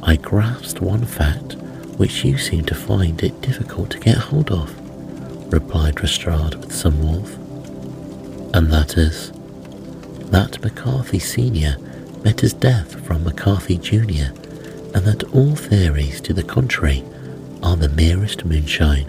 I 0.02 0.16
grasped 0.16 0.80
one 0.80 1.04
fact 1.04 1.54
which 1.98 2.24
you 2.24 2.36
seem 2.36 2.64
to 2.64 2.74
find 2.74 3.22
it 3.22 3.40
difficult 3.42 3.90
to 3.90 4.00
get 4.00 4.16
hold 4.16 4.50
of, 4.50 4.74
replied 5.52 6.00
Lestrade 6.00 6.54
with 6.56 6.72
some 6.74 7.02
warmth. 7.02 7.36
And 8.54 8.70
that 8.72 8.96
is, 8.96 9.30
that 10.30 10.62
McCarthy 10.62 11.18
Sr. 11.18 11.76
met 12.24 12.40
his 12.40 12.54
death 12.54 13.04
from 13.06 13.24
McCarthy 13.24 13.78
Jr., 13.78 14.32
and 14.94 15.06
that 15.06 15.24
all 15.34 15.54
theories 15.54 16.20
to 16.22 16.34
the 16.34 16.42
contrary 16.42 17.02
are 17.62 17.76
the 17.76 17.88
merest 17.88 18.44
moonshine. 18.44 19.08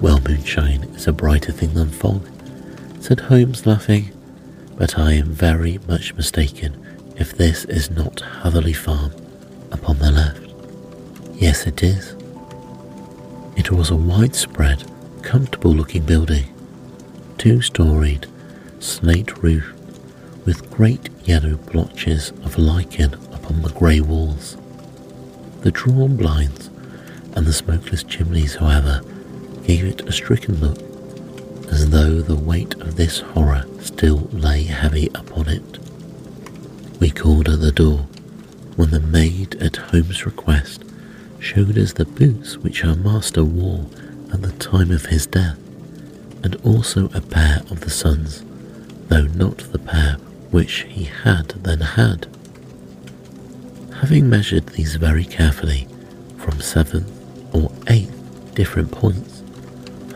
Well, 0.00 0.20
moonshine 0.20 0.84
is 0.94 1.06
a 1.06 1.12
brighter 1.12 1.52
thing 1.52 1.74
than 1.74 1.90
fog, 1.90 2.28
said 3.00 3.20
Holmes, 3.20 3.66
laughing, 3.66 4.10
but 4.76 4.98
I 4.98 5.12
am 5.12 5.26
very 5.26 5.78
much 5.86 6.14
mistaken 6.14 6.76
if 7.16 7.36
this 7.36 7.64
is 7.66 7.90
not 7.90 8.20
Hatherley 8.20 8.72
Farm 8.72 9.12
upon 9.70 9.98
the 9.98 10.10
left. 10.10 10.52
Yes, 11.34 11.66
it 11.66 11.82
is. 11.82 12.16
It 13.56 13.70
was 13.70 13.90
a 13.90 13.96
widespread, 13.96 14.84
comfortable 15.22 15.72
looking 15.72 16.04
building, 16.04 16.44
two 17.38 17.62
storied, 17.62 18.26
slate 18.80 19.42
roof, 19.42 19.72
with 20.44 20.70
great 20.70 21.08
yellow 21.24 21.54
blotches 21.54 22.30
of 22.44 22.58
lichen 22.58 23.14
upon 23.32 23.62
the 23.62 23.70
grey 23.70 24.00
walls. 24.00 24.56
The 25.60 25.70
drawn 25.70 26.16
blinds 26.16 26.68
and 27.34 27.46
the 27.46 27.52
smokeless 27.52 28.02
chimneys, 28.02 28.56
however, 28.56 29.00
gave 29.64 29.84
it 29.84 30.08
a 30.08 30.12
stricken 30.12 30.56
look, 30.56 30.78
as 31.72 31.90
though 31.90 32.20
the 32.20 32.36
weight 32.36 32.74
of 32.74 32.96
this 32.96 33.20
horror 33.20 33.64
still 33.80 34.28
lay 34.32 34.64
heavy 34.64 35.08
upon 35.14 35.48
it. 35.48 35.78
We 37.00 37.10
called 37.10 37.48
at 37.48 37.60
the 37.60 37.72
door, 37.72 38.00
when 38.76 38.90
the 38.90 39.00
maid, 39.00 39.54
at 39.62 39.76
Holmes' 39.76 40.26
request, 40.26 40.84
showed 41.38 41.78
us 41.78 41.92
the 41.92 42.04
boots 42.04 42.58
which 42.58 42.80
her 42.80 42.94
master 42.94 43.44
wore 43.44 43.86
at 44.32 44.42
the 44.42 44.52
time 44.52 44.90
of 44.90 45.06
his 45.06 45.26
death, 45.26 45.58
and 46.42 46.56
also 46.64 47.06
a 47.14 47.20
pair 47.20 47.60
of 47.70 47.80
the 47.80 47.90
son's, 47.90 48.44
though 49.08 49.26
not 49.26 49.58
the 49.72 49.78
pair 49.78 50.14
which 50.50 50.80
he 50.88 51.04
had 51.04 51.48
then 51.62 51.80
had. 51.80 52.26
Having 54.00 54.28
measured 54.28 54.66
these 54.68 54.96
very 54.96 55.24
carefully 55.24 55.86
from 56.38 56.60
seven 56.60 57.04
or 57.52 57.70
eight 57.88 58.10
different 58.54 58.90
points, 58.90 59.42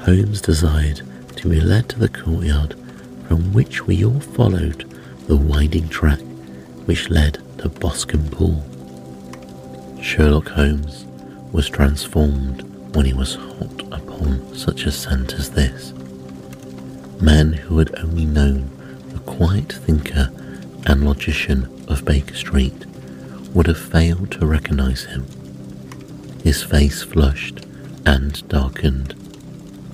Holmes 0.00 0.40
desired 0.40 1.02
to 1.36 1.48
be 1.48 1.60
led 1.60 1.88
to 1.90 1.98
the 1.98 2.08
courtyard 2.08 2.74
from 3.28 3.52
which 3.52 3.86
we 3.86 4.04
all 4.04 4.20
followed 4.20 4.88
the 5.26 5.36
winding 5.36 5.88
track 5.88 6.20
which 6.86 7.10
led 7.10 7.34
to 7.58 7.68
Boscombe 7.68 8.30
Pool. 8.30 8.64
Sherlock 10.00 10.48
Holmes 10.48 11.04
was 11.52 11.68
transformed 11.68 12.62
when 12.94 13.06
he 13.06 13.12
was 13.12 13.34
hot 13.34 13.92
such 14.66 14.84
a 14.84 14.92
scent 14.92 15.34
as 15.34 15.50
this. 15.50 15.92
Men 17.20 17.52
who 17.52 17.78
had 17.78 17.94
only 17.98 18.24
known 18.24 18.70
the 19.10 19.20
quiet 19.20 19.72
thinker 19.72 20.30
and 20.86 21.04
logician 21.04 21.84
of 21.88 22.04
Baker 22.04 22.34
Street 22.34 22.86
would 23.54 23.66
have 23.66 23.78
failed 23.78 24.32
to 24.32 24.46
recognize 24.46 25.04
him. 25.04 25.26
His 26.42 26.62
face 26.62 27.02
flushed 27.02 27.64
and 28.04 28.46
darkened. 28.48 29.14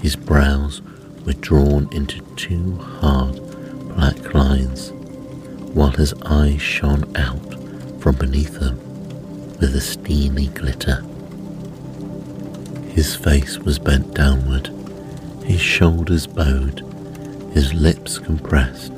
His 0.01 0.17
brows 0.17 0.81
were 1.27 1.35
drawn 1.35 1.89
into 1.93 2.21
two 2.37 2.77
hard 2.77 3.37
black 3.95 4.35
lines, 4.35 4.91
while 5.73 5.91
his 5.91 6.15
eyes 6.25 6.63
shone 6.63 7.15
out 7.17 7.55
from 8.01 8.17
beneath 8.17 8.59
them 8.59 8.79
with 9.61 9.77
a 9.77 9.81
steely 9.81 10.47
glitter. 10.49 11.05
His 12.93 13.17
face 13.17 13.59
was 13.59 13.79
bent 13.79 14.13
downward, 14.13 14.69
his 15.45 15.63
shoulders 15.63 16.27
bowed, 16.27 16.85
his 17.55 17.73
lips 17.73 18.19
compressed, 18.19 18.93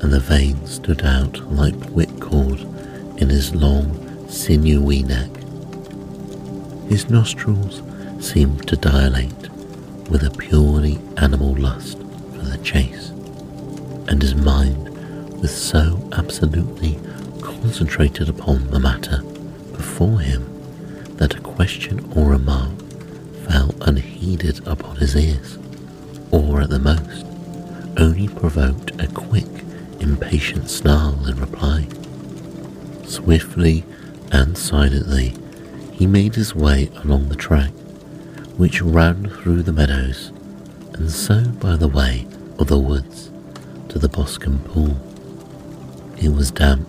and 0.00 0.12
the 0.12 0.18
veins 0.18 0.72
stood 0.72 1.04
out 1.04 1.38
like 1.52 1.76
whipcord 1.92 2.60
in 3.22 3.28
his 3.28 3.54
long, 3.54 4.28
sinewy 4.28 5.04
neck. 5.04 5.30
His 6.88 7.08
nostrils 7.08 7.82
seemed 8.18 8.66
to 8.66 8.76
dilate 8.76 9.48
with 10.10 10.24
a 10.24 10.36
purely 10.36 10.98
animal 11.16 11.54
lust 11.54 11.98
for 11.98 12.42
the 12.42 12.58
chase, 12.64 13.10
and 14.08 14.20
his 14.20 14.34
mind 14.34 14.88
was 15.40 15.54
so 15.54 16.08
absolutely 16.14 16.98
concentrated 17.40 18.28
upon 18.28 18.68
the 18.72 18.80
matter 18.80 19.22
before 19.70 20.18
him 20.18 20.44
that 21.16 21.36
a 21.36 21.40
question 21.40 22.10
or 22.16 22.30
remark 22.30 22.79
fell 23.50 23.74
unheeded 23.80 24.64
upon 24.66 24.96
his 24.96 25.16
ears, 25.16 25.58
or 26.30 26.60
at 26.60 26.70
the 26.70 26.78
most 26.78 27.26
only 27.98 28.28
provoked 28.28 28.92
a 29.00 29.08
quick, 29.08 29.64
impatient 29.98 30.70
snarl 30.70 31.26
in 31.26 31.38
reply. 31.40 31.86
Swiftly 33.04 33.84
and 34.30 34.56
silently 34.56 35.34
he 35.92 36.06
made 36.06 36.34
his 36.34 36.54
way 36.54 36.88
along 37.02 37.28
the 37.28 37.34
track, 37.36 37.72
which 38.56 38.80
ran 38.80 39.28
through 39.28 39.62
the 39.62 39.72
meadows, 39.72 40.28
and 40.94 41.10
so 41.10 41.42
by 41.60 41.74
the 41.76 41.88
way 41.88 42.26
of 42.58 42.68
the 42.68 42.78
woods 42.78 43.30
to 43.88 43.98
the 43.98 44.08
Boscombe 44.08 44.60
Pool. 44.60 44.96
It 46.22 46.28
was 46.28 46.52
damp, 46.52 46.88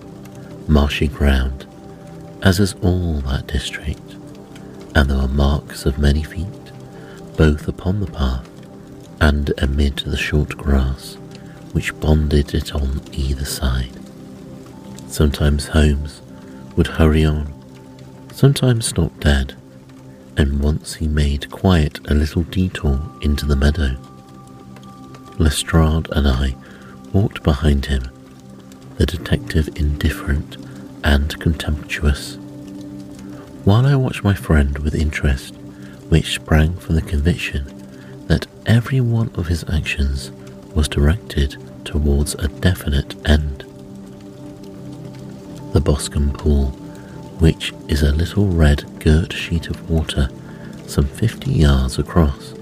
marshy 0.67 1.07
ground, 1.07 1.65
as 2.43 2.59
is 2.59 2.75
all 2.81 3.21
that 3.21 3.47
district, 3.47 4.10
and 4.95 5.09
there 5.09 5.17
were 5.17 5.27
marks 5.27 5.85
of 5.85 5.97
many 5.97 6.23
feet, 6.23 6.47
both 7.37 7.67
upon 7.67 7.99
the 7.99 8.11
path 8.11 8.49
and 9.19 9.53
amid 9.59 9.97
the 9.99 10.17
short 10.17 10.57
grass 10.57 11.17
which 11.73 11.97
bonded 11.99 12.53
it 12.53 12.75
on 12.75 13.01
either 13.13 13.45
side. 13.45 13.97
Sometimes 15.07 15.67
Holmes 15.67 16.21
would 16.75 16.87
hurry 16.87 17.23
on, 17.23 17.53
sometimes 18.33 18.87
stop 18.87 19.17
dead, 19.19 19.55
and 20.37 20.61
once 20.61 20.95
he 20.95 21.07
made 21.07 21.51
quite 21.51 21.99
a 22.09 22.13
little 22.13 22.43
detour 22.43 22.99
into 23.21 23.45
the 23.45 23.55
meadow. 23.55 23.95
Lestrade 25.37 26.07
and 26.11 26.27
I 26.27 26.55
walked 27.13 27.43
behind 27.43 27.85
him, 27.85 28.03
the 28.97 29.05
detective 29.05 29.69
indifferent 29.75 30.57
and 31.03 31.39
contemptuous 31.39 32.37
while 33.63 33.85
I 33.85 33.95
watched 33.95 34.23
my 34.23 34.33
friend 34.33 34.77
with 34.79 34.95
interest, 34.95 35.55
which 36.09 36.33
sprang 36.33 36.75
from 36.77 36.95
the 36.95 37.01
conviction 37.01 37.65
that 38.27 38.47
every 38.65 39.01
one 39.01 39.29
of 39.35 39.47
his 39.47 39.63
actions 39.69 40.31
was 40.73 40.87
directed 40.87 41.57
towards 41.85 42.33
a 42.35 42.47
definite 42.47 43.15
end. 43.29 43.59
The 45.73 45.81
Boscombe 45.81 46.33
Pool, 46.33 46.71
which 47.39 47.71
is 47.87 48.01
a 48.01 48.11
little 48.11 48.47
red 48.47 48.83
girt 48.99 49.31
sheet 49.31 49.67
of 49.67 49.89
water 49.89 50.29
some 50.87 51.05
50 51.05 51.51
yards 51.51 51.99
across, 51.99 52.53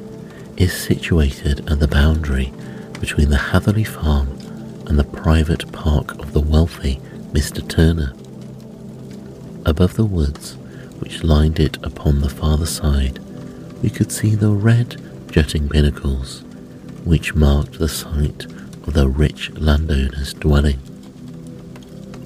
is 0.57 0.73
situated 0.73 1.69
at 1.71 1.79
the 1.79 1.87
boundary 1.87 2.51
between 2.99 3.29
the 3.29 3.37
Hatherley 3.37 3.85
Farm 3.85 4.27
and 4.87 4.99
the 4.99 5.05
private 5.05 5.71
park 5.71 6.19
of 6.19 6.33
the 6.33 6.41
wealthy 6.41 6.99
Mr. 7.31 7.67
Turner. 7.67 8.13
Above 9.65 9.95
the 9.95 10.05
woods 10.05 10.57
which 10.99 11.23
lined 11.23 11.59
it 11.59 11.77
upon 11.83 12.21
the 12.21 12.29
farther 12.29 12.65
side, 12.65 13.19
we 13.81 13.89
could 13.89 14.11
see 14.11 14.35
the 14.35 14.51
red 14.51 15.01
jutting 15.31 15.69
pinnacles 15.69 16.43
which 17.03 17.33
marked 17.35 17.79
the 17.79 17.87
site 17.87 18.45
of 18.85 18.93
the 18.93 19.07
rich 19.07 19.51
landowner's 19.51 20.33
dwelling. 20.33 20.79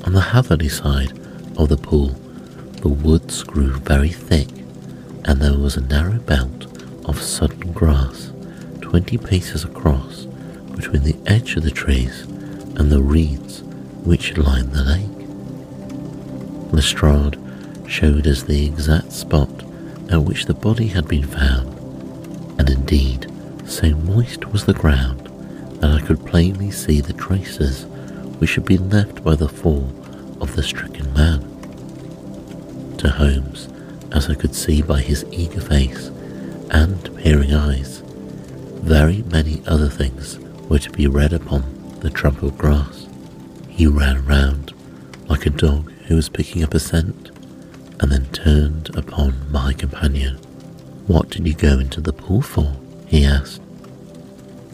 On 0.06 0.14
the 0.14 0.22
Hatherley 0.22 0.70
side 0.70 1.12
of 1.58 1.70
the 1.70 1.78
pool, 1.78 2.10
the 2.82 2.90
woods 2.90 3.44
grew 3.44 3.72
very 3.72 4.10
thick, 4.10 4.50
and 5.26 5.42
there 5.42 5.58
was 5.58 5.78
a 5.78 5.82
narrow 5.82 6.20
belt 6.20 6.66
of 7.06 7.22
sodden 7.22 7.72
grass 7.72 8.32
twenty 8.82 9.18
paces 9.18 9.64
across 9.64 10.26
between 10.76 11.04
the 11.04 11.16
edge 11.26 11.56
of 11.56 11.64
the 11.64 11.72
trees 11.72 12.24
and 12.76 12.92
the 12.92 13.02
reeds 13.02 13.62
which 14.04 14.38
lined 14.38 14.72
the 14.74 14.84
lake. 14.84 15.10
Lestrade 16.74 17.38
showed 17.88 18.28
us 18.28 18.44
the 18.44 18.66
exact 18.66 19.12
spot 19.12 19.50
at 20.10 20.24
which 20.24 20.46
the 20.46 20.54
body 20.54 20.88
had 20.88 21.08
been 21.08 21.26
found, 21.26 21.78
and 22.60 22.70
indeed, 22.70 23.32
so 23.66 23.90
moist 23.92 24.46
was 24.52 24.66
the 24.66 24.74
ground 24.74 25.28
that 25.82 25.92
I 25.92 26.02
could 26.02 26.26
plainly 26.26 26.72
see 26.72 27.02
the 27.02 27.14
traces 27.14 27.86
which 28.40 28.56
had 28.56 28.66
been 28.66 28.90
left 28.90 29.24
by 29.24 29.36
the 29.36 29.50
fall 29.50 29.90
of 30.42 30.56
the 30.56 30.64
stricken 30.64 31.14
man. 31.14 31.42
To 32.98 33.10
Holmes, 33.10 33.70
as 34.12 34.30
I 34.30 34.36
could 34.36 34.56
see 34.56 34.82
by 34.82 35.02
his 35.02 35.26
eager 35.32 35.62
face 35.62 36.08
and 36.70 37.16
peering 37.18 37.54
eyes, 37.54 38.02
very 38.82 39.24
many 39.24 39.62
other 39.66 39.90
things 39.90 40.40
were 40.70 40.80
to 40.80 40.92
be 40.92 41.08
read 41.08 41.34
upon 41.34 41.64
the 42.00 42.10
trampled 42.10 42.58
grass. 42.58 43.08
He 43.70 43.88
ran 43.88 44.26
round 44.26 44.74
like 45.28 45.46
a 45.46 45.50
dog 45.50 45.92
who 46.08 46.16
was 46.16 46.30
picking 46.30 46.64
up 46.64 46.74
a 46.74 46.80
scent 46.80 47.32
and 48.00 48.12
then 48.12 48.26
turned 48.28 48.96
upon 48.96 49.52
my 49.52 49.74
companion. 49.74 50.36
What 51.08 51.30
did 51.30 51.48
you 51.48 51.54
go 51.54 51.80
into 51.80 52.02
the 52.02 52.14
pool 52.14 52.42
for? 52.42 52.76
he 53.08 53.26
asked. 53.26 53.62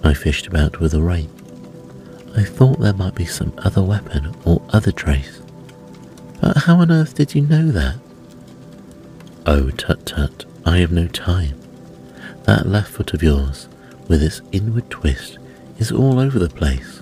I 0.03 0.13
fished 0.13 0.47
about 0.47 0.79
with 0.79 0.93
a 0.93 1.01
rake. 1.01 1.29
I 2.35 2.43
thought 2.43 2.79
there 2.79 2.93
might 2.93 3.15
be 3.15 3.25
some 3.25 3.53
other 3.59 3.81
weapon 3.83 4.33
or 4.45 4.61
other 4.69 4.91
trace. 4.91 5.41
But 6.39 6.57
how 6.57 6.77
on 6.77 6.91
earth 6.91 7.15
did 7.15 7.35
you 7.35 7.41
know 7.41 7.69
that? 7.71 7.95
Oh, 9.45 9.71
tut 9.71 10.05
tut, 10.05 10.45
I 10.65 10.77
have 10.77 10.91
no 10.91 11.07
time. 11.07 11.59
That 12.43 12.67
left 12.67 12.91
foot 12.91 13.13
of 13.13 13.23
yours, 13.23 13.67
with 14.07 14.23
its 14.23 14.41
inward 14.51 14.89
twist, 14.89 15.37
is 15.77 15.91
all 15.91 16.19
over 16.19 16.39
the 16.39 16.49
place. 16.49 17.01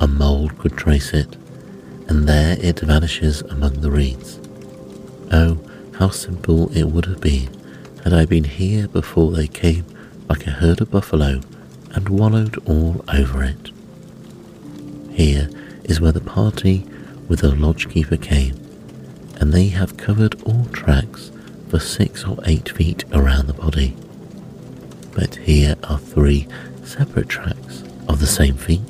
A 0.00 0.06
mole 0.06 0.48
could 0.58 0.76
trace 0.76 1.12
it, 1.12 1.36
and 2.08 2.28
there 2.28 2.56
it 2.60 2.80
vanishes 2.80 3.42
among 3.42 3.80
the 3.80 3.90
reeds. 3.90 4.40
Oh, 5.32 5.58
how 5.98 6.10
simple 6.10 6.70
it 6.76 6.84
would 6.84 7.06
have 7.06 7.20
been 7.20 7.48
had 8.04 8.12
I 8.12 8.26
been 8.26 8.44
here 8.44 8.86
before 8.86 9.32
they 9.32 9.46
came 9.46 9.84
like 10.28 10.46
a 10.46 10.50
herd 10.50 10.80
of 10.80 10.90
buffalo 10.90 11.40
and 11.92 12.08
wallowed 12.08 12.56
all 12.68 13.04
over 13.12 13.42
it. 13.42 13.70
Here 15.10 15.48
is 15.84 16.00
where 16.00 16.12
the 16.12 16.20
party 16.20 16.84
with 17.28 17.40
the 17.40 17.52
lodgekeeper 17.52 18.20
came, 18.20 18.54
and 19.36 19.52
they 19.52 19.68
have 19.68 19.96
covered 19.96 20.40
all 20.42 20.66
tracks 20.66 21.30
for 21.68 21.78
six 21.78 22.24
or 22.24 22.38
eight 22.44 22.68
feet 22.68 23.04
around 23.12 23.46
the 23.46 23.54
body. 23.54 23.96
But 25.14 25.36
here 25.36 25.76
are 25.84 25.98
three 25.98 26.46
separate 26.84 27.28
tracks 27.28 27.82
of 28.08 28.20
the 28.20 28.26
same 28.26 28.56
feet. 28.56 28.82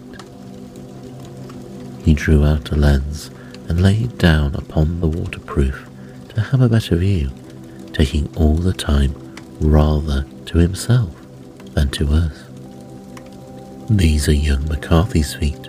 He 2.05 2.15
drew 2.15 2.45
out 2.45 2.73
a 2.73 2.77
lens 2.77 3.31
and 3.69 3.81
laid 3.81 4.19
down 4.19 4.55
upon 4.55 5.01
the 5.01 5.09
waterproof 5.09 5.89
to 6.35 6.41
have 6.41 6.61
a 6.61 6.69
better 6.69 6.97
view, 6.97 7.31
taking 7.93 8.35
all 8.37 8.57
the 8.57 8.73
time 8.73 9.15
rather 9.61 10.25
to 10.47 10.59
himself 10.59 11.15
than 11.75 11.91
to 11.91 12.09
us. 12.13 12.45
These 13.89 14.29
are 14.29 14.33
young 14.33 14.67
McCarthy's 14.69 15.35
feet. 15.35 15.69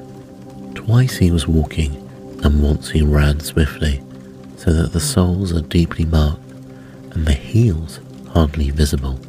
Twice 0.73 1.17
he 1.17 1.31
was 1.31 1.47
walking, 1.47 1.95
and 2.43 2.63
once 2.63 2.89
he 2.89 3.01
ran 3.01 3.39
swiftly, 3.39 4.01
so 4.57 4.73
that 4.73 4.93
the 4.93 4.99
soles 4.99 5.53
are 5.53 5.61
deeply 5.61 6.05
marked 6.05 6.41
and 7.11 7.25
the 7.25 7.33
heels 7.33 7.99
hardly 8.29 8.69
visible. 8.69 9.19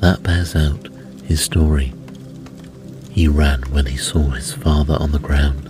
That 0.00 0.22
bears 0.22 0.56
out 0.56 0.88
his 1.24 1.40
story. 1.40 1.92
He 3.10 3.28
ran 3.28 3.62
when 3.70 3.86
he 3.86 3.96
saw 3.96 4.30
his 4.30 4.52
father 4.52 4.96
on 4.98 5.12
the 5.12 5.18
ground. 5.18 5.68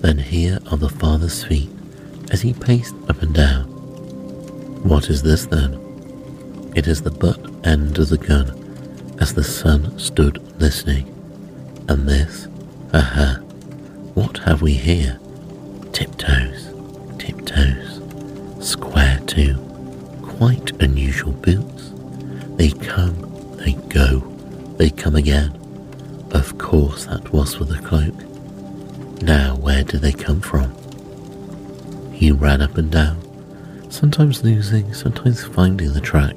Then 0.00 0.18
here 0.18 0.58
are 0.70 0.76
the 0.76 0.88
father's 0.88 1.44
feet 1.44 1.71
as 2.32 2.40
he 2.40 2.54
paced 2.54 2.94
up 3.08 3.22
and 3.22 3.34
down. 3.34 3.64
What 4.82 5.10
is 5.10 5.22
this 5.22 5.46
then? 5.46 5.78
It 6.74 6.88
is 6.88 7.02
the 7.02 7.10
butt 7.10 7.38
end 7.64 7.98
of 7.98 8.08
the 8.08 8.18
gun 8.18 9.16
as 9.20 9.34
the 9.34 9.44
son 9.44 9.96
stood 9.98 10.38
listening. 10.58 11.06
And 11.88 12.08
this, 12.08 12.48
aha, 12.94 13.40
what 14.14 14.38
have 14.38 14.62
we 14.62 14.72
here? 14.72 15.20
Tiptoes, 15.92 16.72
tiptoes, 17.18 18.00
square 18.66 19.20
too, 19.26 19.54
quite 20.22 20.72
unusual 20.82 21.32
boots. 21.32 21.92
They 22.56 22.70
come, 22.70 23.56
they 23.58 23.74
go, 23.88 24.20
they 24.78 24.88
come 24.90 25.16
again. 25.16 25.58
Of 26.30 26.56
course 26.56 27.04
that 27.06 27.30
was 27.30 27.54
for 27.54 27.64
the 27.64 27.78
cloak. 27.78 28.14
Now 29.22 29.56
where 29.56 29.84
do 29.84 29.98
they 29.98 30.12
come 30.12 30.40
from? 30.40 30.74
He 32.22 32.30
ran 32.30 32.62
up 32.62 32.78
and 32.78 32.88
down, 32.88 33.18
sometimes 33.90 34.44
losing, 34.44 34.94
sometimes 34.94 35.42
finding 35.42 35.92
the 35.92 36.00
track, 36.00 36.36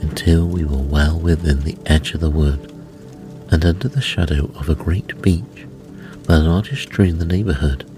until 0.00 0.48
we 0.48 0.64
were 0.64 0.76
well 0.76 1.20
within 1.20 1.60
the 1.60 1.78
edge 1.86 2.14
of 2.14 2.20
the 2.20 2.28
wood 2.28 2.72
and 3.48 3.64
under 3.64 3.86
the 3.86 4.00
shadow 4.00 4.50
of 4.56 4.68
a 4.68 4.74
great 4.74 5.22
beech, 5.22 5.68
the 6.24 6.40
largest 6.40 6.90
tree 6.90 7.10
in 7.10 7.20
the 7.20 7.24
neighbourhood. 7.24 7.88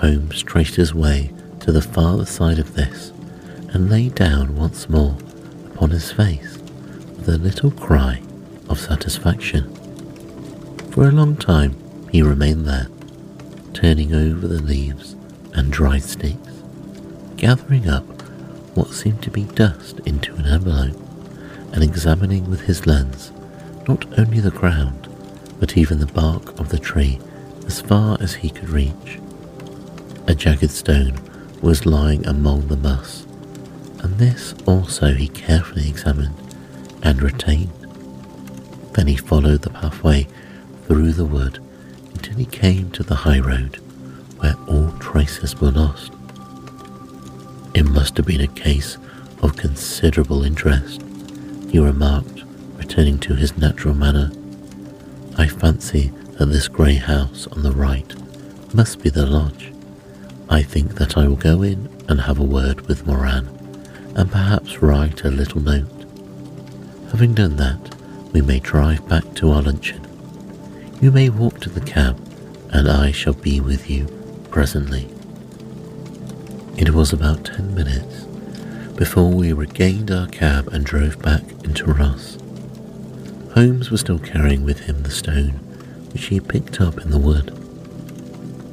Holmes 0.00 0.42
traced 0.42 0.76
his 0.76 0.92
way 0.92 1.32
to 1.60 1.72
the 1.72 1.80
farther 1.80 2.26
side 2.26 2.58
of 2.58 2.74
this 2.74 3.10
and 3.72 3.88
lay 3.88 4.10
down 4.10 4.54
once 4.54 4.86
more 4.86 5.16
upon 5.72 5.88
his 5.88 6.12
face 6.12 6.58
with 7.16 7.30
a 7.30 7.38
little 7.38 7.70
cry 7.70 8.20
of 8.68 8.78
satisfaction. 8.78 9.74
For 10.90 11.08
a 11.08 11.10
long 11.10 11.36
time 11.36 11.74
he 12.12 12.20
remained 12.20 12.66
there, 12.66 12.88
turning 13.72 14.14
over 14.14 14.46
the 14.46 14.60
leaves 14.60 15.14
and 15.58 15.72
dried 15.72 16.04
sticks, 16.04 16.62
gathering 17.36 17.88
up 17.88 18.06
what 18.76 18.92
seemed 18.92 19.20
to 19.20 19.30
be 19.30 19.42
dust 19.42 19.98
into 20.06 20.32
an 20.36 20.46
envelope, 20.46 20.96
and 21.72 21.82
examining 21.82 22.48
with 22.48 22.60
his 22.60 22.86
lens 22.86 23.32
not 23.88 24.06
only 24.18 24.38
the 24.38 24.52
ground, 24.52 25.08
but 25.58 25.76
even 25.76 25.98
the 25.98 26.06
bark 26.06 26.58
of 26.60 26.68
the 26.68 26.78
tree 26.78 27.18
as 27.66 27.80
far 27.80 28.16
as 28.20 28.34
he 28.34 28.50
could 28.50 28.68
reach. 28.68 29.18
A 30.28 30.34
jagged 30.34 30.70
stone 30.70 31.18
was 31.60 31.84
lying 31.84 32.24
among 32.24 32.68
the 32.68 32.76
moss, 32.76 33.26
and 33.98 34.16
this 34.16 34.54
also 34.64 35.12
he 35.12 35.26
carefully 35.26 35.88
examined 35.88 36.36
and 37.02 37.20
retained. 37.20 37.72
Then 38.92 39.08
he 39.08 39.16
followed 39.16 39.62
the 39.62 39.70
pathway 39.70 40.28
through 40.86 41.14
the 41.14 41.24
wood 41.24 41.58
until 42.14 42.36
he 42.36 42.46
came 42.46 42.92
to 42.92 43.02
the 43.02 43.16
high 43.16 43.40
road 43.40 43.80
where 44.38 44.56
all 44.66 44.90
traces 44.98 45.60
were 45.60 45.70
lost. 45.70 46.12
It 47.74 47.84
must 47.84 48.16
have 48.16 48.26
been 48.26 48.40
a 48.40 48.48
case 48.48 48.98
of 49.42 49.56
considerable 49.56 50.42
interest, 50.42 51.02
he 51.68 51.78
remarked, 51.78 52.42
returning 52.76 53.18
to 53.20 53.34
his 53.34 53.56
natural 53.56 53.94
manner. 53.94 54.30
I 55.36 55.46
fancy 55.46 56.12
that 56.38 56.46
this 56.46 56.68
grey 56.68 56.94
house 56.94 57.46
on 57.48 57.62
the 57.62 57.72
right 57.72 58.14
must 58.74 59.02
be 59.02 59.10
the 59.10 59.26
lodge. 59.26 59.72
I 60.48 60.62
think 60.62 60.94
that 60.94 61.16
I 61.16 61.28
will 61.28 61.36
go 61.36 61.62
in 61.62 61.88
and 62.08 62.20
have 62.20 62.38
a 62.38 62.44
word 62.44 62.82
with 62.88 63.06
Moran, 63.06 63.46
and 64.16 64.30
perhaps 64.30 64.82
write 64.82 65.24
a 65.24 65.30
little 65.30 65.60
note. 65.60 65.88
Having 67.10 67.34
done 67.34 67.56
that, 67.56 67.94
we 68.32 68.40
may 68.40 68.58
drive 68.58 69.06
back 69.08 69.34
to 69.34 69.50
our 69.50 69.62
luncheon. 69.62 70.04
You 71.00 71.10
may 71.10 71.28
walk 71.28 71.60
to 71.60 71.70
the 71.70 71.80
cab, 71.80 72.18
and 72.70 72.88
I 72.88 73.12
shall 73.12 73.34
be 73.34 73.60
with 73.60 73.88
you 73.88 74.17
presently. 74.50 75.08
It 76.76 76.90
was 76.90 77.12
about 77.12 77.44
ten 77.44 77.74
minutes 77.74 78.24
before 78.96 79.30
we 79.30 79.52
regained 79.52 80.10
our 80.10 80.26
cab 80.28 80.68
and 80.68 80.84
drove 80.84 81.20
back 81.22 81.42
into 81.64 81.84
Ross. 81.86 82.36
Holmes 83.54 83.90
was 83.90 84.00
still 84.00 84.18
carrying 84.18 84.64
with 84.64 84.80
him 84.80 85.02
the 85.02 85.10
stone 85.10 85.60
which 86.12 86.26
he 86.26 86.36
had 86.36 86.48
picked 86.48 86.80
up 86.80 86.98
in 86.98 87.10
the 87.10 87.18
wood. 87.18 87.48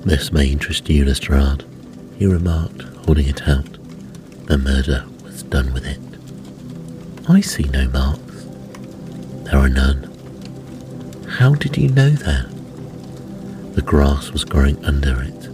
This 0.03 0.31
may 0.31 0.47
interest 0.47 0.89
you, 0.89 1.05
Lestrade, 1.05 1.65
he 2.17 2.25
remarked, 2.25 2.83
holding 3.05 3.27
it 3.27 3.47
out. 3.47 3.77
The 4.47 4.57
murder 4.57 5.05
was 5.23 5.43
done 5.43 5.73
with 5.73 5.85
it. 5.85 5.99
I 7.29 7.41
see 7.41 7.63
no 7.63 7.87
marks. 7.89 8.45
There 9.45 9.57
are 9.57 9.69
none. 9.69 10.11
How 11.27 11.55
did 11.55 11.77
you 11.77 11.89
know 11.89 12.11
that? 12.11 12.49
The 13.75 13.81
grass 13.81 14.31
was 14.31 14.45
growing 14.45 14.83
under 14.85 15.21
it 15.21 15.44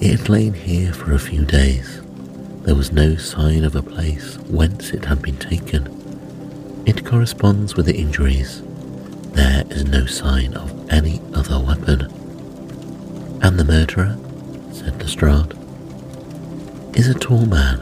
it 0.00 0.18
had 0.18 0.28
lain 0.28 0.52
here 0.54 0.92
for 0.92 1.12
a 1.12 1.18
few 1.18 1.44
days. 1.44 2.02
There 2.62 2.74
was 2.74 2.92
no 2.92 3.16
sign 3.16 3.64
of 3.64 3.76
a 3.76 3.82
place 3.82 4.36
whence 4.48 4.90
it 4.90 5.04
had 5.04 5.22
been 5.22 5.38
taken. 5.38 5.92
It 6.86 7.04
corresponds 7.04 7.76
with 7.76 7.86
the 7.86 7.96
injuries. 7.96 8.62
There 9.32 9.64
is 9.70 9.84
no 9.84 10.06
sign 10.06 10.54
of 10.54 10.90
any 10.90 11.20
other 11.34 11.58
weapon. 11.58 12.02
And 13.42 13.58
the 13.58 13.64
murderer, 13.64 14.16
said 14.72 15.00
Lestrade, 15.00 15.54
is 16.94 17.08
a 17.08 17.14
tall 17.14 17.46
man, 17.46 17.80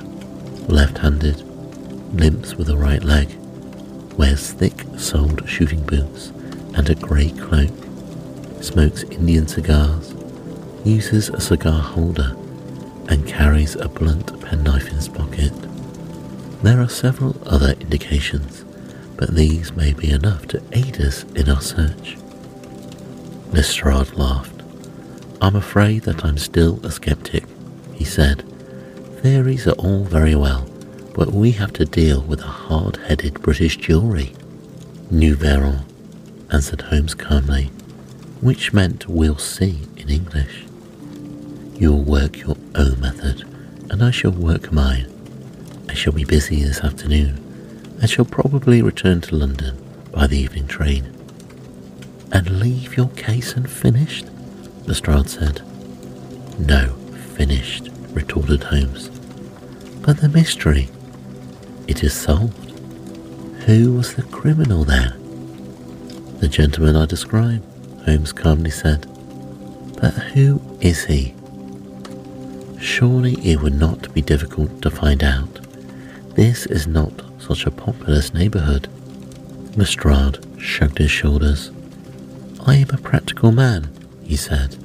left 0.69 0.99
handed, 0.99 1.43
limps 2.15 2.55
with 2.55 2.69
a 2.69 2.77
right 2.77 3.03
leg. 3.03 3.29
wears 4.17 4.53
thick 4.53 4.85
soled 4.97 5.49
shooting 5.49 5.83
boots 5.83 6.29
and 6.75 6.89
a 6.89 6.95
grey 6.95 7.31
cloak, 7.31 7.73
smokes 8.61 9.03
Indian 9.05 9.47
cigars, 9.47 10.14
uses 10.85 11.29
a 11.31 11.41
cigar 11.41 11.81
holder, 11.81 12.37
and 13.09 13.27
carries 13.27 13.75
a 13.77 13.89
blunt 13.89 14.41
penknife 14.43 14.89
in 14.89 14.97
his 14.97 15.09
pocket. 15.09 15.53
There 16.63 16.81
are 16.81 16.89
several 16.89 17.37
other 17.47 17.73
indications, 17.81 18.65
but 19.17 19.35
these 19.35 19.73
may 19.73 19.93
be 19.93 20.11
enough 20.11 20.47
to 20.49 20.63
aid 20.73 21.01
us 21.01 21.25
in 21.35 21.49
our 21.51 21.61
search. 21.61 22.17
Lestrade 23.53 24.15
laughed. 24.15 24.63
I'm 25.41 25.57
afraid 25.57 26.03
that 26.03 26.25
I'm 26.25 26.39
still 26.39 26.85
a 26.85 26.91
skeptic, 26.91 27.45
he 27.95 28.05
said. 28.05 28.43
Theories 29.23 29.67
are 29.67 29.73
all 29.73 30.05
very 30.05 30.35
well, 30.35 30.67
but 31.15 31.33
we 31.33 31.53
have 31.53 31.73
to 31.75 31.85
deal 31.85 32.23
with 32.23 32.41
a 32.41 32.47
hard 32.47 32.97
headed 32.97 33.41
British 33.43 33.77
jury. 33.77 34.35
Verrons, 35.11 35.83
answered 36.51 36.83
Holmes 36.83 37.15
calmly, 37.15 37.71
which 38.41 38.73
meant 38.73 39.09
we'll 39.09 39.39
see 39.39 39.81
in 39.97 40.09
English. 40.09 40.65
You'll 41.77 42.03
work 42.03 42.39
your 42.39 42.57
own 42.75 43.01
method, 43.01 43.43
and 43.91 44.03
I 44.03 44.11
shall 44.11 44.31
work 44.31 44.73
mine. 44.73 45.11
I 45.89 45.95
shall 45.95 46.13
be 46.13 46.25
busy 46.25 46.63
this 46.63 46.81
afternoon, 46.81 47.39
and 48.01 48.09
shall 48.09 48.25
probably 48.25 48.81
return 48.81 49.21
to 49.23 49.35
London 49.35 49.77
by 50.13 50.29
the 50.29 50.39
evening 50.39 50.69
train. 50.69 51.13
And 52.31 52.61
leave 52.61 52.97
your 52.97 53.09
case 53.11 53.55
unfinished? 53.55 54.27
Lestrade 54.87 55.29
said. 55.29 55.63
No, 56.59 56.95
finished, 57.37 57.89
retorted 58.13 58.65
Holmes. 58.65 59.09
But 60.03 60.19
the 60.19 60.29
mystery, 60.29 60.89
it 61.89 62.05
is 62.05 62.13
solved. 62.13 62.71
Who 63.67 63.95
was 63.95 64.15
the 64.15 64.23
criminal 64.23 64.85
then? 64.85 65.13
The 66.39 66.49
gentleman 66.49 66.95
I 66.97 67.07
described, 67.07 67.65
Holmes 68.05 68.33
calmly 68.33 68.71
said. 68.71 69.07
But 70.01 70.13
who 70.13 70.61
is 70.81 71.05
he? 71.05 71.35
Surely 72.85 73.33
it 73.43 73.63
would 73.63 73.81
not 73.81 74.13
be 74.13 74.21
difficult 74.21 74.83
to 74.83 74.91
find 74.91 75.25
out. 75.25 75.59
This 76.35 76.67
is 76.67 76.87
not 76.87 77.23
such 77.39 77.65
a 77.65 77.71
populous 77.71 78.35
neighbourhood. 78.35 78.89
Lestrade 79.75 80.39
shrugged 80.59 80.99
his 80.99 81.11
shoulders. 81.11 81.71
I 82.67 82.77
am 82.77 82.91
a 82.91 82.99
practical 82.99 83.53
man, 83.53 83.89
he 84.23 84.37
said, 84.37 84.77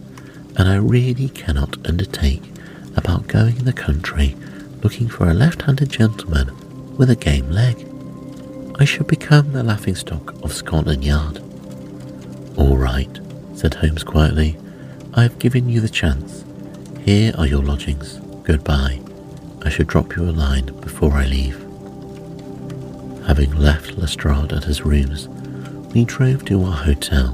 and 0.55 0.69
I 0.69 0.77
really 0.77 1.27
cannot 1.27 1.85
undertake 1.85 2.41
about 2.95 3.27
going 3.27 3.57
in 3.57 3.65
the 3.65 3.73
country 3.73 4.33
looking 4.81 5.09
for 5.09 5.29
a 5.29 5.33
left-handed 5.33 5.89
gentleman 5.89 6.55
with 6.95 7.09
a 7.09 7.17
game 7.17 7.51
leg. 7.51 7.85
I 8.79 8.85
should 8.85 9.07
become 9.07 9.51
the 9.51 9.61
laughingstock 9.61 10.41
of 10.41 10.53
Scotland 10.53 11.03
Yard. 11.03 11.43
All 12.55 12.77
right, 12.77 13.19
said 13.55 13.73
Holmes 13.73 14.05
quietly. 14.05 14.57
I 15.15 15.23
have 15.23 15.37
given 15.37 15.67
you 15.67 15.81
the 15.81 15.89
chance. 15.89 16.45
Here 17.09 17.33
are 17.39 17.47
your 17.47 17.63
lodgings. 17.63 18.19
Goodbye. 18.43 18.99
I 19.63 19.69
should 19.69 19.87
drop 19.87 20.15
you 20.15 20.25
a 20.25 20.29
line 20.29 20.67
before 20.79 21.13
I 21.13 21.25
leave. 21.25 21.57
Having 23.25 23.55
left 23.55 23.97
Lestrade 23.97 24.53
at 24.53 24.65
his 24.65 24.85
rooms, 24.85 25.27
we 25.91 26.05
drove 26.05 26.45
to 26.45 26.63
our 26.65 26.71
hotel, 26.71 27.29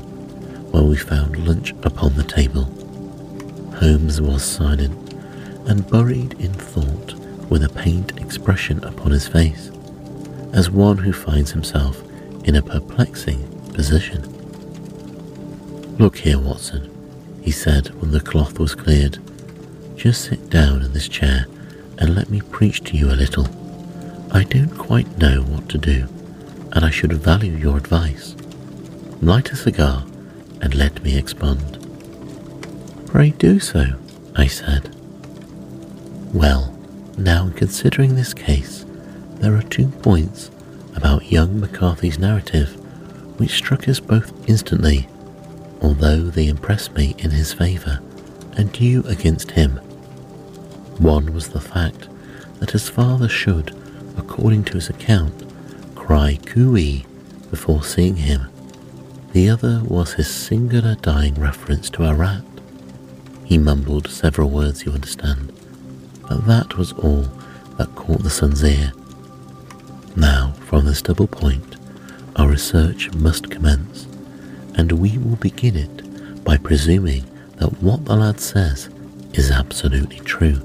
where 0.71 0.83
we 0.83 0.95
found 0.95 1.45
lunch 1.45 1.71
upon 1.83 2.15
the 2.15 2.23
table. 2.23 2.63
Holmes 3.81 4.21
was 4.21 4.45
silent 4.45 5.13
and 5.67 5.91
buried 5.91 6.39
in 6.39 6.53
thought 6.53 7.13
with 7.49 7.61
a 7.61 7.67
pained 7.67 8.17
expression 8.17 8.81
upon 8.85 9.11
his 9.11 9.27
face, 9.27 9.71
as 10.53 10.71
one 10.71 10.99
who 10.99 11.11
finds 11.11 11.51
himself 11.51 12.01
in 12.45 12.55
a 12.55 12.61
perplexing 12.61 13.43
position. 13.73 14.21
Look 15.97 16.15
here, 16.15 16.39
Watson, 16.39 16.89
he 17.41 17.51
said 17.51 17.89
when 17.99 18.11
the 18.11 18.21
cloth 18.21 18.57
was 18.57 18.73
cleared. 18.73 19.19
Just 19.95 20.25
sit 20.25 20.49
down 20.49 20.81
in 20.81 20.93
this 20.93 21.07
chair 21.07 21.45
and 21.97 22.15
let 22.15 22.29
me 22.29 22.41
preach 22.41 22.83
to 22.83 22.97
you 22.97 23.07
a 23.07 23.15
little. 23.15 23.47
I 24.31 24.43
don't 24.43 24.77
quite 24.77 25.17
know 25.17 25.41
what 25.41 25.69
to 25.69 25.77
do, 25.77 26.07
and 26.73 26.83
I 26.83 26.89
should 26.89 27.13
value 27.13 27.53
your 27.53 27.77
advice. 27.77 28.35
Light 29.21 29.51
a 29.51 29.55
cigar 29.55 30.03
and 30.61 30.75
let 30.75 31.01
me 31.03 31.17
expand. 31.17 31.79
Pray 33.07 33.29
do 33.31 33.59
so, 33.59 33.85
I 34.35 34.47
said. 34.47 34.93
Well, 36.33 36.77
now 37.17 37.45
in 37.47 37.53
considering 37.53 38.15
this 38.15 38.33
case, 38.33 38.85
there 39.35 39.55
are 39.55 39.63
two 39.63 39.87
points 39.87 40.51
about 40.95 41.31
young 41.31 41.59
McCarthy's 41.59 42.19
narrative 42.19 42.75
which 43.39 43.51
struck 43.51 43.87
us 43.87 43.99
both 43.99 44.33
instantly, 44.49 45.07
although 45.81 46.23
they 46.23 46.47
impressed 46.47 46.93
me 46.93 47.15
in 47.17 47.31
his 47.31 47.53
favour 47.53 48.01
and 48.57 48.77
you 48.79 49.03
against 49.03 49.51
him. 49.51 49.79
One 50.99 51.33
was 51.33 51.49
the 51.49 51.59
fact 51.61 52.07
that 52.59 52.71
his 52.71 52.89
father 52.89 53.27
should, 53.27 53.75
according 54.17 54.63
to 54.65 54.73
his 54.73 54.89
account, 54.89 55.43
cry 55.95 56.39
cooey 56.45 57.05
before 57.49 57.83
seeing 57.83 58.15
him. 58.15 58.47
The 59.33 59.49
other 59.49 59.81
was 59.83 60.13
his 60.13 60.33
singular 60.33 60.95
dying 60.95 61.35
reference 61.35 61.89
to 61.91 62.05
a 62.05 62.13
rat. 62.13 62.43
He 63.43 63.57
mumbled 63.57 64.09
several 64.09 64.49
words, 64.49 64.85
you 64.85 64.93
understand, 64.93 65.51
but 66.29 66.45
that 66.47 66.77
was 66.77 66.93
all 66.93 67.27
that 67.77 67.93
caught 67.95 68.23
the 68.23 68.29
son's 68.29 68.63
ear. 68.63 68.93
Now, 70.15 70.53
from 70.61 70.85
this 70.85 71.01
double 71.01 71.27
point, 71.27 71.75
our 72.37 72.47
research 72.47 73.13
must 73.15 73.51
commence, 73.51 74.07
and 74.75 74.93
we 74.93 75.17
will 75.17 75.35
begin 75.35 75.75
it 75.75 76.43
by 76.43 76.57
presuming 76.57 77.25
that 77.57 77.81
what 77.81 78.05
the 78.05 78.15
lad 78.15 78.39
says 78.39 78.89
is 79.33 79.51
absolutely 79.51 80.19
true. 80.19 80.61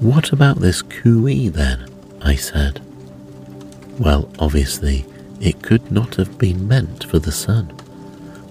What 0.00 0.30
about 0.30 0.60
this 0.60 0.80
cooee 0.80 1.48
then? 1.52 1.90
I 2.22 2.36
said. 2.36 2.80
Well, 3.98 4.30
obviously, 4.38 5.04
it 5.40 5.60
could 5.62 5.90
not 5.90 6.14
have 6.14 6.38
been 6.38 6.68
meant 6.68 7.02
for 7.02 7.18
the 7.18 7.32
son. 7.32 7.76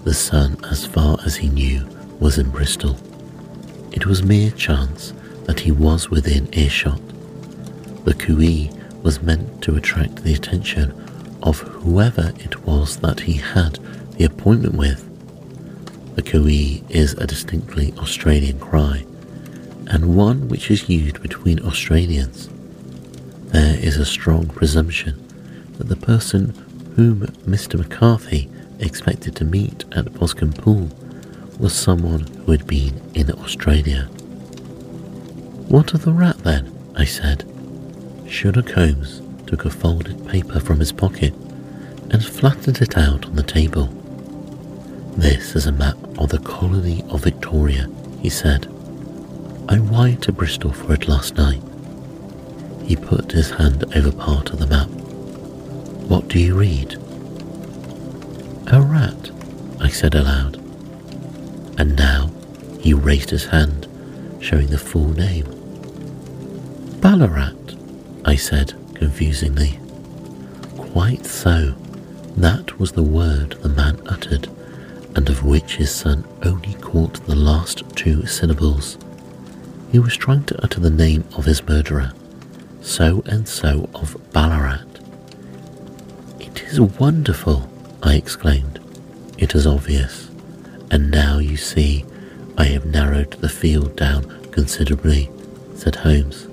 The 0.04 0.12
son, 0.12 0.62
as 0.70 0.84
far 0.84 1.16
as 1.24 1.36
he 1.36 1.48
knew, 1.48 1.86
was 2.20 2.36
in 2.36 2.50
Bristol. 2.50 2.98
It 3.92 4.04
was 4.04 4.22
mere 4.22 4.50
chance 4.50 5.14
that 5.44 5.60
he 5.60 5.72
was 5.72 6.10
within 6.10 6.52
earshot. 6.52 7.00
The 8.04 8.12
cooee 8.12 8.70
was 9.02 9.22
meant 9.22 9.62
to 9.62 9.74
attract 9.74 10.16
the 10.16 10.34
attention 10.34 10.92
of 11.42 11.60
whoever 11.60 12.32
it 12.40 12.62
was 12.66 12.98
that 12.98 13.20
he 13.20 13.32
had 13.32 13.78
the 14.18 14.24
appointment 14.24 14.74
with. 14.74 15.02
The 16.14 16.22
cooee 16.22 16.84
is 16.90 17.14
a 17.14 17.26
distinctly 17.26 17.94
Australian 17.96 18.60
cry, 18.60 19.06
and 19.88 20.16
one 20.16 20.48
which 20.48 20.70
is 20.70 20.88
used 20.88 21.22
between 21.22 21.60
Australians. 21.60 22.48
There 23.52 23.78
is 23.78 23.96
a 23.96 24.04
strong 24.04 24.46
presumption 24.48 25.26
that 25.78 25.88
the 25.88 25.96
person 25.96 26.50
whom 26.96 27.20
Mr. 27.46 27.78
McCarthy 27.78 28.50
expected 28.78 29.34
to 29.36 29.44
meet 29.44 29.84
at 29.92 30.12
Boscombe 30.14 30.52
Pool 30.52 30.90
was 31.58 31.72
someone 31.72 32.20
who 32.20 32.52
had 32.52 32.66
been 32.66 33.00
in 33.14 33.30
Australia. 33.32 34.04
What 35.68 35.94
of 35.94 36.04
the 36.04 36.12
rat 36.12 36.38
then? 36.38 36.74
I 36.94 37.04
said. 37.04 37.44
Sherlock 38.28 38.70
Holmes 38.70 39.22
took 39.46 39.64
a 39.64 39.70
folded 39.70 40.26
paper 40.28 40.60
from 40.60 40.78
his 40.78 40.92
pocket 40.92 41.32
and 42.10 42.24
flattened 42.24 42.82
it 42.82 42.96
out 42.96 43.26
on 43.26 43.36
the 43.36 43.42
table. 43.42 43.86
This 45.16 45.56
is 45.56 45.66
a 45.66 45.72
map 45.72 45.96
of 46.18 46.28
the 46.28 46.38
colony 46.38 47.02
of 47.08 47.24
Victoria, 47.24 47.88
he 48.20 48.28
said. 48.28 48.66
I 49.70 49.78
wired 49.78 50.22
to 50.22 50.32
Bristol 50.32 50.72
for 50.72 50.94
it 50.94 51.08
last 51.08 51.36
night. 51.36 51.62
He 52.84 52.96
put 52.96 53.32
his 53.32 53.50
hand 53.50 53.84
over 53.94 54.10
part 54.10 54.48
of 54.50 54.60
the 54.60 54.66
map. 54.66 54.88
What 56.08 56.28
do 56.28 56.38
you 56.38 56.54
read? 56.54 56.94
A 58.72 58.80
rat, 58.80 59.30
I 59.78 59.88
said 59.88 60.14
aloud. 60.14 60.56
And 61.78 61.96
now 61.96 62.30
he 62.80 62.94
raised 62.94 63.28
his 63.28 63.44
hand, 63.44 63.86
showing 64.40 64.68
the 64.68 64.78
full 64.78 65.10
name. 65.10 65.44
Ballarat, 67.02 67.52
I 68.24 68.36
said 68.36 68.72
confusingly. 68.94 69.78
Quite 70.78 71.26
so. 71.26 71.74
That 72.38 72.78
was 72.78 72.92
the 72.92 73.02
word 73.02 73.50
the 73.60 73.68
man 73.68 74.00
uttered, 74.06 74.48
and 75.14 75.28
of 75.28 75.44
which 75.44 75.76
his 75.76 75.94
son 75.94 76.26
only 76.42 76.72
caught 76.74 77.26
the 77.26 77.36
last 77.36 77.84
two 77.94 78.24
syllables. 78.24 78.96
He 79.90 79.98
was 79.98 80.16
trying 80.16 80.44
to 80.44 80.62
utter 80.62 80.80
the 80.80 80.90
name 80.90 81.24
of 81.36 81.46
his 81.46 81.66
murderer, 81.66 82.12
so 82.82 83.22
and 83.26 83.48
so 83.48 83.88
of 83.94 84.16
Ballarat. 84.32 84.84
It 86.38 86.62
is 86.64 86.80
wonderful, 86.80 87.70
I 88.02 88.16
exclaimed. 88.16 88.80
It 89.38 89.54
is 89.54 89.66
obvious, 89.66 90.28
and 90.90 91.10
now 91.10 91.38
you 91.38 91.56
see 91.56 92.04
I 92.58 92.64
have 92.64 92.84
narrowed 92.84 93.32
the 93.40 93.48
field 93.48 93.96
down 93.96 94.50
considerably, 94.50 95.30
said 95.74 95.94
Holmes. 95.96 96.48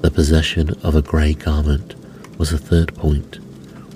The 0.00 0.10
possession 0.10 0.70
of 0.82 0.94
a 0.94 1.02
grey 1.02 1.34
garment 1.34 1.94
was 2.36 2.52
a 2.52 2.58
third 2.58 2.94
point, 2.94 3.36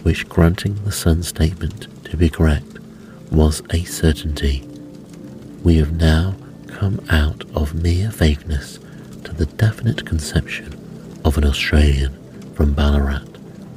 which, 0.04 0.28
granting 0.28 0.82
the 0.84 0.92
son's 0.92 1.28
statement 1.28 1.88
to 2.04 2.16
be 2.16 2.30
correct, 2.30 2.78
was 3.30 3.62
a 3.70 3.84
certainty. 3.84 4.66
We 5.62 5.76
have 5.76 5.92
now 5.92 6.36
come 6.74 7.00
out 7.08 7.44
of 7.54 7.72
mere 7.72 8.08
vagueness 8.10 8.78
to 9.22 9.32
the 9.32 9.46
definite 9.46 10.04
conception 10.04 10.74
of 11.24 11.38
an 11.38 11.44
Australian 11.44 12.12
from 12.54 12.74
Ballarat 12.74 13.22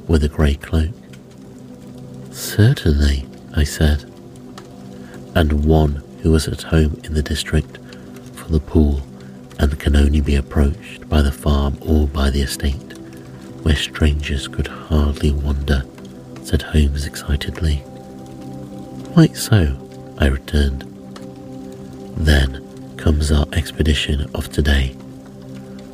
with 0.08 0.24
a 0.24 0.28
grey 0.28 0.56
cloak. 0.56 0.90
Certainly, 2.32 3.24
I 3.54 3.62
said, 3.62 4.02
and 5.36 5.64
one 5.64 6.02
who 6.22 6.32
was 6.32 6.48
at 6.48 6.62
home 6.62 7.00
in 7.04 7.14
the 7.14 7.22
district 7.22 7.78
for 8.34 8.50
the 8.50 8.60
pool 8.60 9.00
and 9.60 9.78
can 9.78 9.94
only 9.94 10.20
be 10.20 10.34
approached 10.34 11.08
by 11.08 11.22
the 11.22 11.32
farm 11.32 11.78
or 11.80 12.08
by 12.08 12.30
the 12.30 12.42
estate, 12.42 12.98
where 13.62 13.76
strangers 13.76 14.48
could 14.48 14.66
hardly 14.66 15.30
wander, 15.30 15.84
said 16.42 16.62
Holmes 16.62 17.06
excitedly. 17.06 17.82
Quite 19.12 19.36
so, 19.36 19.76
I 20.18 20.26
returned. 20.26 20.82
Then 22.16 22.67
comes 22.98 23.32
our 23.32 23.46
expedition 23.52 24.28
of 24.34 24.50
today. 24.50 24.94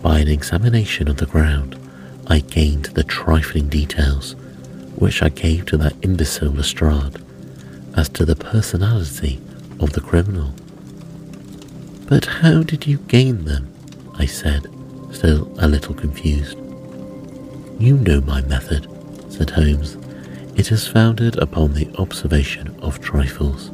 By 0.03 0.19
an 0.21 0.29
examination 0.29 1.09
of 1.09 1.19
the 1.19 1.27
ground, 1.27 1.79
I 2.27 2.41
gained 2.41 2.87
the 2.87 3.05
trifling 3.05 3.69
details 3.69 4.35
which 4.97 5.23
I 5.23 5.29
gave 5.29 5.67
to 5.67 5.77
that 5.79 5.97
imbecile 6.03 6.53
Lestrade 6.53 7.23
as 7.97 8.09
to 8.11 8.25
the 8.25 8.37
personality 8.37 9.41
of 9.81 9.93
the 9.93 10.01
criminal. 10.01 10.55
But 12.07 12.25
how 12.25 12.63
did 12.63 12.87
you 12.87 12.99
gain 12.99 13.45
them? 13.45 13.73
I 14.15 14.27
said, 14.27 14.67
still 15.13 15.53
a 15.59 15.69
little 15.69 15.95
confused. 15.95 16.59
You 17.79 17.97
know 17.99 18.21
my 18.21 18.41
method, 18.43 18.89
said 19.33 19.51
Holmes. 19.51 19.97
It 20.57 20.71
is 20.71 20.87
founded 20.87 21.37
upon 21.39 21.75
the 21.75 21.89
observation 21.99 22.79
of 22.81 23.01
trifles. 23.01 23.71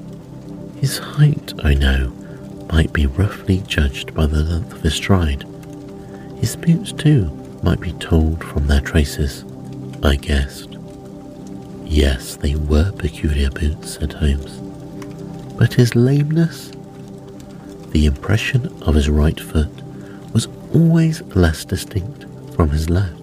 His 0.77 0.99
height, 0.99 1.53
I 1.63 1.75
know, 1.75 2.13
might 2.73 2.93
be 2.93 3.07
roughly 3.07 3.63
judged 3.67 4.15
by 4.15 4.27
the 4.27 4.43
length 4.43 4.73
of 4.73 4.83
his 4.83 4.95
stride. 4.95 5.45
His 6.39 6.57
boots, 6.57 6.93
too, 6.93 7.25
might 7.63 7.81
be 7.81 7.93
told 7.95 8.43
from 8.45 8.67
their 8.67 8.81
traces, 8.81 9.45
I 10.03 10.17
guessed. 10.17 10.77
Yes, 11.85 12.37
they 12.37 12.55
were 12.55 12.93
peculiar 12.93 13.51
boots, 13.51 13.95
said 13.95 14.13
Holmes. 14.13 14.59
But 15.59 15.75
his 15.75 15.95
lameness? 15.97 16.71
The 17.91 18.07
impression 18.07 18.67
of 18.83 18.95
his 18.95 19.11
right 19.11 19.39
foot 19.39 19.71
was 20.33 20.47
always 20.73 21.23
less 21.35 21.65
distinct 21.65 22.25
from 22.55 22.71
his 22.71 22.89
left. 22.89 23.21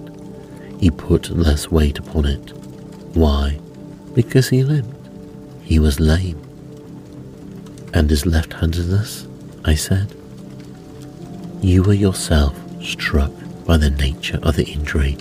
He 0.80 0.92
put 0.92 1.30
less 1.30 1.72
weight 1.72 1.98
upon 1.98 2.26
it. 2.26 2.52
Why? 3.16 3.60
Because 4.14 4.50
he 4.50 4.64
limped. 4.64 4.94
He 5.64 5.80
was 5.80 6.00
lame. 6.00 6.42
And 7.94 8.10
his 8.10 8.26
left 8.26 8.54
handedness? 8.54 9.27
I 9.68 9.76
said. 9.76 10.16
You 11.62 11.84
were 11.84 11.94
yourself 11.94 12.58
struck 12.82 13.34
by 13.66 13.76
the 13.76 13.90
nature 13.90 14.40
of 14.42 14.56
the 14.56 14.64
injury 14.64 15.18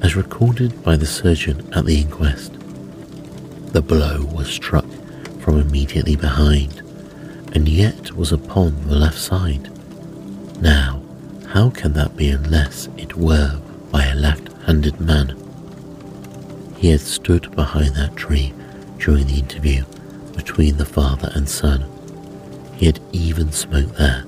as 0.00 0.14
recorded 0.14 0.80
by 0.84 0.96
the 0.96 1.06
surgeon 1.06 1.68
at 1.74 1.86
the 1.86 2.00
inquest. 2.00 2.52
The 3.72 3.82
blow 3.82 4.24
was 4.26 4.48
struck 4.48 4.86
from 5.40 5.58
immediately 5.58 6.14
behind 6.14 6.78
and 7.52 7.68
yet 7.68 8.12
was 8.12 8.30
upon 8.30 8.80
the 8.86 8.94
left 8.94 9.18
side. 9.18 9.68
Now, 10.62 11.02
how 11.48 11.70
can 11.70 11.92
that 11.94 12.16
be 12.16 12.30
unless 12.30 12.88
it 12.96 13.16
were 13.16 13.60
by 13.90 14.04
a 14.04 14.14
left 14.14 14.52
handed 14.66 15.00
man? 15.00 15.36
He 16.76 16.90
had 16.90 17.00
stood 17.00 17.50
behind 17.56 17.96
that 17.96 18.14
tree 18.14 18.54
during 18.98 19.26
the 19.26 19.40
interview 19.40 19.82
between 20.36 20.76
the 20.76 20.86
father 20.86 21.32
and 21.34 21.48
son. 21.48 21.89
He 22.80 22.86
had 22.86 22.98
even 23.12 23.52
smoked 23.52 23.98
there. 23.98 24.24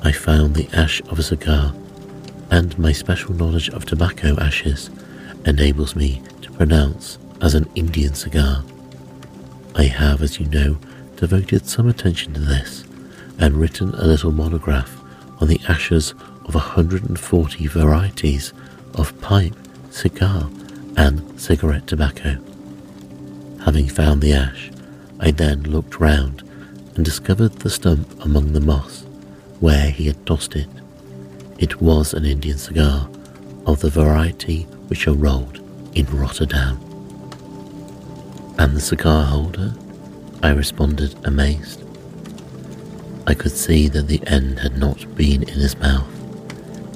I 0.00 0.12
found 0.12 0.54
the 0.54 0.68
ash 0.72 1.02
of 1.08 1.18
a 1.18 1.24
cigar 1.24 1.74
and 2.48 2.78
my 2.78 2.92
special 2.92 3.34
knowledge 3.34 3.68
of 3.70 3.84
tobacco 3.84 4.38
ashes 4.38 4.90
enables 5.44 5.96
me 5.96 6.22
to 6.42 6.52
pronounce 6.52 7.18
as 7.40 7.56
an 7.56 7.68
Indian 7.74 8.14
cigar. 8.14 8.62
I 9.74 9.86
have, 9.86 10.22
as 10.22 10.38
you 10.38 10.46
know, 10.46 10.78
devoted 11.16 11.66
some 11.66 11.88
attention 11.88 12.32
to 12.34 12.40
this 12.40 12.84
and 13.40 13.56
written 13.56 13.92
a 13.94 14.06
little 14.06 14.30
monograph 14.30 14.96
on 15.40 15.48
the 15.48 15.60
ashes 15.68 16.12
of 16.44 16.54
140 16.54 17.66
varieties 17.66 18.52
of 18.94 19.20
pipe, 19.20 19.56
cigar, 19.90 20.48
and 20.96 21.40
cigarette 21.40 21.88
tobacco. 21.88 22.38
Having 23.64 23.88
found 23.88 24.22
the 24.22 24.32
ash, 24.32 24.70
I 25.18 25.32
then 25.32 25.64
looked 25.64 25.98
round 25.98 26.43
and 26.94 27.04
discovered 27.04 27.52
the 27.52 27.70
stump 27.70 28.24
among 28.24 28.52
the 28.52 28.60
moss 28.60 29.04
where 29.60 29.90
he 29.90 30.06
had 30.06 30.26
tossed 30.26 30.54
it. 30.56 30.68
It 31.58 31.80
was 31.80 32.12
an 32.12 32.24
Indian 32.24 32.58
cigar 32.58 33.08
of 33.66 33.80
the 33.80 33.90
variety 33.90 34.62
which 34.88 35.06
are 35.06 35.14
rolled 35.14 35.60
in 35.94 36.06
Rotterdam. 36.06 36.78
And 38.58 38.76
the 38.76 38.80
cigar 38.80 39.24
holder? 39.24 39.74
I 40.42 40.50
responded, 40.50 41.14
amazed. 41.24 41.82
I 43.26 43.34
could 43.34 43.52
see 43.52 43.88
that 43.88 44.06
the 44.08 44.22
end 44.26 44.58
had 44.58 44.76
not 44.76 45.14
been 45.14 45.42
in 45.44 45.54
his 45.54 45.76
mouth, 45.78 46.10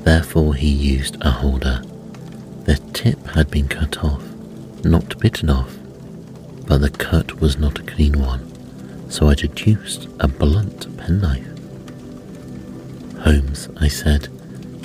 therefore 0.04 0.54
he 0.54 0.68
used 0.68 1.16
a 1.22 1.30
holder. 1.30 1.82
The 2.64 2.76
tip 2.92 3.26
had 3.28 3.50
been 3.50 3.68
cut 3.68 4.04
off, 4.04 4.22
not 4.84 5.18
bitten 5.18 5.48
off, 5.48 5.74
but 6.66 6.78
the 6.78 6.90
cut 6.90 7.40
was 7.40 7.56
not 7.56 7.78
a 7.78 7.82
clean 7.82 8.20
one, 8.20 8.47
so 9.08 9.28
I 9.28 9.34
deduced 9.34 10.08
a 10.20 10.28
blunt 10.28 10.96
penknife. 10.98 11.46
Holmes, 13.22 13.68
I 13.78 13.88
said, 13.88 14.28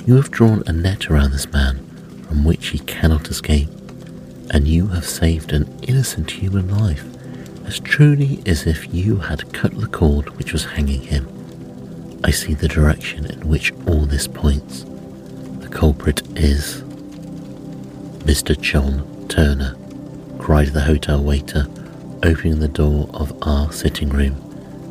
you 0.06 0.16
have 0.16 0.30
drawn 0.30 0.62
a 0.66 0.72
net 0.72 1.10
around 1.10 1.30
this 1.30 1.50
man 1.52 1.78
from 2.28 2.44
which 2.44 2.68
he 2.68 2.78
cannot 2.80 3.28
escape, 3.28 3.68
and 4.50 4.66
you 4.68 4.88
have 4.88 5.06
saved 5.06 5.52
an 5.52 5.72
innocent 5.82 6.30
human 6.30 6.68
life 6.68 7.04
as 7.66 7.80
truly 7.80 8.42
as 8.46 8.66
if 8.66 8.92
you 8.92 9.16
had 9.16 9.52
cut 9.52 9.78
the 9.78 9.86
cord 9.86 10.28
which 10.36 10.52
was 10.52 10.64
hanging 10.64 11.00
him. 11.00 11.26
I 12.22 12.30
see 12.30 12.54
the 12.54 12.68
direction 12.68 13.26
in 13.26 13.48
which 13.48 13.72
all 13.86 14.06
this 14.06 14.26
points. 14.26 14.84
The 15.60 15.68
culprit 15.70 16.22
is 16.38 16.82
Mr. 18.24 18.58
John 18.58 19.26
Turner, 19.28 19.76
cried 20.38 20.68
the 20.68 20.80
hotel 20.80 21.22
waiter, 21.22 21.66
opening 22.24 22.58
the 22.58 22.68
door 22.68 23.08
of 23.12 23.36
our 23.46 23.70
sitting 23.70 24.08
room 24.08 24.34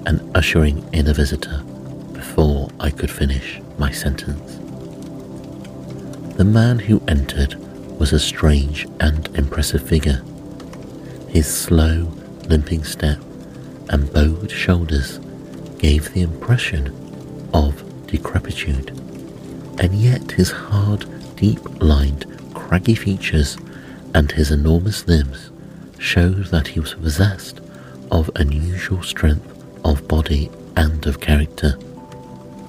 and 0.05 0.21
ushering 0.38 0.88
in 0.93 1.07
a 1.07 1.13
visitor 1.13 1.63
before 2.13 2.69
I 2.79 2.91
could 2.91 3.09
finish 3.09 3.59
my 3.79 3.89
sentence. 3.89 4.57
The 6.38 6.43
man 6.43 6.77
who 6.77 7.01
entered 7.07 7.55
was 7.99 8.13
a 8.13 8.19
strange 8.19 8.86
and 8.99 9.27
impressive 9.36 9.81
figure. 9.81 10.21
His 11.27 11.47
slow, 11.47 12.11
limping 12.47 12.84
step 12.84 13.19
and 13.89 14.13
bowed 14.13 14.51
shoulders 14.51 15.17
gave 15.79 16.13
the 16.13 16.21
impression 16.21 16.88
of 17.51 17.84
decrepitude, 18.05 18.89
and 19.79 19.95
yet 19.95 20.31
his 20.34 20.51
hard, 20.51 21.05
deep 21.36 21.59
lined, 21.81 22.27
craggy 22.53 22.95
features 22.95 23.57
and 24.13 24.31
his 24.31 24.51
enormous 24.51 25.07
limbs 25.07 25.49
showed 26.04 26.45
that 26.47 26.68
he 26.68 26.80
was 26.82 26.93
possessed 26.95 27.62
of 28.12 28.30
unusual 28.36 29.01
strength 29.01 29.64
of 29.86 30.06
body 30.08 30.51
and 30.76 31.06
of 31.08 31.22
character. 31.22 31.78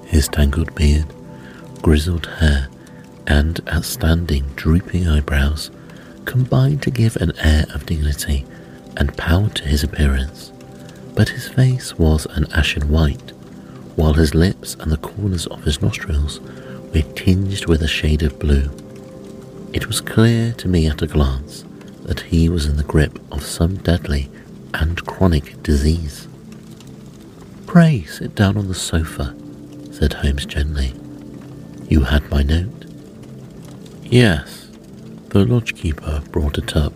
His 0.06 0.28
tangled 0.28 0.72
beard, 0.76 1.12
grizzled 1.82 2.26
hair, 2.38 2.68
and 3.26 3.60
outstanding 3.68 4.44
drooping 4.54 5.08
eyebrows 5.08 5.70
combined 6.24 6.82
to 6.82 6.90
give 6.90 7.16
an 7.16 7.32
air 7.38 7.66
of 7.74 7.86
dignity 7.86 8.46
and 8.96 9.16
power 9.16 9.48
to 9.48 9.64
his 9.64 9.82
appearance, 9.82 10.52
but 11.14 11.30
his 11.30 11.48
face 11.48 11.98
was 11.98 12.26
an 12.26 12.46
ashen 12.52 12.88
white, 12.88 13.32
while 13.96 14.14
his 14.14 14.34
lips 14.34 14.76
and 14.78 14.92
the 14.92 14.96
corners 14.96 15.46
of 15.48 15.64
his 15.64 15.82
nostrils 15.82 16.40
were 16.94 17.02
tinged 17.16 17.66
with 17.66 17.82
a 17.82 17.88
shade 17.88 18.22
of 18.22 18.38
blue. 18.38 18.70
It 19.72 19.88
was 19.88 20.00
clear 20.00 20.52
to 20.52 20.68
me 20.68 20.86
at 20.86 21.02
a 21.02 21.08
glance 21.08 21.64
that 22.04 22.20
he 22.20 22.48
was 22.48 22.66
in 22.66 22.76
the 22.76 22.84
grip 22.84 23.18
of 23.32 23.42
some 23.42 23.76
deadly 23.76 24.30
and 24.72 25.04
chronic 25.06 25.62
disease. 25.62 26.28
Pray 27.66 28.02
sit 28.04 28.34
down 28.34 28.56
on 28.56 28.68
the 28.68 28.74
sofa, 28.74 29.34
said 29.90 30.12
Holmes 30.12 30.46
gently. 30.46 30.92
You 31.88 32.02
had 32.02 32.30
my 32.30 32.42
note? 32.42 32.86
Yes, 34.04 34.68
the 35.28 35.44
lodgekeeper 35.44 36.30
brought 36.30 36.58
it 36.58 36.76
up. 36.76 36.92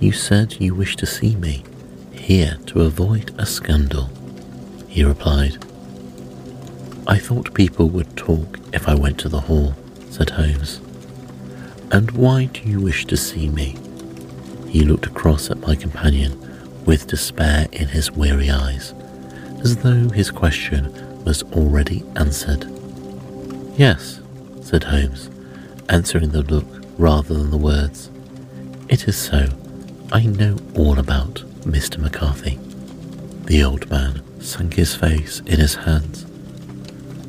You 0.00 0.12
said 0.12 0.60
you 0.60 0.74
wished 0.74 0.98
to 1.00 1.06
see 1.06 1.36
me, 1.36 1.64
here 2.12 2.58
to 2.66 2.82
avoid 2.82 3.34
a 3.38 3.46
scandal, 3.46 4.10
he 4.88 5.04
replied. 5.04 5.64
I 7.06 7.18
thought 7.18 7.54
people 7.54 7.88
would 7.90 8.16
talk 8.16 8.58
if 8.72 8.88
I 8.88 8.94
went 8.94 9.18
to 9.20 9.28
the 9.28 9.40
hall, 9.40 9.74
said 10.10 10.30
Holmes. 10.30 10.80
And 11.90 12.10
why 12.12 12.46
do 12.46 12.62
you 12.62 12.80
wish 12.80 13.04
to 13.06 13.16
see 13.16 13.48
me? 13.48 13.76
He 14.72 14.84
looked 14.84 15.04
across 15.04 15.50
at 15.50 15.60
my 15.60 15.74
companion 15.74 16.32
with 16.86 17.06
despair 17.06 17.68
in 17.72 17.88
his 17.88 18.10
weary 18.10 18.48
eyes, 18.48 18.94
as 19.60 19.76
though 19.76 20.08
his 20.08 20.30
question 20.30 20.90
was 21.26 21.42
already 21.52 22.02
answered. 22.16 22.64
Yes, 23.76 24.22
said 24.62 24.84
Holmes, 24.84 25.28
answering 25.90 26.30
the 26.30 26.42
look 26.44 26.64
rather 26.96 27.34
than 27.34 27.50
the 27.50 27.58
words. 27.58 28.10
It 28.88 29.06
is 29.06 29.16
so. 29.18 29.46
I 30.10 30.24
know 30.24 30.56
all 30.74 30.98
about 30.98 31.44
Mr. 31.66 31.98
McCarthy. 31.98 32.58
The 33.44 33.62
old 33.62 33.90
man 33.90 34.22
sunk 34.40 34.72
his 34.72 34.96
face 34.96 35.40
in 35.40 35.60
his 35.60 35.74
hands. 35.74 36.24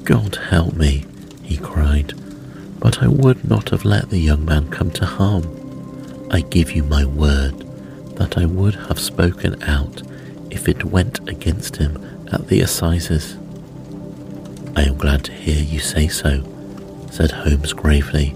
God 0.05 0.37
help 0.49 0.75
me, 0.75 1.05
he 1.43 1.57
cried, 1.57 2.13
but 2.79 3.03
I 3.03 3.07
would 3.07 3.43
not 3.49 3.71
have 3.71 3.83
let 3.83 4.09
the 4.09 4.19
young 4.19 4.45
man 4.45 4.69
come 4.69 4.91
to 4.91 5.05
harm. 5.05 5.62
I 6.33 6.41
give 6.41 6.71
you 6.71 6.81
my 6.83 7.05
word 7.05 7.59
that 8.15 8.39
I 8.39 8.47
would 8.47 8.73
have 8.73 8.99
spoken 8.99 9.61
out 9.61 10.01
if 10.49 10.67
it 10.67 10.83
went 10.83 11.19
against 11.29 11.75
him 11.75 12.27
at 12.31 12.47
the 12.47 12.61
assizes. 12.61 13.37
I 14.75 14.81
am 14.81 14.97
glad 14.97 15.25
to 15.25 15.31
hear 15.31 15.63
you 15.63 15.77
say 15.77 16.07
so, 16.07 16.43
said 17.11 17.29
Holmes 17.29 17.71
gravely. 17.71 18.35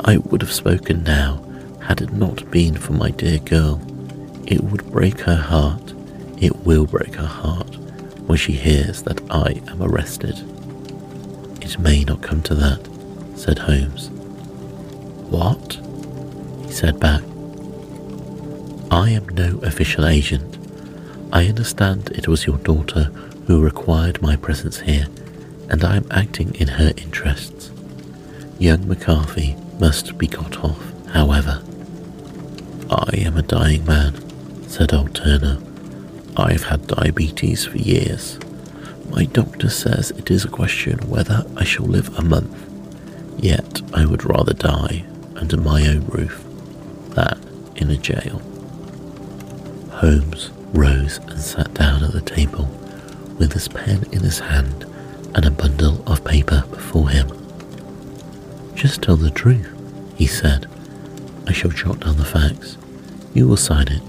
I 0.00 0.16
would 0.16 0.42
have 0.42 0.52
spoken 0.52 1.04
now 1.04 1.44
had 1.80 2.00
it 2.00 2.12
not 2.12 2.50
been 2.50 2.74
for 2.74 2.94
my 2.94 3.12
dear 3.12 3.38
girl. 3.38 3.80
It 4.44 4.64
would 4.64 4.90
break 4.90 5.20
her 5.20 5.36
heart, 5.36 5.94
it 6.38 6.56
will 6.66 6.86
break 6.86 7.14
her 7.14 7.24
heart 7.24 7.76
when 8.26 8.36
she 8.36 8.54
hears 8.54 9.02
that 9.02 9.20
I 9.30 9.62
am 9.68 9.80
arrested. 9.80 10.34
It 11.62 11.78
may 11.78 12.02
not 12.02 12.20
come 12.22 12.42
to 12.42 12.54
that, 12.56 12.80
said 13.36 13.60
Holmes. 13.60 14.08
What? 15.30 15.85
Said 16.76 17.00
back. 17.00 17.22
I 18.90 19.08
am 19.08 19.26
no 19.30 19.58
official 19.62 20.04
agent. 20.04 20.58
I 21.32 21.46
understand 21.46 22.10
it 22.10 22.28
was 22.28 22.44
your 22.44 22.58
daughter 22.58 23.04
who 23.46 23.64
required 23.64 24.20
my 24.20 24.36
presence 24.36 24.80
here, 24.80 25.06
and 25.70 25.82
I 25.82 25.96
am 25.96 26.06
acting 26.10 26.54
in 26.56 26.68
her 26.68 26.92
interests. 26.98 27.70
Young 28.58 28.86
McCarthy 28.86 29.56
must 29.80 30.18
be 30.18 30.26
got 30.26 30.62
off, 30.62 30.92
however. 31.14 31.62
I 32.90 33.08
am 33.20 33.38
a 33.38 33.42
dying 33.56 33.86
man, 33.86 34.12
said 34.68 34.92
old 34.92 35.14
Turner. 35.14 35.56
I've 36.36 36.64
had 36.64 36.88
diabetes 36.88 37.64
for 37.64 37.78
years. 37.78 38.38
My 39.08 39.24
doctor 39.24 39.70
says 39.70 40.10
it 40.10 40.30
is 40.30 40.44
a 40.44 40.48
question 40.48 40.98
whether 41.08 41.42
I 41.56 41.64
shall 41.64 41.86
live 41.86 42.14
a 42.18 42.22
month. 42.22 42.54
Yet 43.42 43.80
I 43.94 44.04
would 44.04 44.26
rather 44.26 44.52
die 44.52 45.06
under 45.36 45.56
my 45.56 45.88
own 45.88 46.04
roof 46.08 46.45
than 47.16 47.72
in 47.76 47.90
a 47.90 47.96
jail. 47.96 48.40
Holmes 49.90 50.50
rose 50.72 51.16
and 51.18 51.40
sat 51.40 51.72
down 51.74 52.04
at 52.04 52.12
the 52.12 52.20
table 52.20 52.66
with 53.38 53.52
his 53.52 53.68
pen 53.68 54.04
in 54.12 54.20
his 54.20 54.38
hand 54.38 54.84
and 55.34 55.44
a 55.44 55.50
bundle 55.50 56.02
of 56.10 56.24
paper 56.24 56.64
before 56.70 57.08
him. 57.08 57.28
Just 58.74 59.02
tell 59.02 59.16
the 59.16 59.30
truth, 59.30 59.68
he 60.16 60.26
said. 60.26 60.66
I 61.46 61.52
shall 61.52 61.70
jot 61.70 62.00
down 62.00 62.16
the 62.18 62.24
facts. 62.24 62.76
You 63.34 63.48
will 63.48 63.56
sign 63.56 63.88
it, 63.88 64.02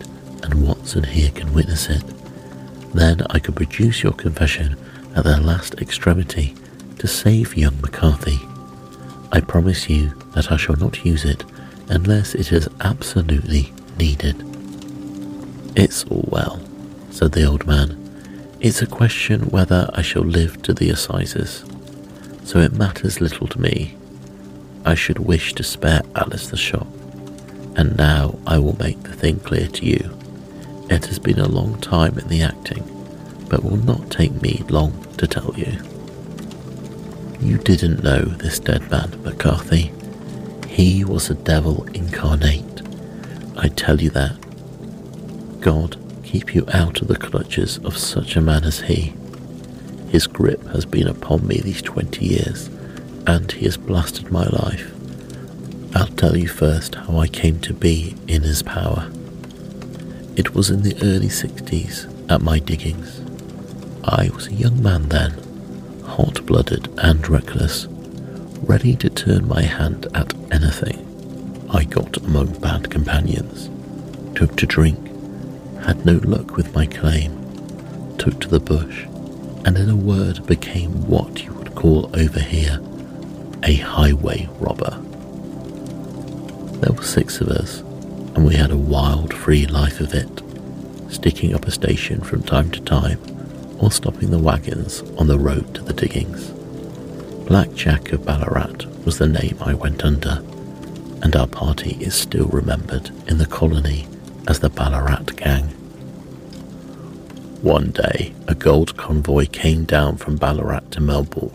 and 0.43 0.65
Watson 0.67 1.03
here 1.03 1.31
can 1.31 1.53
witness 1.53 1.89
it. 1.89 2.03
Then 2.93 3.21
I 3.29 3.39
can 3.39 3.53
produce 3.53 4.03
your 4.03 4.13
confession 4.13 4.77
at 5.15 5.23
the 5.23 5.39
last 5.39 5.75
extremity 5.75 6.55
to 6.99 7.07
save 7.07 7.55
young 7.55 7.79
McCarthy. 7.81 8.39
I 9.31 9.39
promise 9.41 9.89
you 9.89 10.09
that 10.33 10.51
I 10.51 10.57
shall 10.57 10.77
not 10.77 11.05
use 11.05 11.25
it 11.25 11.43
unless 11.89 12.35
it 12.35 12.51
is 12.51 12.67
absolutely 12.81 13.73
needed. 13.97 14.43
It's 15.75 16.03
all 16.05 16.27
well, 16.29 16.61
said 17.11 17.31
the 17.33 17.45
old 17.45 17.65
man. 17.67 18.03
It's 18.59 18.81
a 18.81 18.87
question 18.87 19.49
whether 19.49 19.89
I 19.93 20.01
shall 20.01 20.23
live 20.23 20.61
to 20.63 20.73
the 20.73 20.89
assizes, 20.89 21.63
so 22.43 22.59
it 22.59 22.73
matters 22.73 23.21
little 23.21 23.47
to 23.47 23.61
me. 23.61 23.95
I 24.85 24.95
should 24.95 25.19
wish 25.19 25.53
to 25.53 25.63
spare 25.63 26.01
Alice 26.15 26.47
the 26.47 26.57
shock, 26.57 26.87
and 27.75 27.95
now 27.97 28.39
I 28.47 28.57
will 28.57 28.77
make 28.79 29.03
the 29.03 29.13
thing 29.13 29.39
clear 29.39 29.67
to 29.67 29.85
you. 29.85 30.17
It 30.89 31.05
has 31.05 31.19
been 31.19 31.39
a 31.39 31.47
long 31.47 31.79
time 31.81 32.17
in 32.17 32.27
the 32.27 32.41
acting, 32.41 32.83
but 33.49 33.63
will 33.63 33.77
not 33.77 34.09
take 34.09 34.41
me 34.41 34.63
long 34.69 35.05
to 35.17 35.27
tell 35.27 35.53
you. 35.57 35.77
You 37.39 37.57
didn't 37.57 38.03
know 38.03 38.21
this 38.21 38.59
dead 38.59 38.89
man, 38.89 39.21
McCarthy. 39.23 39.91
He 40.77 41.03
was 41.03 41.31
a 41.31 41.33
devil 41.33 41.85
incarnate. 41.95 42.83
I 43.57 43.67
tell 43.69 43.99
you 43.99 44.11
that 44.11 44.37
God 45.59 45.97
keep 46.23 46.53
you 46.53 46.67
out 46.71 47.01
of 47.01 47.07
the 47.07 47.17
clutches 47.17 47.79
of 47.79 47.97
such 47.97 48.35
a 48.35 48.41
man 48.41 48.63
as 48.63 48.81
he. 48.81 49.15
His 50.11 50.27
grip 50.27 50.63
has 50.67 50.85
been 50.85 51.07
upon 51.07 51.47
me 51.47 51.61
these 51.61 51.81
twenty 51.81 52.27
years, 52.27 52.67
and 53.25 53.51
he 53.51 53.65
has 53.65 53.75
blasted 53.75 54.31
my 54.31 54.45
life. 54.45 54.93
I'll 55.95 56.15
tell 56.15 56.37
you 56.37 56.47
first 56.47 56.93
how 56.93 57.17
I 57.17 57.27
came 57.27 57.59
to 57.61 57.73
be 57.73 58.15
in 58.27 58.43
his 58.43 58.61
power. 58.61 59.09
It 60.35 60.53
was 60.53 60.69
in 60.69 60.83
the 60.83 60.95
early 61.01 61.29
60s 61.29 62.31
at 62.31 62.43
my 62.43 62.59
diggings. 62.59 63.19
I 64.03 64.29
was 64.29 64.45
a 64.45 64.53
young 64.53 64.83
man 64.83 65.09
then, 65.09 65.31
hot 66.05 66.45
blooded 66.45 66.87
and 66.99 67.27
reckless, 67.27 67.87
ready 68.63 68.95
to 68.95 69.09
turn 69.09 69.47
my 69.47 69.61
hand 69.61 70.07
at 70.13 70.33
anything. 70.51 71.03
I 71.73 71.83
got 71.83 72.17
among 72.17 72.59
bad 72.59 72.89
companions, 72.89 73.69
took 74.35 74.55
to 74.57 74.65
drink, 74.65 74.97
had 75.81 76.05
no 76.05 76.19
luck 76.23 76.55
with 76.55 76.73
my 76.73 76.85
claim, 76.85 77.31
took 78.17 78.39
to 78.41 78.47
the 78.47 78.59
bush, 78.59 79.03
and 79.65 79.77
in 79.77 79.89
a 79.89 79.95
word 79.95 80.45
became 80.47 81.07
what 81.07 81.43
you 81.43 81.53
would 81.53 81.75
call 81.75 82.09
over 82.17 82.39
here 82.39 82.79
a 83.63 83.75
highway 83.75 84.47
robber. 84.59 84.97
There 86.79 86.93
were 86.93 87.03
six 87.03 87.41
of 87.41 87.49
us, 87.49 87.79
and 88.35 88.45
we 88.45 88.55
had 88.55 88.71
a 88.71 88.77
wild, 88.77 89.33
free 89.33 89.65
life 89.65 89.99
of 89.99 90.13
it, 90.13 90.41
sticking 91.11 91.53
up 91.53 91.65
a 91.65 91.71
station 91.71 92.21
from 92.21 92.43
time 92.43 92.71
to 92.71 92.81
time 92.81 93.19
or 93.79 93.91
stopping 93.91 94.31
the 94.31 94.39
wagons 94.39 95.01
on 95.17 95.27
the 95.27 95.39
road 95.39 95.75
to 95.75 95.81
the 95.81 95.93
diggings. 95.93 96.51
Black 97.47 97.73
Jack 97.75 98.11
of 98.11 98.25
Ballarat 98.25 98.85
was 99.05 99.19
the 99.19 99.25
name 99.25 99.57
I 99.61 99.73
went 99.73 100.03
under, 100.03 100.43
and 101.21 101.33
our 101.33 101.47
party 101.47 101.97
is 102.01 102.13
still 102.13 102.47
remembered 102.47 103.09
in 103.29 103.37
the 103.37 103.45
colony 103.45 104.05
as 104.49 104.59
the 104.59 104.69
Ballarat 104.69 105.23
Gang. 105.37 105.63
One 107.61 107.91
day, 107.91 108.33
a 108.49 108.53
gold 108.53 108.97
convoy 108.97 109.45
came 109.45 109.85
down 109.85 110.17
from 110.17 110.35
Ballarat 110.35 110.91
to 110.91 110.99
Melbourne, 110.99 111.53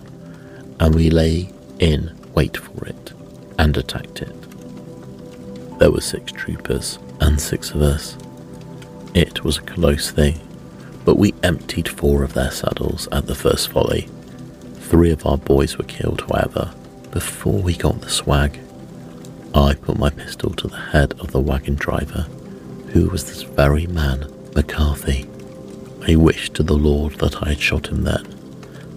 and 0.80 0.94
we 0.94 1.10
lay 1.10 1.50
in 1.78 2.18
wait 2.34 2.56
for 2.56 2.86
it 2.86 3.12
and 3.58 3.76
attacked 3.76 4.22
it. 4.22 5.78
There 5.78 5.92
were 5.92 6.00
six 6.00 6.32
troopers 6.32 6.98
and 7.20 7.38
six 7.38 7.70
of 7.72 7.82
us. 7.82 8.16
It 9.12 9.44
was 9.44 9.58
a 9.58 9.62
close 9.62 10.10
thing, 10.10 10.40
but 11.04 11.18
we 11.18 11.34
emptied 11.42 11.86
four 11.86 12.22
of 12.22 12.32
their 12.32 12.50
saddles 12.50 13.08
at 13.12 13.26
the 13.26 13.34
first 13.34 13.70
volley. 13.70 14.08
Three 14.92 15.10
of 15.10 15.24
our 15.24 15.38
boys 15.38 15.78
were 15.78 15.84
killed, 15.84 16.20
however, 16.28 16.74
before 17.12 17.62
we 17.62 17.74
got 17.74 18.02
the 18.02 18.10
swag. 18.10 18.60
I 19.54 19.72
put 19.72 19.98
my 19.98 20.10
pistol 20.10 20.50
to 20.50 20.68
the 20.68 20.76
head 20.76 21.18
of 21.18 21.30
the 21.30 21.40
wagon 21.40 21.76
driver, 21.76 22.26
who 22.88 23.08
was 23.08 23.24
this 23.24 23.40
very 23.40 23.86
man, 23.86 24.30
McCarthy. 24.54 25.26
I 26.06 26.16
wished 26.16 26.52
to 26.56 26.62
the 26.62 26.76
Lord 26.76 27.14
that 27.20 27.42
I 27.42 27.48
had 27.48 27.60
shot 27.60 27.86
him 27.86 28.02
then, 28.02 28.26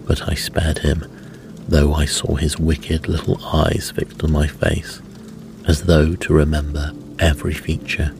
but 0.06 0.28
I 0.28 0.34
spared 0.34 0.80
him, 0.80 1.02
though 1.66 1.94
I 1.94 2.04
saw 2.04 2.34
his 2.34 2.58
wicked 2.58 3.08
little 3.08 3.42
eyes 3.42 3.90
fixed 3.90 4.22
on 4.22 4.32
my 4.32 4.46
face, 4.48 5.00
as 5.66 5.84
though 5.84 6.14
to 6.14 6.34
remember 6.34 6.92
every 7.18 7.54
feature. 7.54 8.14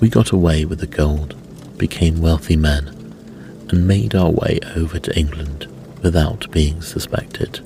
We 0.00 0.08
got 0.08 0.32
away 0.32 0.64
with 0.64 0.80
the 0.80 0.88
gold, 0.88 1.36
became 1.78 2.20
wealthy 2.20 2.56
men, 2.56 2.88
and 3.68 3.86
made 3.86 4.16
our 4.16 4.30
way 4.30 4.58
over 4.74 4.98
to 4.98 5.16
England 5.16 5.68
without 6.02 6.50
being 6.50 6.82
suspected. 6.82 7.60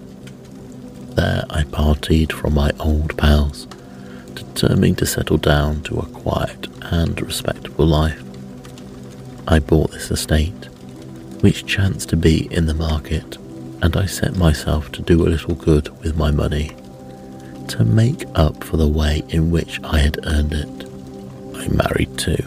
There 1.17 1.45
I 1.49 1.65
parted 1.65 2.33
from 2.33 2.55
my 2.55 2.71
old 2.79 3.17
pals, 3.17 3.67
determined 4.35 4.99
to 4.99 5.07
settle 5.07 5.39
down 5.39 5.83
to 5.85 5.99
a 5.99 6.07
quiet 6.07 6.69
and 6.83 7.21
respectable 7.21 7.87
life. 7.87 8.23
I 9.49 9.59
bought 9.61 9.93
this 9.93 10.11
estate, 10.11 10.69
which 11.41 11.67
chanced 11.67 12.11
to 12.11 12.17
be 12.17 12.53
in 12.53 12.67
the 12.67 12.75
market, 12.75 13.37
and 13.83 13.97
I 13.97 14.07
set 14.07 14.37
myself 14.37 14.93
to 14.93 15.03
do 15.03 15.23
a 15.23 15.31
little 15.31 15.55
good 15.55 15.89
with 16.03 16.17
my 16.17 16.31
money, 16.31 16.77
to 17.69 17.85
make 17.85 18.25
up 18.35 18.63
for 18.63 18.77
the 18.77 18.89
way 18.89 19.23
in 19.29 19.51
which 19.51 19.81
I 19.83 19.99
had 19.99 20.19
earned 20.27 20.53
it. 20.53 20.89
I 21.57 21.69
married 21.69 22.19
too, 22.19 22.45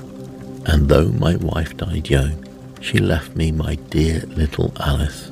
and 0.65 0.87
though 0.87 1.09
my 1.09 1.35
wife 1.37 1.75
died 1.75 2.09
young, 2.09 2.45
she 2.81 2.99
left 2.99 3.35
me 3.35 3.51
my 3.51 3.75
dear 3.75 4.21
little 4.27 4.71
Alice. 4.79 5.31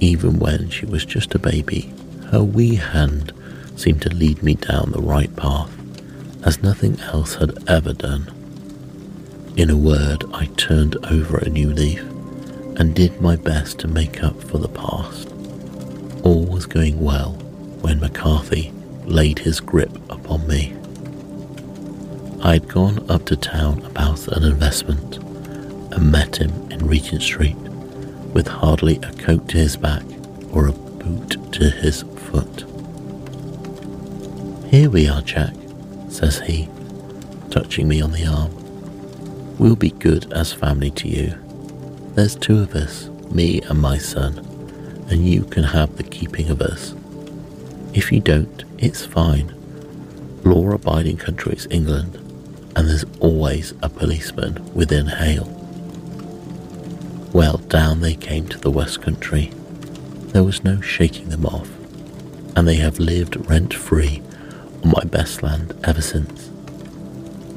Even 0.00 0.38
when 0.38 0.68
she 0.68 0.84
was 0.84 1.04
just 1.04 1.34
a 1.34 1.38
baby, 1.38 1.92
her 2.30 2.42
wee 2.42 2.74
hand 2.74 3.32
seemed 3.76 4.02
to 4.02 4.14
lead 4.14 4.42
me 4.42 4.54
down 4.54 4.90
the 4.90 5.00
right 5.00 5.34
path, 5.36 5.70
as 6.44 6.62
nothing 6.62 7.00
else 7.00 7.34
had 7.36 7.56
ever 7.68 7.92
done. 7.92 8.32
In 9.56 9.70
a 9.70 9.76
word, 9.76 10.24
I 10.34 10.46
turned 10.56 10.96
over 11.06 11.38
a 11.38 11.48
new 11.48 11.72
leaf 11.72 12.02
and 12.78 12.94
did 12.94 13.20
my 13.22 13.36
best 13.36 13.78
to 13.80 13.88
make 13.88 14.22
up 14.22 14.38
for 14.42 14.58
the 14.58 14.68
past. 14.68 15.32
All 16.24 16.44
was 16.44 16.66
going 16.66 17.00
well 17.02 17.32
when 17.80 18.00
McCarthy 18.00 18.72
laid 19.04 19.38
his 19.38 19.60
grip 19.60 19.94
upon 20.10 20.46
me. 20.46 20.76
I 22.42 22.54
had 22.54 22.68
gone 22.68 23.08
up 23.10 23.24
to 23.26 23.36
town 23.36 23.82
about 23.86 24.28
an 24.28 24.44
investment 24.44 25.16
and 25.16 26.12
met 26.12 26.36
him 26.36 26.70
in 26.70 26.86
Regent 26.86 27.22
Street 27.22 27.56
with 28.36 28.48
hardly 28.48 28.96
a 28.96 29.12
coat 29.14 29.48
to 29.48 29.56
his 29.56 29.78
back 29.78 30.02
or 30.52 30.66
a 30.66 30.72
boot 30.72 31.38
to 31.54 31.70
his 31.70 32.02
foot. 32.02 32.66
Here 34.70 34.90
we 34.90 35.08
are, 35.08 35.22
Jack, 35.22 35.54
says 36.10 36.40
he, 36.40 36.68
touching 37.48 37.88
me 37.88 38.02
on 38.02 38.12
the 38.12 38.26
arm. 38.26 38.52
We'll 39.56 39.74
be 39.74 39.88
good 39.88 40.30
as 40.34 40.52
family 40.52 40.90
to 40.90 41.08
you. 41.08 41.34
There's 42.14 42.36
two 42.36 42.58
of 42.58 42.74
us, 42.74 43.08
me 43.30 43.62
and 43.62 43.80
my 43.80 43.96
son, 43.96 44.36
and 45.08 45.26
you 45.26 45.44
can 45.44 45.64
have 45.64 45.96
the 45.96 46.02
keeping 46.02 46.50
of 46.50 46.60
us. 46.60 46.94
If 47.94 48.12
you 48.12 48.20
don't, 48.20 48.64
it's 48.76 49.06
fine. 49.06 49.50
Law 50.44 50.72
abiding 50.72 51.16
country 51.16 51.54
is 51.54 51.66
England, 51.70 52.16
and 52.76 52.86
there's 52.86 53.06
always 53.20 53.72
a 53.82 53.88
policeman 53.88 54.62
within 54.74 55.06
hail. 55.06 55.55
Well, 57.32 57.58
down 57.58 58.00
they 58.00 58.14
came 58.14 58.48
to 58.48 58.58
the 58.58 58.70
West 58.70 59.02
Country. 59.02 59.52
There 60.28 60.44
was 60.44 60.64
no 60.64 60.80
shaking 60.80 61.28
them 61.28 61.46
off, 61.46 61.68
and 62.56 62.66
they 62.66 62.76
have 62.76 62.98
lived 62.98 63.48
rent 63.48 63.74
free 63.74 64.22
on 64.82 64.90
my 64.90 65.04
best 65.04 65.42
land 65.42 65.74
ever 65.84 66.02
since. 66.02 66.50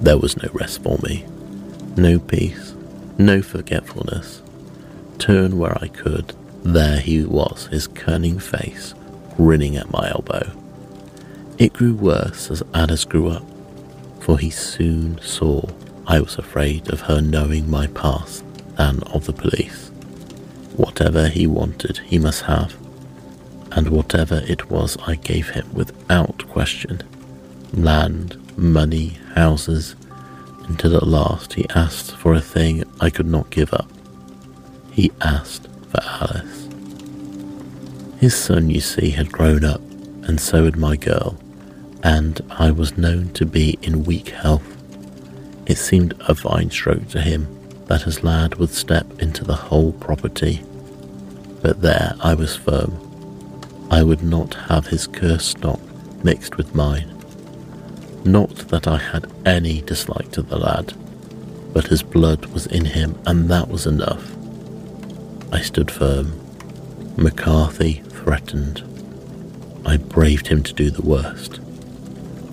There 0.01 0.17
was 0.17 0.37
no 0.37 0.49
rest 0.53 0.83
for 0.83 0.97
me, 1.03 1.25
no 1.97 2.19
peace, 2.19 2.73
no 3.17 3.41
forgetfulness. 3.41 4.41
Turn 5.17 5.57
where 5.57 5.77
I 5.81 5.87
could, 5.87 6.33
there 6.63 6.99
he 6.99 7.23
was, 7.23 7.67
his 7.67 7.87
cunning 7.87 8.39
face 8.39 8.93
grinning 9.39 9.77
at 9.77 9.89
my 9.89 10.09
elbow. 10.09 10.51
It 11.57 11.71
grew 11.71 11.93
worse 11.93 12.51
as 12.51 12.61
Alice 12.73 13.05
grew 13.05 13.29
up, 13.29 13.45
for 14.19 14.37
he 14.37 14.49
soon 14.49 15.17
saw 15.21 15.61
I 16.05 16.19
was 16.19 16.37
afraid 16.37 16.91
of 16.91 16.99
her 17.01 17.21
knowing 17.21 17.69
my 17.69 17.87
past 17.87 18.43
than 18.79 19.03
of 19.13 19.25
the 19.25 19.33
police. 19.33 19.89
Whatever 20.77 21.27
he 21.27 21.45
wanted, 21.45 21.97
he 21.97 22.17
must 22.17 22.43
have, 22.43 22.73
and 23.73 23.89
whatever 23.89 24.41
it 24.47 24.71
was, 24.71 24.97
I 25.05 25.15
gave 25.15 25.49
him 25.49 25.67
without 25.73 26.47
question 26.47 27.03
land, 27.73 28.37
money, 28.57 29.17
houses, 29.35 29.95
until 30.69 30.95
at 30.95 31.05
last 31.19 31.53
he 31.53 31.67
asked 31.75 32.15
for 32.15 32.33
a 32.33 32.41
thing 32.55 32.83
I 33.01 33.09
could 33.09 33.27
not 33.27 33.49
give 33.49 33.73
up. 33.73 33.91
He 34.91 35.11
asked 35.21 35.67
for 35.91 36.01
Alice. 36.01 36.69
His 38.21 38.33
son, 38.33 38.69
you 38.69 38.79
see, 38.79 39.09
had 39.09 39.31
grown 39.31 39.65
up, 39.65 39.81
and 40.27 40.39
so 40.39 40.63
had 40.63 40.77
my 40.77 40.95
girl, 40.95 41.37
and 42.01 42.41
I 42.49 42.71
was 42.71 42.97
known 42.97 43.29
to 43.33 43.45
be 43.45 43.77
in 43.81 44.05
weak 44.05 44.29
health. 44.29 44.69
It 45.65 45.77
seemed 45.77 46.13
a 46.21 46.33
fine 46.33 46.71
stroke 46.71 47.09
to 47.09 47.21
him 47.21 47.58
that 47.89 48.03
his 48.03 48.23
lad 48.23 48.55
would 48.55 48.69
step 48.69 49.19
into 49.19 49.43
the 49.43 49.55
whole 49.55 49.91
property. 49.93 50.63
But 51.63 51.81
there 51.81 52.13
I 52.21 52.35
was 52.35 52.55
firm. 52.55 52.95
I 53.89 54.03
would 54.03 54.21
not 54.21 54.53
have 54.53 54.85
his 54.85 55.07
curse 55.07 55.47
stock 55.47 55.81
mixed 56.23 56.55
with 56.55 56.75
mine. 56.75 57.15
Not 58.23 58.55
that 58.69 58.87
I 58.87 58.99
had 58.99 59.31
any 59.43 59.81
dislike 59.81 60.31
to 60.33 60.43
the 60.43 60.57
lad, 60.57 60.93
but 61.73 61.87
his 61.87 62.03
blood 62.03 62.45
was 62.47 62.67
in 62.67 62.85
him, 62.85 63.19
and 63.25 63.49
that 63.49 63.67
was 63.69 63.87
enough. 63.87 64.23
I 65.51 65.61
stood 65.61 65.89
firm. 65.89 66.39
McCarthy 67.17 68.03
threatened. 68.09 68.83
I 69.83 69.97
braved 69.97 70.45
him 70.45 70.61
to 70.61 70.73
do 70.73 70.91
the 70.91 71.01
worst. 71.01 71.59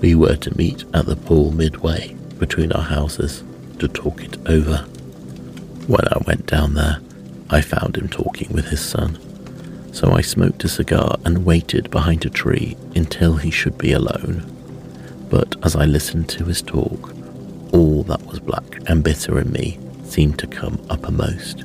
We 0.01 0.15
were 0.15 0.37
to 0.37 0.57
meet 0.57 0.85
at 0.95 1.05
the 1.05 1.17
pool 1.17 1.53
midway 1.53 2.15
between 2.39 2.73
our 2.73 2.83
houses 2.83 3.45
to 3.81 3.89
talk 3.89 4.23
it 4.23 4.39
over. 4.49 4.87
When 5.87 6.07
I 6.09 6.19
went 6.27 6.47
down 6.47 6.75
there, 6.75 6.99
I 7.51 7.61
found 7.61 7.97
him 7.97 8.09
talking 8.09 8.53
with 8.53 8.67
his 8.67 8.81
son, 8.81 9.19
so 9.93 10.13
I 10.13 10.21
smoked 10.21 10.65
a 10.65 10.69
cigar 10.69 11.17
and 11.25 11.45
waited 11.45 11.91
behind 11.91 12.25
a 12.25 12.31
tree 12.31 12.77
until 12.95 13.37
he 13.37 13.51
should 13.51 13.79
be 13.79 13.93
alone 13.93 14.53
but 15.29 15.57
as 15.65 15.75
I 15.75 15.85
listened 15.85 16.29
to 16.31 16.45
his 16.45 16.63
talk, 16.63 17.15
all 17.73 18.03
that 18.05 18.25
was 18.27 18.39
black 18.39 18.81
and 18.89 19.03
bitter 19.03 19.39
in 19.41 19.53
me 19.53 19.79
seemed 20.05 20.39
to 20.39 20.47
come 20.47 20.85
uppermost. 20.89 21.65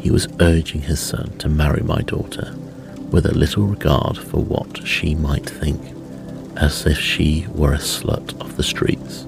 He 0.00 0.10
was 0.10 0.28
urging 0.40 0.82
his 0.82 1.00
son 1.00 1.36
to 1.38 1.48
marry 1.48 1.82
my 1.82 2.02
daughter 2.02 2.54
with 3.10 3.26
a 3.26 3.34
little 3.34 3.64
regard 3.64 4.18
for 4.18 4.42
what 4.42 4.86
she 4.86 5.14
might 5.14 5.48
think, 5.48 5.80
as 6.56 6.84
if 6.84 6.98
she 6.98 7.46
were 7.54 7.72
a 7.72 7.78
slut 7.78 8.38
of 8.40 8.56
the 8.56 8.62
streets. 8.62 9.26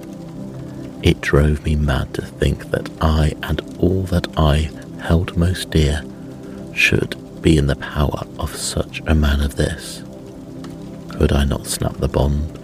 It 1.06 1.20
drove 1.20 1.64
me 1.64 1.76
mad 1.76 2.14
to 2.14 2.22
think 2.22 2.72
that 2.72 2.90
I 3.00 3.32
and 3.44 3.60
all 3.78 4.02
that 4.06 4.26
I 4.36 4.68
held 5.00 5.36
most 5.36 5.70
dear 5.70 6.04
should 6.74 7.14
be 7.40 7.56
in 7.56 7.68
the 7.68 7.76
power 7.76 8.26
of 8.40 8.56
such 8.56 9.02
a 9.06 9.14
man 9.14 9.40
as 9.40 9.54
this. 9.54 10.02
Could 11.10 11.30
I 11.30 11.44
not 11.44 11.68
snap 11.68 11.96
the 11.98 12.08
bond 12.08 12.58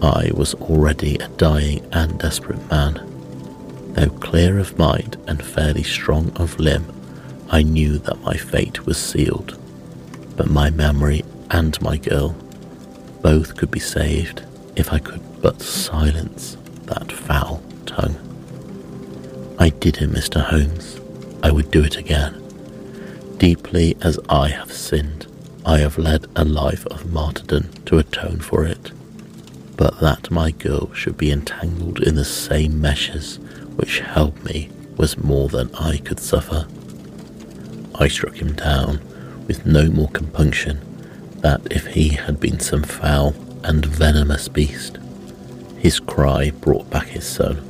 I 0.00 0.30
was 0.34 0.54
already 0.54 1.16
a 1.16 1.26
dying 1.30 1.84
and 1.90 2.16
desperate 2.20 2.70
man. 2.70 3.02
Though 3.94 4.10
clear 4.10 4.60
of 4.60 4.78
mind 4.78 5.16
and 5.26 5.44
fairly 5.44 5.82
strong 5.82 6.30
of 6.36 6.60
limb, 6.60 6.86
I 7.50 7.64
knew 7.64 7.98
that 7.98 8.22
my 8.22 8.36
fate 8.36 8.86
was 8.86 8.98
sealed. 8.98 9.58
But 10.36 10.48
my 10.48 10.70
memory 10.70 11.24
and 11.50 11.82
my 11.82 11.96
girl 11.96 12.36
both 13.20 13.56
could 13.56 13.72
be 13.72 13.80
saved 13.80 14.44
if 14.76 14.92
I 14.92 15.00
could 15.00 15.42
but 15.42 15.60
silence 15.60 16.56
that 16.88 17.12
foul 17.12 17.62
tongue. 17.86 18.16
I 19.58 19.70
did 19.70 19.98
it, 19.98 20.10
Mr. 20.10 20.42
Holmes. 20.42 21.00
I 21.42 21.50
would 21.50 21.70
do 21.70 21.82
it 21.82 21.96
again. 21.96 22.34
Deeply 23.38 23.96
as 24.02 24.18
I 24.28 24.48
have 24.48 24.72
sinned, 24.72 25.26
I 25.64 25.78
have 25.78 25.98
led 25.98 26.26
a 26.34 26.44
life 26.44 26.86
of 26.86 27.12
martyrdom 27.12 27.70
to 27.86 27.98
atone 27.98 28.40
for 28.40 28.64
it 28.64 28.92
but 29.78 30.00
that 30.00 30.30
my 30.30 30.50
girl 30.50 30.92
should 30.92 31.16
be 31.16 31.30
entangled 31.30 32.02
in 32.02 32.16
the 32.16 32.24
same 32.24 32.80
meshes 32.80 33.38
which 33.76 34.00
held 34.00 34.44
me 34.44 34.68
was 34.96 35.16
more 35.16 35.48
than 35.48 35.72
I 35.76 35.98
could 35.98 36.18
suffer. 36.18 36.66
I 37.94 38.08
struck 38.08 38.34
him 38.34 38.54
down 38.54 39.00
with 39.46 39.64
no 39.64 39.88
more 39.88 40.08
compunction 40.08 40.80
than 41.40 41.62
if 41.70 41.86
he 41.86 42.08
had 42.08 42.40
been 42.40 42.58
some 42.58 42.82
foul 42.82 43.34
and 43.62 43.86
venomous 43.86 44.48
beast. 44.48 44.97
His 45.78 46.00
cry 46.00 46.50
brought 46.50 46.90
back 46.90 47.06
his 47.06 47.24
son, 47.24 47.62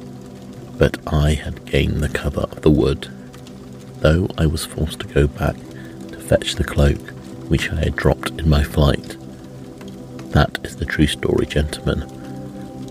but 0.78 0.96
I 1.06 1.34
had 1.34 1.66
gained 1.66 2.00
the 2.00 2.08
cover 2.08 2.40
of 2.40 2.62
the 2.62 2.70
wood, 2.70 3.08
though 4.00 4.28
I 4.38 4.46
was 4.46 4.64
forced 4.64 5.00
to 5.00 5.06
go 5.06 5.26
back 5.26 5.56
to 5.56 6.18
fetch 6.18 6.54
the 6.54 6.64
cloak 6.64 6.98
which 7.48 7.70
I 7.70 7.76
had 7.76 7.96
dropped 7.96 8.30
in 8.30 8.48
my 8.48 8.62
flight. 8.62 9.16
That 10.32 10.58
is 10.64 10.76
the 10.76 10.86
true 10.86 11.06
story, 11.06 11.44
gentlemen, 11.44 12.02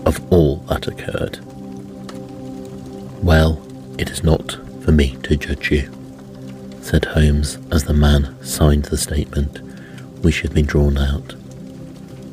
of 0.06 0.32
all 0.32 0.56
that 0.68 0.86
occurred. 0.86 1.40
Well, 3.22 3.60
it 3.98 4.10
is 4.10 4.22
not 4.22 4.52
for 4.84 4.92
me 4.92 5.16
to 5.24 5.36
judge 5.36 5.72
you, 5.72 5.90
said 6.80 7.04
Holmes 7.04 7.58
as 7.72 7.84
the 7.84 7.94
man 7.94 8.36
signed 8.42 8.84
the 8.84 8.96
statement 8.96 9.58
which 10.22 10.42
had 10.42 10.54
been 10.54 10.66
drawn 10.66 10.96
out. 10.96 11.34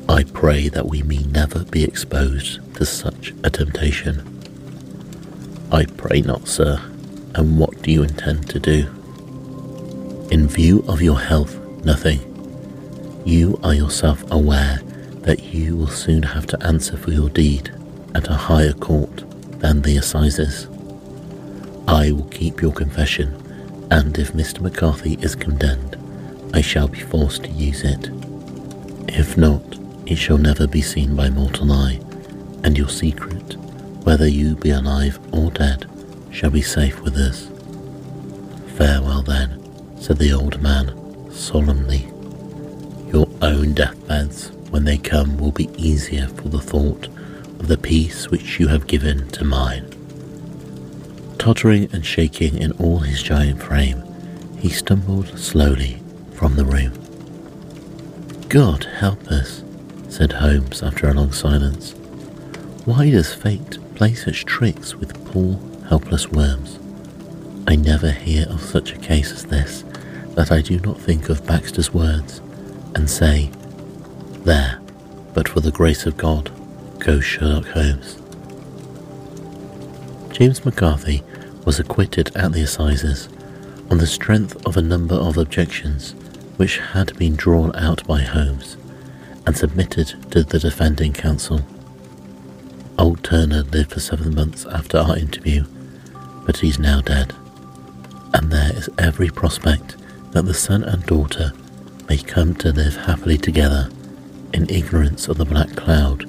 I 0.08 0.22
pray 0.22 0.68
that 0.68 0.86
we 0.86 1.02
may 1.02 1.18
never 1.24 1.64
be 1.64 1.82
exposed 1.82 2.60
to 2.76 2.86
such 2.86 3.34
a 3.42 3.50
temptation. 3.50 4.22
I 5.72 5.84
pray 5.84 6.20
not, 6.20 6.48
sir. 6.48 6.80
And 7.34 7.58
what 7.58 7.82
do 7.82 7.90
you 7.90 8.02
intend 8.02 8.48
to 8.50 8.58
do? 8.58 8.86
In 10.30 10.48
view 10.48 10.84
of 10.88 11.02
your 11.02 11.20
health, 11.20 11.58
nothing. 11.84 12.20
You 13.26 13.58
are 13.62 13.74
yourself 13.74 14.24
aware 14.30 14.80
that 15.22 15.42
you 15.42 15.76
will 15.76 15.88
soon 15.88 16.22
have 16.22 16.46
to 16.46 16.62
answer 16.66 16.96
for 16.96 17.10
your 17.10 17.28
deed 17.28 17.70
at 18.14 18.28
a 18.28 18.34
higher 18.34 18.72
court 18.72 19.24
than 19.60 19.82
the 19.82 19.96
assizes. 19.96 20.68
I 21.88 22.12
will 22.12 22.28
keep 22.30 22.62
your 22.62 22.72
confession, 22.72 23.34
and 23.90 24.16
if 24.18 24.32
Mr. 24.32 24.60
McCarthy 24.60 25.18
is 25.20 25.34
condemned, 25.34 25.96
I 26.54 26.60
shall 26.60 26.88
be 26.88 27.00
forced 27.00 27.44
to 27.44 27.50
use 27.50 27.82
it. 27.84 28.10
If 29.08 29.36
not, 29.36 29.62
it 30.06 30.16
shall 30.16 30.38
never 30.38 30.66
be 30.66 30.80
seen 30.80 31.14
by 31.16 31.28
mortal 31.28 31.72
eye, 31.72 32.00
and 32.64 32.76
your 32.76 32.88
secret, 32.88 33.56
whether 34.04 34.28
you 34.28 34.56
be 34.56 34.70
alive 34.70 35.18
or 35.32 35.50
dead, 35.50 35.88
shall 36.30 36.50
be 36.50 36.62
safe 36.62 37.00
with 37.00 37.16
us. 37.16 37.48
Farewell 38.76 39.22
then, 39.22 39.60
said 40.00 40.18
the 40.18 40.32
old 40.32 40.60
man 40.60 40.94
solemnly. 41.32 42.06
Your 43.12 43.28
own 43.42 43.74
deathbeds 43.74 44.50
when 44.70 44.84
they 44.84 44.98
come 44.98 45.38
will 45.38 45.52
be 45.52 45.70
easier 45.76 46.28
for 46.28 46.48
the 46.48 46.60
thought 46.60 47.06
of 47.58 47.68
the 47.68 47.78
peace 47.78 48.28
which 48.30 48.60
you 48.60 48.68
have 48.68 48.86
given 48.86 49.28
to 49.30 49.44
mine. 49.44 49.90
Tottering 51.38 51.88
and 51.92 52.04
shaking 52.04 52.56
in 52.56 52.72
all 52.72 52.98
his 52.98 53.22
giant 53.22 53.62
frame, 53.62 54.02
he 54.58 54.68
stumbled 54.68 55.38
slowly 55.38 56.02
from 56.32 56.56
the 56.56 56.64
room. 56.64 56.92
God 58.48 58.84
help 58.84 59.26
us, 59.28 59.64
said 60.08 60.32
Holmes 60.32 60.82
after 60.82 61.08
a 61.08 61.14
long 61.14 61.32
silence. 61.32 61.95
Why 62.86 63.10
does 63.10 63.34
fate 63.34 63.78
play 63.96 64.14
such 64.14 64.44
tricks 64.44 64.94
with 64.94 65.32
poor, 65.32 65.58
helpless 65.88 66.28
worms? 66.28 66.78
I 67.66 67.74
never 67.74 68.12
hear 68.12 68.46
of 68.48 68.62
such 68.62 68.92
a 68.92 68.98
case 68.98 69.32
as 69.32 69.44
this 69.44 69.82
that 70.36 70.52
I 70.52 70.60
do 70.60 70.78
not 70.78 71.00
think 71.00 71.28
of 71.28 71.44
Baxter's 71.44 71.92
words 71.92 72.40
and 72.94 73.10
say, 73.10 73.50
There, 74.44 74.78
but 75.34 75.48
for 75.48 75.58
the 75.58 75.72
grace 75.72 76.06
of 76.06 76.16
God, 76.16 76.52
goes 77.00 77.24
Sherlock 77.24 77.66
Holmes. 77.66 78.22
James 80.30 80.64
McCarthy 80.64 81.24
was 81.64 81.80
acquitted 81.80 82.36
at 82.36 82.52
the 82.52 82.62
assizes 82.62 83.28
on 83.90 83.98
the 83.98 84.06
strength 84.06 84.64
of 84.64 84.76
a 84.76 84.82
number 84.82 85.16
of 85.16 85.38
objections 85.38 86.12
which 86.56 86.78
had 86.78 87.18
been 87.18 87.34
drawn 87.34 87.74
out 87.74 88.06
by 88.06 88.20
Holmes 88.22 88.76
and 89.44 89.56
submitted 89.56 90.30
to 90.30 90.44
the 90.44 90.60
defending 90.60 91.12
counsel. 91.12 91.62
Old 92.98 93.22
Turner 93.22 93.62
lived 93.62 93.92
for 93.92 94.00
seven 94.00 94.34
months 94.34 94.64
after 94.66 94.98
our 94.98 95.16
interview, 95.16 95.64
but 96.46 96.56
he's 96.56 96.78
now 96.78 97.00
dead, 97.00 97.34
and 98.34 98.50
there 98.50 98.72
is 98.74 98.88
every 98.98 99.28
prospect 99.28 99.96
that 100.32 100.46
the 100.46 100.54
son 100.54 100.82
and 100.84 101.04
daughter 101.04 101.52
may 102.08 102.16
come 102.18 102.54
to 102.56 102.72
live 102.72 102.96
happily 102.96 103.36
together 103.38 103.90
in 104.54 104.68
ignorance 104.70 105.28
of 105.28 105.38
the 105.38 105.44
black 105.44 105.74
cloud 105.76 106.24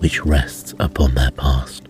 which 0.00 0.24
rests 0.24 0.74
upon 0.78 1.14
their 1.14 1.30
past. 1.32 1.85